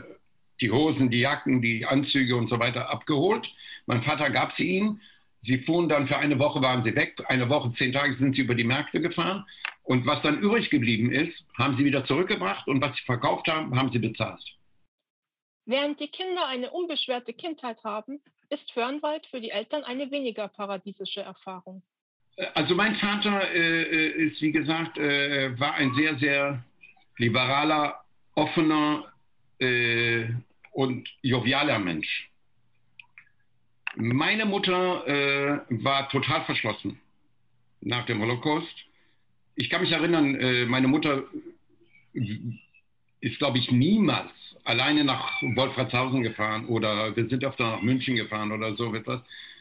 die 0.60 0.70
Hosen, 0.70 1.10
die 1.10 1.18
Jacken, 1.18 1.62
die 1.62 1.84
Anzüge 1.84 2.36
und 2.36 2.48
so 2.48 2.60
weiter 2.60 2.90
abgeholt. 2.90 3.44
Mein 3.86 4.04
Vater 4.04 4.30
gab 4.30 4.54
sie 4.54 4.76
ihnen. 4.76 5.00
Sie 5.46 5.58
fuhren 5.58 5.88
dann 5.88 6.08
für 6.08 6.16
eine 6.16 6.38
Woche, 6.38 6.60
waren 6.60 6.84
sie 6.84 6.94
weg. 6.94 7.22
Eine 7.28 7.48
Woche, 7.48 7.72
zehn 7.78 7.92
Tage 7.92 8.16
sind 8.16 8.34
sie 8.34 8.42
über 8.42 8.54
die 8.54 8.64
Märkte 8.64 9.00
gefahren. 9.00 9.46
Und 9.84 10.04
was 10.04 10.20
dann 10.22 10.40
übrig 10.40 10.68
geblieben 10.70 11.12
ist, 11.12 11.44
haben 11.56 11.76
sie 11.76 11.84
wieder 11.84 12.04
zurückgebracht 12.04 12.66
und 12.66 12.80
was 12.80 12.96
sie 12.96 13.04
verkauft 13.04 13.46
haben, 13.46 13.78
haben 13.78 13.92
sie 13.92 14.00
bezahlt. 14.00 14.42
Während 15.64 16.00
die 16.00 16.08
Kinder 16.08 16.46
eine 16.46 16.70
unbeschwerte 16.70 17.32
Kindheit 17.32 17.82
haben, 17.84 18.20
ist 18.50 18.70
Fernwald 18.72 19.26
für 19.26 19.40
die 19.40 19.50
Eltern 19.50 19.84
eine 19.84 20.10
weniger 20.10 20.48
paradiesische 20.48 21.20
Erfahrung. 21.20 21.82
Also 22.54 22.74
mein 22.74 22.96
Vater 22.96 23.50
äh, 23.52 23.82
äh 23.82 24.28
ist, 24.28 24.40
wie 24.42 24.52
gesagt, 24.52 24.98
äh, 24.98 25.58
war 25.58 25.74
ein 25.74 25.94
sehr, 25.94 26.18
sehr 26.18 26.64
liberaler, 27.16 28.04
offener 28.34 29.12
äh, 29.58 30.26
und 30.72 31.08
jovialer 31.22 31.78
Mensch. 31.78 32.30
Meine 33.96 34.46
Mutter 34.46 35.06
äh, 35.06 35.60
war 35.82 36.08
total 36.10 36.44
verschlossen 36.44 36.98
nach 37.80 38.06
dem 38.06 38.20
Holocaust. 38.20 38.74
Ich 39.54 39.70
kann 39.70 39.82
mich 39.82 39.92
erinnern, 39.92 40.34
äh, 40.34 40.66
meine 40.66 40.88
Mutter 40.88 41.24
ist, 42.12 43.38
glaube 43.38 43.58
ich, 43.58 43.70
niemals 43.70 44.30
alleine 44.64 45.04
nach 45.04 45.42
Wolfratshausen 45.42 46.22
gefahren 46.22 46.66
oder 46.66 47.16
wir 47.16 47.28
sind 47.28 47.44
öfter 47.44 47.72
nach 47.72 47.82
München 47.82 48.16
gefahren 48.16 48.52
oder 48.52 48.76
so 48.76 48.94
etwas. 48.94 49.20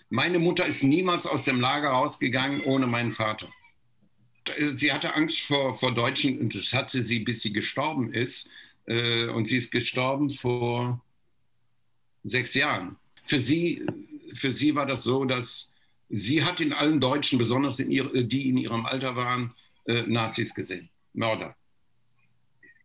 Meine 0.10 0.39
Mutter 0.39 0.65
ist 0.65 0.84
niemals 0.84 1.26
aus 1.26 1.43
dem 1.45 1.60
Lager 1.60 1.89
rausgegangen 1.89 2.62
ohne 2.62 2.88
meinen 2.88 3.13
Vater 3.13 3.48
sie 4.80 4.91
hatte 4.91 5.13
Angst 5.13 5.39
vor, 5.48 5.78
vor 5.80 5.93
Deutschen 5.93 6.39
und 6.39 6.56
das 6.56 6.71
hatte 6.71 7.04
sie, 7.06 7.19
bis 7.19 7.41
sie 7.41 7.54
gestorben 7.54 8.13
ist. 8.13 8.36
Äh, 8.88 9.28
und 9.28 9.50
sie 9.50 9.58
ist 9.58 9.71
gestorben 9.71 10.34
vor 10.41 11.02
sechs 12.24 12.54
Jahren. 12.54 12.97
Für 13.28 13.41
sie, 13.43 13.82
für 14.39 14.53
sie 14.55 14.76
war 14.76 14.86
das 14.86 15.03
so, 15.03 15.26
dass 15.26 15.47
sie 16.09 16.43
hat 16.43 16.59
in 16.59 16.73
allen 16.73 16.99
Deutschen, 16.99 17.38
besonders 17.38 17.78
in 17.80 17.91
ihr, 17.91 18.23
die 18.23 18.49
in 18.49 18.57
ihrem 18.57 18.86
Alter 18.86 19.15
waren, 19.15 19.53
äh, 19.86 20.03
Nazis 20.03 20.53
gesehen, 20.53 20.89
Mörder. 21.13 21.55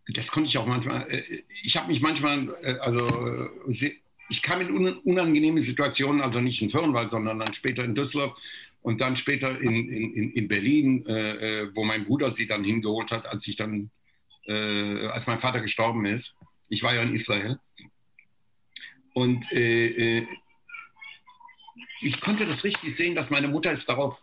Das 0.09 0.27
konnte 0.29 0.49
ich 0.49 0.59
auch 0.59 0.67
manchmal. 0.67 1.11
Äh, 1.11 1.43
ich 1.63 1.77
habe 1.77 1.89
mich 1.89 2.01
manchmal, 2.01 2.55
äh, 2.63 2.75
also 2.81 3.49
ich 3.69 4.43
kam 4.43 4.61
in 4.61 4.71
unangenehme 4.99 5.65
Situationen, 5.65 6.21
also 6.21 6.41
nicht 6.41 6.63
in 6.63 6.71
Firnwald, 6.71 7.11
sondern 7.11 7.41
dann 7.41 7.55
später 7.55 7.85
in 7.85 7.95
Düsseldorf, 7.95 8.37
und 8.83 9.01
dann 9.01 9.17
später 9.17 9.61
in, 9.61 9.91
in, 9.91 10.33
in 10.33 10.49
Berlin, 10.49 11.05
äh, 11.07 11.63
äh, 11.63 11.75
wo 11.75 11.85
mein 11.85 12.07
Bruder 12.07 12.35
sie 12.37 12.47
dann 12.47 12.65
hingeholt 12.65 13.11
hat, 13.11 13.27
als 13.27 13.47
ich 13.47 13.57
dann, 13.57 13.91
äh, 14.47 15.07
als 15.09 15.27
mein 15.27 15.41
Vater 15.41 15.61
gestorben 15.61 16.07
ist. 16.07 16.35
Ich 16.69 16.83
war 16.83 16.95
ja 16.95 17.03
in 17.03 17.15
Israel. 17.15 17.59
Und 19.13 19.45
äh, 19.53 20.19
äh, 20.19 20.27
ich 22.01 22.21
konnte 22.21 22.47
das 22.47 22.63
richtig 22.65 22.97
sehen, 22.97 23.15
dass 23.15 23.31
meine 23.31 23.49
Mutter 23.49 23.73
es 23.73 23.85
darauf 23.87 24.17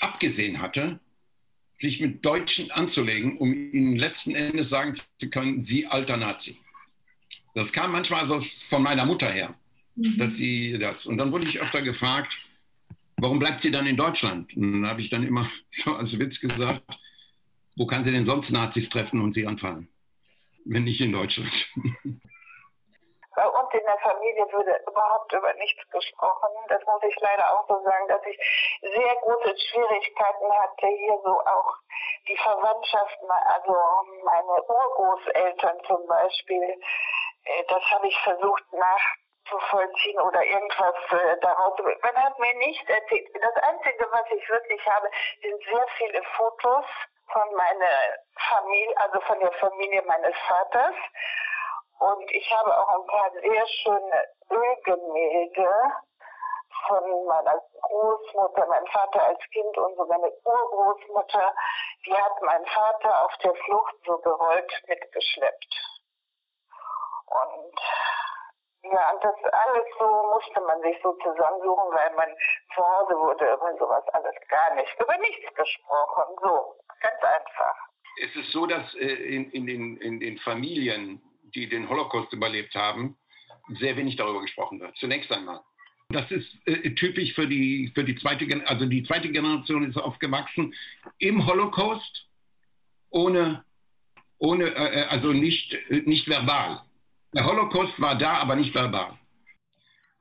abgesehen 0.00 0.60
hatte, 0.60 1.00
sich 1.80 2.00
mit 2.00 2.24
Deutschen 2.24 2.70
anzulegen, 2.70 3.38
um 3.38 3.52
ihnen 3.52 3.96
letzten 3.96 4.34
Endes 4.34 4.68
sagen 4.70 5.00
zu 5.18 5.28
können, 5.30 5.64
sie 5.66 5.86
alter 5.86 6.16
Nazi. 6.16 6.56
Das 7.54 7.70
kam 7.72 7.92
manchmal 7.92 8.28
so 8.28 8.44
von 8.68 8.82
meiner 8.82 9.06
Mutter 9.06 9.30
her, 9.30 9.54
mhm. 9.96 10.18
dass 10.18 10.32
sie 10.34 10.78
das. 10.78 11.04
Und 11.06 11.18
dann 11.18 11.32
wurde 11.32 11.48
ich 11.48 11.60
öfter 11.60 11.82
gefragt, 11.82 12.32
warum 13.16 13.38
bleibt 13.38 13.62
sie 13.62 13.70
dann 13.70 13.86
in 13.86 13.96
Deutschland? 13.96 14.54
Und 14.56 14.72
dann 14.72 14.86
habe 14.86 15.00
ich 15.00 15.10
dann 15.10 15.26
immer 15.26 15.50
so 15.84 15.94
als 15.94 16.18
Witz 16.18 16.38
gesagt, 16.40 16.82
wo 17.76 17.86
kann 17.86 18.04
sie 18.04 18.12
denn 18.12 18.26
sonst 18.26 18.50
Nazis 18.50 18.88
treffen 18.88 19.20
und 19.20 19.34
sie 19.34 19.46
anfangen? 19.46 19.88
Wenn 20.64 20.84
nicht 20.84 21.00
in 21.00 21.12
Deutschland. 21.12 21.52
Bei 23.34 23.48
uns 23.48 23.72
in 23.72 23.84
der 23.84 23.98
Familie 23.98 24.46
würde 24.52 24.80
überhaupt 24.86 25.32
über 25.32 25.52
nichts 25.54 25.82
gesprochen. 25.90 26.50
Das 26.68 26.84
muss 26.86 27.02
ich 27.02 27.18
leider 27.20 27.50
auch 27.52 27.66
so 27.68 27.82
sagen, 27.82 28.08
dass 28.08 28.24
ich 28.26 28.38
sehr 28.80 29.16
große 29.16 29.56
Schwierigkeiten 29.58 30.52
hatte, 30.52 30.86
hier 30.86 31.18
so 31.24 31.40
auch 31.40 31.74
die 32.28 32.36
Verwandtschaften, 32.36 33.30
also 33.30 33.76
meine 34.24 34.62
Urgroßeltern 34.62 35.84
zum 35.84 36.06
Beispiel, 36.06 36.80
äh, 37.44 37.64
das 37.68 37.82
habe 37.90 38.08
ich 38.08 38.18
versucht 38.22 38.64
nachzuvollziehen 38.72 40.20
oder 40.20 40.42
irgendwas 40.44 40.94
äh, 41.10 41.36
daraus. 41.40 41.78
Man 42.02 42.16
hat 42.16 42.38
mir 42.38 42.54
nicht 42.54 42.88
erzählt. 42.88 43.28
Das 43.34 43.56
Einzige, 43.64 44.06
was 44.10 44.24
ich 44.30 44.48
wirklich 44.48 44.86
habe, 44.86 45.10
sind 45.42 45.62
sehr 45.64 45.86
viele 45.98 46.22
Fotos 46.36 46.86
von 47.32 47.54
meiner 47.54 48.16
Familie, 48.48 48.96
also 48.98 49.20
von 49.22 49.40
der 49.40 49.52
Familie 49.52 50.02
meines 50.02 50.36
Vaters. 50.48 50.94
Und 51.98 52.30
ich 52.30 52.52
habe 52.52 52.76
auch 52.76 53.00
ein 53.00 53.06
paar 53.06 53.30
sehr 53.32 53.66
schöne 53.66 54.24
Ölgemälde 54.50 55.68
von 56.88 57.26
meiner 57.26 57.62
Großmutter, 57.82 58.66
mein 58.66 58.86
Vater 58.88 59.22
als 59.22 59.40
Kind 59.52 59.78
und 59.78 59.96
so 59.96 60.04
meine 60.06 60.30
Urgroßmutter, 60.44 61.54
die 62.06 62.14
hat 62.14 62.42
mein 62.42 62.64
Vater 62.66 63.24
auf 63.24 63.32
der 63.42 63.54
Flucht 63.54 63.94
so 64.04 64.18
gerollt 64.18 64.72
mitgeschleppt. 64.86 65.74
Und 67.26 67.80
ja, 68.92 69.12
und 69.12 69.24
das 69.24 69.34
alles 69.50 69.86
so 69.98 70.04
musste 70.04 70.60
man 70.60 70.80
sich 70.82 71.00
so 71.02 71.12
zusammensuchen, 71.14 71.94
weil 71.94 72.14
man 72.16 72.28
zu 72.74 72.86
Hause 72.86 73.18
wurde 73.18 73.54
über 73.54 73.74
sowas 73.78 74.04
alles 74.12 74.34
gar 74.48 74.74
nicht, 74.74 75.00
über 75.00 75.16
nichts 75.18 75.54
gesprochen. 75.54 76.36
So, 76.42 76.76
ganz 77.00 77.22
einfach. 77.22 77.76
Es 78.22 78.36
ist 78.36 78.52
so, 78.52 78.66
dass 78.66 78.94
äh, 78.94 79.06
in, 79.06 79.50
in, 79.52 79.66
den, 79.66 79.96
in 79.96 80.20
den 80.20 80.36
Familien, 80.38 81.22
die 81.54 81.68
den 81.68 81.88
Holocaust 81.88 82.32
überlebt 82.32 82.74
haben, 82.74 83.16
sehr 83.80 83.96
wenig 83.96 84.16
darüber 84.16 84.42
gesprochen 84.42 84.80
wird. 84.80 84.96
Zunächst 84.96 85.30
einmal. 85.32 85.60
Das 86.10 86.30
ist 86.30 86.46
äh, 86.66 86.90
typisch 86.94 87.32
für 87.34 87.46
die, 87.46 87.90
für 87.94 88.04
die 88.04 88.16
zweite 88.16 88.46
Generation. 88.46 88.76
Also 88.76 88.86
die 88.86 89.02
zweite 89.04 89.30
Generation 89.30 89.88
ist 89.88 89.96
aufgewachsen 89.96 90.74
im 91.18 91.46
Holocaust, 91.46 92.26
ohne, 93.10 93.64
ohne 94.38 94.66
äh, 94.66 95.00
äh 95.00 95.04
also 95.04 95.32
nicht, 95.32 95.72
äh, 95.88 96.02
nicht 96.04 96.28
verbal. 96.28 96.82
Der 97.34 97.46
Holocaust 97.46 97.98
war 98.00 98.16
da, 98.16 98.34
aber 98.34 98.56
nicht 98.56 98.74
verbal. 98.74 99.18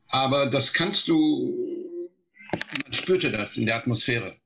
Aber 0.08 0.46
das 0.48 0.72
kannst 0.74 1.08
du, 1.08 2.10
man 2.52 2.94
spürte 2.94 3.32
das 3.32 3.56
in 3.56 3.66
der 3.66 3.76
Atmosphäre. 3.76 4.38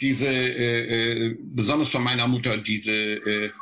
Diese, 0.00 0.26
äh, 0.26 1.28
äh, 1.28 1.36
besonders 1.40 1.90
von 1.90 2.02
meiner 2.02 2.26
Mutter, 2.26 2.58
diese 2.58 2.90
äh, 2.90 3.52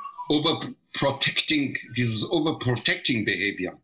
overprotecting, 0.95 1.79
dieses 1.97 2.23
overprotecting 2.31 3.25
Behavior 3.25 3.81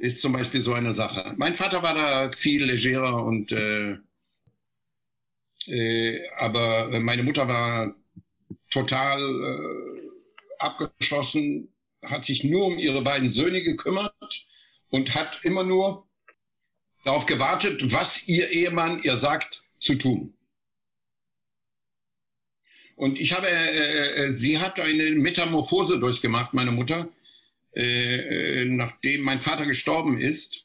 ist 0.00 0.20
zum 0.20 0.32
Beispiel 0.32 0.64
so 0.64 0.72
eine 0.72 0.94
Sache. 0.94 1.34
Mein 1.36 1.56
Vater 1.56 1.82
war 1.82 1.94
da 1.94 2.30
viel 2.38 2.64
legerer 2.64 3.24
und 3.24 3.52
äh, 3.52 3.98
äh, 5.66 6.28
aber 6.38 6.88
meine 7.00 7.22
Mutter 7.22 7.46
war 7.46 7.94
total 8.70 9.20
äh, 9.20 10.08
abgeschlossen, 10.58 11.68
hat 12.02 12.24
sich 12.24 12.42
nur 12.42 12.66
um 12.66 12.78
ihre 12.78 13.02
beiden 13.02 13.32
Söhne 13.34 13.62
gekümmert 13.62 14.14
und 14.90 15.14
hat 15.14 15.38
immer 15.44 15.62
nur 15.62 16.06
darauf 17.04 17.26
gewartet, 17.26 17.80
was 17.92 18.08
ihr 18.26 18.50
Ehemann 18.50 19.02
ihr 19.02 19.20
sagt 19.20 19.62
zu 19.80 19.94
tun. 19.96 20.34
Und 23.02 23.18
ich 23.18 23.32
habe, 23.32 23.48
äh, 23.48 24.26
äh 24.26 24.38
sie 24.38 24.60
hat 24.60 24.78
eine 24.78 25.10
Metamorphose 25.16 25.98
durchgemacht, 25.98 26.54
meine 26.54 26.70
Mutter, 26.70 27.08
äh, 27.74 27.82
äh, 27.82 28.64
nachdem 28.66 29.22
mein 29.22 29.40
Vater 29.40 29.66
gestorben 29.66 30.20
ist, 30.20 30.64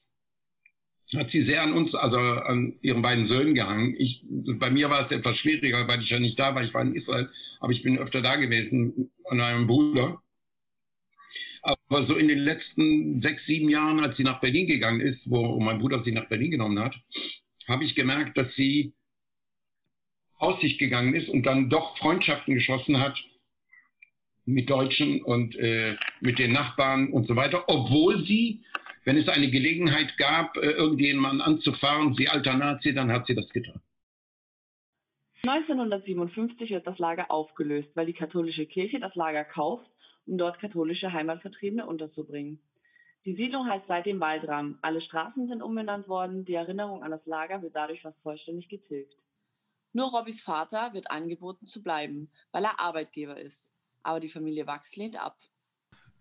hat 1.16 1.32
sie 1.32 1.46
sehr 1.46 1.64
an 1.64 1.74
uns, 1.74 1.96
also 1.96 2.20
an 2.20 2.76
ihren 2.84 3.02
beiden 3.02 3.28
Söhnen 3.28 3.56
gehangen. 3.56 3.96
Ich, 3.98 4.22
bei 4.60 4.70
mir 4.70 4.92
war 4.92 5.08
es 5.08 5.12
etwas 5.12 5.36
schwieriger, 5.38 5.88
weil 5.88 6.04
ich 6.04 6.12
ja 6.12 6.20
nicht 6.20 6.38
da 6.38 6.54
war. 6.54 6.64
Ich 6.64 6.76
war 6.76 6.84
in 6.84 6.94
Israel, 6.94 7.28
aber 7.60 7.72
ich 7.72 7.82
bin 7.82 7.98
öfter 7.98 8.22
da 8.22 8.36
gewesen 8.36 9.10
an 9.32 9.42
einem 9.42 9.66
Bruder. 9.66 10.22
Aber 11.64 12.06
so 12.06 12.18
in 12.18 12.28
den 12.28 12.38
letzten 12.38 13.20
sechs, 13.24 13.44
sieben 13.48 13.68
Jahren, 13.68 14.00
als 14.00 14.16
sie 14.16 14.24
nach 14.24 14.42
Berlin 14.42 14.68
gegangen 14.68 15.02
ist, 15.02 15.22
wo 15.26 15.60
mein 15.60 15.80
Bruder 15.80 16.04
sie 16.04 16.12
nach 16.12 16.30
Berlin 16.30 16.52
genommen 16.52 16.78
hat, 16.78 16.96
habe 17.68 17.84
ich 17.84 17.96
gemerkt, 17.96 18.38
dass 18.38 18.54
sie 18.54 18.94
aus 20.38 20.60
sich 20.62 20.78
gegangen 20.78 21.16
ist 21.16 21.30
und 21.30 21.44
dann 21.44 21.70
doch 21.70 21.98
Freundschaften 21.98 22.54
geschlossen 22.54 23.00
hat 23.00 23.18
mit 24.46 24.70
Deutschen 24.70 25.22
und 25.24 25.56
äh, 25.58 25.96
mit 26.22 26.40
den 26.40 26.54
Nachbarn 26.54 27.12
und 27.12 27.28
so 27.28 27.36
weiter, 27.36 27.66
obwohl 27.68 28.26
sie, 28.26 28.64
wenn 29.04 29.18
es 29.18 29.28
eine 29.28 29.50
Gelegenheit 29.50 30.18
gab, 30.18 30.56
äh, 30.58 30.72
irgendjemanden 30.72 31.42
anzufahren, 31.42 32.14
sie 32.16 32.30
alter 32.30 32.56
Nazi, 32.56 32.94
dann 32.94 33.12
hat 33.12 33.28
sie 33.28 33.36
das 33.36 33.50
getan. 33.50 33.82
1957 35.44 36.72
wird 36.72 36.88
das 36.88 36.98
Lager 36.98 37.30
aufgelöst, 37.30 37.90
weil 37.96 38.06
die 38.06 38.14
katholische 38.14 38.66
Kirche 38.66 39.00
das 39.00 39.16
Lager 39.16 39.44
kauft, 39.44 39.90
um 40.26 40.38
dort 40.38 40.60
katholische 40.60 41.12
Heimatvertriebene 41.14 41.86
unterzubringen. 41.86 42.60
Die 43.26 43.36
Siedlung 43.36 43.70
heißt 43.70 43.86
seitdem 43.88 44.20
Waldram. 44.20 44.80
Alle 44.82 45.02
Straßen 45.02 45.48
sind 45.48 45.62
umbenannt 45.62 46.08
worden, 46.08 46.46
die 46.46 46.54
Erinnerung 46.54 47.04
an 47.04 47.12
das 47.12 47.26
Lager 47.26 47.62
wird 47.62 47.76
dadurch 47.76 48.02
fast 48.02 48.20
vollständig 48.22 48.70
getilgt. 48.70 49.14
Nur 49.98 50.12
Robbys 50.12 50.40
Vater 50.42 50.94
wird 50.94 51.10
angeboten 51.12 51.68
zu 51.68 51.82
bleiben, 51.82 52.30
weil 52.52 52.64
er 52.64 52.80
Arbeitgeber 52.80 53.38
ist 53.38 53.58
aber 54.08 54.22
die 54.22 54.30
Familie 54.30 54.66
Wachs 54.66 54.88
lehnt 54.96 55.18
ab. 55.18 55.36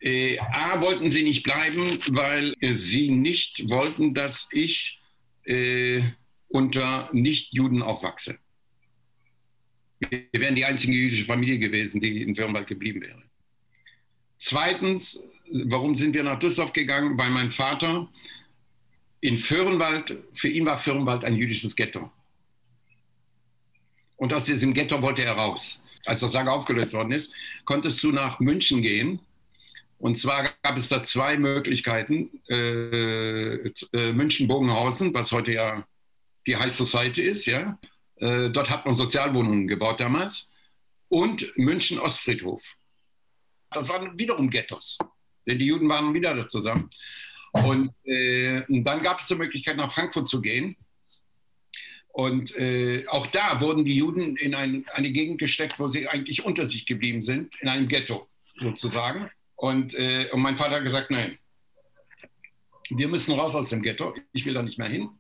Äh, 0.00 0.38
A 0.38 0.80
wollten 0.80 1.12
sie 1.12 1.22
nicht 1.22 1.44
bleiben, 1.44 2.02
weil 2.08 2.54
äh, 2.60 2.76
sie 2.90 3.10
nicht 3.10 3.68
wollten, 3.68 4.12
dass 4.12 4.34
ich 4.50 4.98
äh, 5.44 6.02
unter 6.48 7.08
Nichtjuden 7.12 7.82
aufwachse. 7.82 8.38
Wir 10.00 10.26
wären 10.32 10.56
die 10.56 10.64
einzige 10.64 10.92
jüdische 10.92 11.24
Familie 11.26 11.58
gewesen, 11.58 12.00
die 12.00 12.22
in 12.22 12.34
Firnwald 12.34 12.66
geblieben 12.66 13.00
wäre. 13.00 13.22
Zweitens, 14.48 15.02
warum 15.52 15.96
sind 15.96 16.12
wir 16.12 16.24
nach 16.24 16.40
Düsseldorf 16.40 16.72
gegangen? 16.72 17.16
Weil 17.16 17.30
mein 17.30 17.52
Vater 17.52 18.08
in 19.20 19.38
Föhrenwald, 19.44 20.12
für 20.40 20.48
ihn 20.48 20.66
war 20.66 20.82
Föhrenwald 20.82 21.24
ein 21.24 21.36
jüdisches 21.36 21.74
Ghetto. 21.76 22.10
Und 24.26 24.32
aus 24.32 24.44
diesem 24.44 24.74
Ghetto 24.74 25.00
wollte 25.02 25.22
er 25.22 25.34
raus 25.34 25.60
als 26.04 26.18
das 26.18 26.32
Lager 26.32 26.52
aufgelöst 26.52 26.92
worden 26.92 27.12
ist, 27.12 27.30
konntest 27.64 28.02
du 28.02 28.10
nach 28.10 28.40
München 28.40 28.82
gehen. 28.82 29.20
Und 30.00 30.20
zwar 30.20 30.50
gab 30.64 30.76
es 30.78 30.88
da 30.88 31.06
zwei 31.12 31.38
Möglichkeiten. 31.38 32.42
Äh, 32.48 33.68
äh, 33.68 34.12
München-Bogenhausen, 34.12 35.14
was 35.14 35.30
heute 35.30 35.52
ja 35.52 35.86
die 36.44 36.56
High 36.56 36.76
Society 36.76 37.22
ist, 37.22 37.46
ja. 37.46 37.78
Äh, 38.16 38.50
dort 38.50 38.68
hat 38.68 38.84
man 38.84 38.96
Sozialwohnungen 38.96 39.68
gebaut 39.68 40.00
damals. 40.00 40.34
Und 41.08 41.46
München-Ostfriedhof. 41.56 42.62
Das 43.70 43.88
waren 43.88 44.18
wiederum 44.18 44.50
Ghettos. 44.50 44.98
Denn 45.46 45.60
die 45.60 45.66
Juden 45.66 45.88
waren 45.88 46.14
wieder 46.14 46.34
da 46.34 46.48
zusammen. 46.48 46.90
Und, 47.52 47.92
äh, 48.02 48.62
und 48.66 48.82
dann 48.82 49.04
gab 49.04 49.20
es 49.20 49.28
die 49.28 49.36
Möglichkeit, 49.36 49.76
nach 49.76 49.94
Frankfurt 49.94 50.28
zu 50.28 50.40
gehen. 50.40 50.76
Und 52.16 52.50
äh, 52.56 53.06
auch 53.08 53.26
da 53.26 53.60
wurden 53.60 53.84
die 53.84 53.94
Juden 53.94 54.36
in 54.36 54.54
ein, 54.54 54.86
eine 54.94 55.10
Gegend 55.10 55.38
gesteckt, 55.38 55.78
wo 55.78 55.88
sie 55.88 56.08
eigentlich 56.08 56.46
unter 56.46 56.66
sich 56.66 56.86
geblieben 56.86 57.26
sind, 57.26 57.52
in 57.60 57.68
einem 57.68 57.88
Ghetto 57.88 58.26
sozusagen. 58.58 59.28
Und, 59.54 59.92
äh, 59.92 60.30
und 60.32 60.40
mein 60.40 60.56
Vater 60.56 60.76
hat 60.76 60.84
gesagt, 60.84 61.10
nein, 61.10 61.36
wir 62.88 63.08
müssen 63.08 63.32
raus 63.32 63.54
aus 63.54 63.68
dem 63.68 63.82
Ghetto, 63.82 64.14
ich 64.32 64.46
will 64.46 64.54
da 64.54 64.62
nicht 64.62 64.78
mehr 64.78 64.88
hin. 64.88 65.10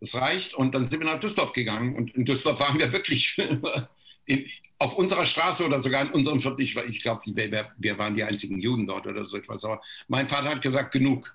Das 0.00 0.12
reicht. 0.14 0.52
Und 0.54 0.74
dann 0.74 0.90
sind 0.90 0.98
wir 0.98 1.06
nach 1.06 1.20
Düsseldorf 1.20 1.52
gegangen. 1.52 1.94
Und 1.94 2.12
in 2.16 2.24
Düsseldorf 2.24 2.58
waren 2.58 2.80
wir 2.80 2.90
wirklich 2.90 3.38
in, 4.26 4.44
auf 4.80 4.96
unserer 4.96 5.26
Straße 5.26 5.64
oder 5.64 5.80
sogar 5.80 6.02
in 6.02 6.10
unserem 6.10 6.42
Viertel. 6.42 6.62
Ich, 6.62 6.74
ich 6.74 7.02
glaube, 7.02 7.22
wir, 7.24 7.70
wir 7.78 7.98
waren 7.98 8.16
die 8.16 8.24
einzigen 8.24 8.58
Juden 8.58 8.88
dort 8.88 9.06
oder 9.06 9.26
so 9.26 9.36
etwas. 9.36 9.62
Aber 9.62 9.80
mein 10.08 10.28
Vater 10.28 10.48
hat 10.48 10.62
gesagt, 10.62 10.90
genug 10.90 11.32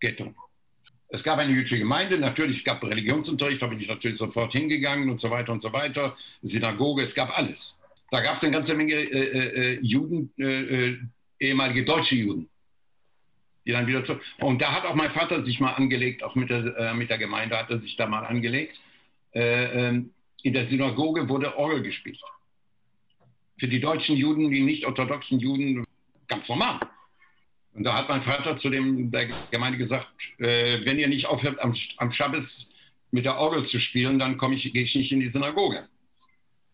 Ghetto. 0.00 0.34
Es 1.14 1.22
gab 1.22 1.38
eine 1.38 1.52
jüdische 1.52 1.78
Gemeinde, 1.78 2.16
natürlich 2.16 2.64
gab 2.64 2.82
es 2.82 2.88
Religionsunterricht, 2.88 3.60
da 3.60 3.66
bin 3.66 3.78
ich 3.78 3.86
natürlich 3.86 4.16
sofort 4.16 4.52
hingegangen 4.52 5.10
und 5.10 5.20
so 5.20 5.28
weiter 5.28 5.52
und 5.52 5.62
so 5.62 5.70
weiter. 5.70 6.16
Synagoge, 6.40 7.02
es 7.02 7.14
gab 7.14 7.36
alles. 7.36 7.58
Da 8.10 8.22
gab 8.22 8.38
es 8.38 8.42
eine 8.42 8.52
ganze 8.52 8.72
Menge 8.74 8.94
äh, 8.94 9.18
äh, 9.18 9.74
äh 9.74 9.78
Juden, 9.82 10.32
äh, 10.38 10.44
äh, 10.44 10.98
ehemalige 11.38 11.84
deutsche 11.84 12.14
Juden. 12.14 12.48
Die 13.66 13.72
dann 13.72 13.86
wieder 13.86 14.06
zu, 14.06 14.18
und 14.40 14.62
da 14.62 14.72
hat 14.72 14.86
auch 14.86 14.94
mein 14.94 15.10
Vater 15.10 15.44
sich 15.44 15.60
mal 15.60 15.72
angelegt, 15.72 16.22
auch 16.22 16.34
mit 16.34 16.48
der, 16.48 16.76
äh, 16.78 16.94
mit 16.94 17.10
der 17.10 17.18
Gemeinde 17.18 17.58
hat 17.58 17.68
er 17.68 17.80
sich 17.80 17.94
da 17.96 18.06
mal 18.06 18.24
angelegt. 18.24 18.80
Ähm, 19.34 20.12
in 20.42 20.54
der 20.54 20.66
Synagoge 20.68 21.28
wurde 21.28 21.58
Orgel 21.58 21.82
gespielt. 21.82 22.18
Für 23.58 23.68
die 23.68 23.80
deutschen 23.80 24.16
Juden, 24.16 24.50
die 24.50 24.62
nicht 24.62 24.86
orthodoxen 24.86 25.38
Juden, 25.38 25.84
ganz 26.26 26.48
normal. 26.48 26.80
Und 27.74 27.84
da 27.84 27.94
hat 27.94 28.08
mein 28.08 28.22
Vater 28.22 28.58
zu 28.58 28.68
dem, 28.68 29.10
der 29.10 29.26
Gemeinde 29.50 29.78
gesagt, 29.78 30.06
äh, 30.38 30.84
wenn 30.84 30.98
ihr 30.98 31.08
nicht 31.08 31.26
aufhört, 31.26 31.58
am, 31.60 31.74
am 31.96 32.12
Schabbes 32.12 32.44
mit 33.10 33.24
der 33.24 33.36
Orgel 33.36 33.66
zu 33.68 33.78
spielen, 33.80 34.18
dann 34.18 34.36
komme 34.38 34.56
ich, 34.56 34.72
gehe 34.72 34.82
ich 34.82 34.94
nicht 34.94 35.12
in 35.12 35.20
die 35.20 35.30
Synagoge. 35.30 35.88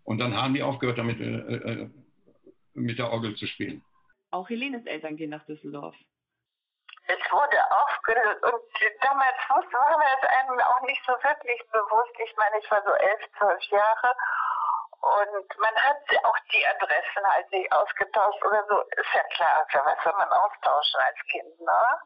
Und 0.04 0.18
dann 0.18 0.34
haben 0.34 0.54
die 0.54 0.62
aufgehört, 0.62 0.98
damit 0.98 1.20
äh, 1.20 1.24
äh, 1.24 1.90
mit 2.74 2.98
der 2.98 3.10
Orgel 3.10 3.36
zu 3.36 3.46
spielen. 3.46 3.82
Auch 4.30 4.48
Helenes 4.48 4.84
Eltern 4.86 5.16
gehen 5.16 5.30
nach 5.30 5.44
Düsseldorf. 5.46 5.94
Es 7.06 7.32
wurde 7.32 7.58
aufgelöst 7.70 8.42
und 8.42 8.60
damals 9.00 9.38
wusste, 9.48 9.72
war 9.72 9.98
mir 9.98 10.04
das 10.20 10.28
einem 10.28 10.60
auch 10.60 10.82
nicht 10.86 11.00
so 11.06 11.12
wirklich 11.12 11.60
bewusst. 11.72 12.12
Ich 12.22 12.36
meine, 12.36 12.58
ich 12.62 12.70
war 12.70 12.82
so 12.84 12.92
elf, 12.92 13.20
zwölf 13.38 13.62
Jahre 13.70 14.14
und 15.16 15.58
man 15.58 15.74
hat 15.76 16.24
auch 16.24 16.38
die 16.52 16.66
Adressen 16.66 17.26
halt 17.26 17.50
nicht 17.52 17.72
ausgetauscht 17.72 18.44
oder 18.44 18.64
so. 18.68 18.80
Ist 18.80 19.14
ja 19.14 19.22
klar, 19.34 19.66
was 19.72 20.04
soll 20.04 20.12
man 20.12 20.28
austauschen 20.28 21.00
als 21.00 21.18
Kind, 21.30 21.60
ne? 21.60 22.00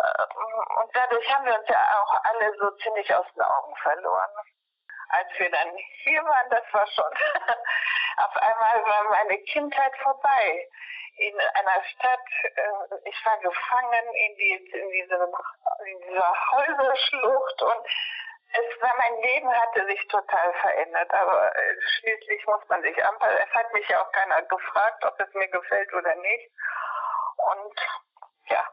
Ähm, 0.00 0.82
und 0.82 0.96
dadurch 0.96 1.34
haben 1.34 1.44
wir 1.44 1.58
uns 1.58 1.68
ja 1.68 2.00
auch 2.00 2.24
alle 2.24 2.54
so 2.58 2.70
ziemlich 2.82 3.14
aus 3.14 3.26
den 3.34 3.42
Augen 3.42 3.76
verloren. 3.76 4.30
Als 5.10 5.28
wir 5.38 5.50
dann 5.50 5.76
hier 6.04 6.24
waren, 6.24 6.50
das 6.50 6.62
war 6.72 6.86
schon, 6.86 7.12
auf 8.16 8.36
einmal 8.36 8.84
war 8.84 9.04
meine 9.10 9.38
Kindheit 9.44 9.96
vorbei. 10.02 10.68
In 11.16 11.38
einer 11.38 11.84
Stadt, 11.84 12.26
äh, 12.42 13.08
ich 13.08 13.26
war 13.26 13.38
gefangen 13.38 14.14
in, 14.14 14.36
die, 14.36 14.52
in, 14.72 14.90
diesem, 14.90 15.34
in 15.86 16.00
dieser 16.08 16.50
Häuserschlucht 16.52 17.62
und 17.62 17.86
es 18.52 18.82
war, 18.82 18.92
mein 18.98 19.22
Leben 19.22 19.48
hatte 19.48 19.86
sich 19.86 20.08
total 20.08 20.52
verändert, 20.54 21.12
aber 21.12 21.54
äh, 21.54 21.76
schließlich 21.98 22.46
muss 22.46 22.68
man 22.68 22.82
sich 22.82 23.04
anpassen. 23.04 23.38
Es 23.48 23.54
hat 23.54 23.72
mich 23.72 23.88
ja 23.88 24.02
auch 24.02 24.10
keiner 24.12 24.42
gefragt, 24.42 25.04
ob 25.04 25.20
es 25.20 25.32
mir 25.34 25.48
gefällt 25.48 25.92
oder 25.94 26.14
nicht. 26.16 26.50
Und 27.52 27.80
ja, 28.48 28.66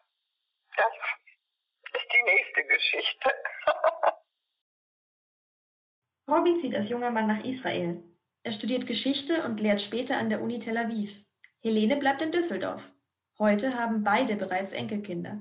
das 0.77 0.93
ist 1.93 2.13
die 2.13 2.23
nächste 2.23 2.63
Geschichte. 2.65 3.33
Robin 6.29 6.59
zieht 6.61 6.75
als 6.75 6.89
junger 6.89 7.11
Mann 7.11 7.27
nach 7.27 7.43
Israel. 7.43 8.03
Er 8.43 8.53
studiert 8.53 8.87
Geschichte 8.87 9.43
und 9.43 9.59
lehrt 9.59 9.81
später 9.81 10.17
an 10.17 10.29
der 10.29 10.41
Uni 10.41 10.59
Tel 10.59 10.77
Aviv. 10.77 11.11
Helene 11.61 11.97
bleibt 11.97 12.21
in 12.21 12.31
Düsseldorf. 12.31 12.81
Heute 13.39 13.77
haben 13.77 14.03
beide 14.03 14.35
bereits 14.35 14.73
Enkelkinder. 14.73 15.39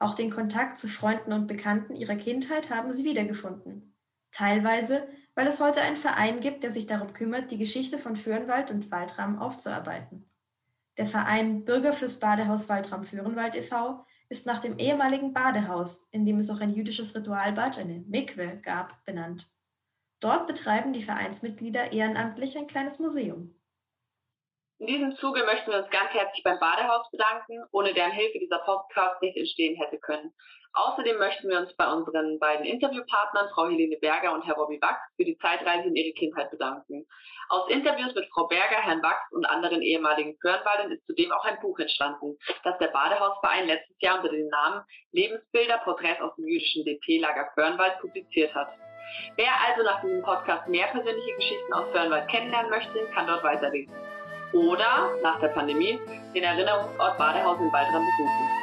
Auch 0.00 0.14
den 0.14 0.30
Kontakt 0.30 0.80
zu 0.80 0.88
Freunden 0.88 1.32
und 1.32 1.46
Bekannten 1.46 1.94
ihrer 1.96 2.16
Kindheit 2.16 2.70
haben 2.70 2.96
sie 2.96 3.04
wiedergefunden. 3.04 3.94
Teilweise, 4.32 5.08
weil 5.34 5.48
es 5.48 5.58
heute 5.58 5.80
einen 5.80 6.00
Verein 6.02 6.40
gibt, 6.40 6.62
der 6.62 6.72
sich 6.72 6.86
darum 6.86 7.12
kümmert, 7.12 7.50
die 7.50 7.58
Geschichte 7.58 7.98
von 7.98 8.16
Föhrenwald 8.16 8.70
und 8.70 8.90
Waldram 8.90 9.38
aufzuarbeiten. 9.40 10.24
Der 10.96 11.08
Verein 11.08 11.64
Bürgerfluss 11.64 12.18
Badehaus 12.18 12.68
Waldram 12.68 13.06
Föhrenwald 13.06 13.54
e.V. 13.54 14.04
ist 14.28 14.46
nach 14.46 14.60
dem 14.62 14.78
ehemaligen 14.78 15.32
Badehaus, 15.32 15.90
in 16.10 16.26
dem 16.26 16.40
es 16.40 16.50
auch 16.50 16.60
ein 16.60 16.74
jüdisches 16.74 17.14
Ritualbad, 17.14 17.78
eine 17.78 18.04
Mikwe, 18.06 18.60
gab, 18.64 19.04
benannt. 19.04 19.46
Dort 20.20 20.48
betreiben 20.48 20.92
die 20.92 21.04
Vereinsmitglieder 21.04 21.92
ehrenamtlich 21.92 22.56
ein 22.58 22.66
kleines 22.66 22.98
Museum. 22.98 23.54
In 24.80 24.86
diesem 24.86 25.16
Zuge 25.16 25.42
möchten 25.42 25.72
wir 25.72 25.78
uns 25.78 25.90
ganz 25.90 26.10
herzlich 26.12 26.44
beim 26.44 26.60
Badehaus 26.60 27.10
bedanken, 27.10 27.64
ohne 27.72 27.94
deren 27.94 28.12
Hilfe 28.12 28.38
dieser 28.38 28.60
Podcast 28.60 29.20
nicht 29.20 29.36
entstehen 29.36 29.74
hätte 29.74 29.98
können. 29.98 30.32
Außerdem 30.72 31.18
möchten 31.18 31.48
wir 31.48 31.58
uns 31.58 31.74
bei 31.74 31.92
unseren 31.92 32.38
beiden 32.38 32.64
Interviewpartnern, 32.64 33.48
Frau 33.52 33.66
Helene 33.66 33.96
Berger 34.00 34.32
und 34.34 34.46
Herr 34.46 34.54
Robbie 34.54 34.80
Wachs, 34.80 35.00
für 35.16 35.24
die 35.24 35.36
Zeitreise 35.38 35.88
in 35.88 35.96
ihre 35.96 36.12
Kindheit 36.12 36.52
bedanken. 36.52 37.06
Aus 37.48 37.68
Interviews 37.68 38.14
mit 38.14 38.28
Frau 38.32 38.46
Berger, 38.46 38.76
Herrn 38.76 39.02
Wachs 39.02 39.32
und 39.32 39.46
anderen 39.46 39.82
ehemaligen 39.82 40.38
Föhrenwaldern 40.40 40.92
ist 40.92 41.04
zudem 41.06 41.32
auch 41.32 41.44
ein 41.44 41.58
Buch 41.58 41.76
entstanden, 41.80 42.38
das 42.62 42.78
der 42.78 42.88
Badehausverein 42.88 43.66
letztes 43.66 43.96
Jahr 44.00 44.18
unter 44.18 44.30
dem 44.30 44.46
Namen 44.46 44.84
Lebensbilder, 45.10 45.78
Porträts 45.78 46.20
aus 46.20 46.36
dem 46.36 46.46
jüdischen 46.46 46.84
DP-Lager 46.84 47.50
Föhrenwald 47.54 47.98
publiziert 47.98 48.54
hat. 48.54 48.68
Wer 49.34 49.50
also 49.66 49.82
nach 49.82 50.02
diesem 50.02 50.22
Podcast 50.22 50.68
mehr 50.68 50.86
persönliche 50.86 51.34
Geschichten 51.34 51.72
aus 51.72 51.90
Föhrenwald 51.90 52.28
kennenlernen 52.28 52.70
möchte, 52.70 53.06
kann 53.12 53.26
dort 53.26 53.42
weiterlesen 53.42 53.92
oder 54.52 55.10
nach 55.22 55.40
der 55.40 55.48
Pandemie 55.48 55.98
den 56.34 56.42
Erinnerungsort 56.42 57.18
Badehaus 57.18 57.58
in 57.60 57.72
Waldram 57.72 58.04
besuchen. 58.04 58.57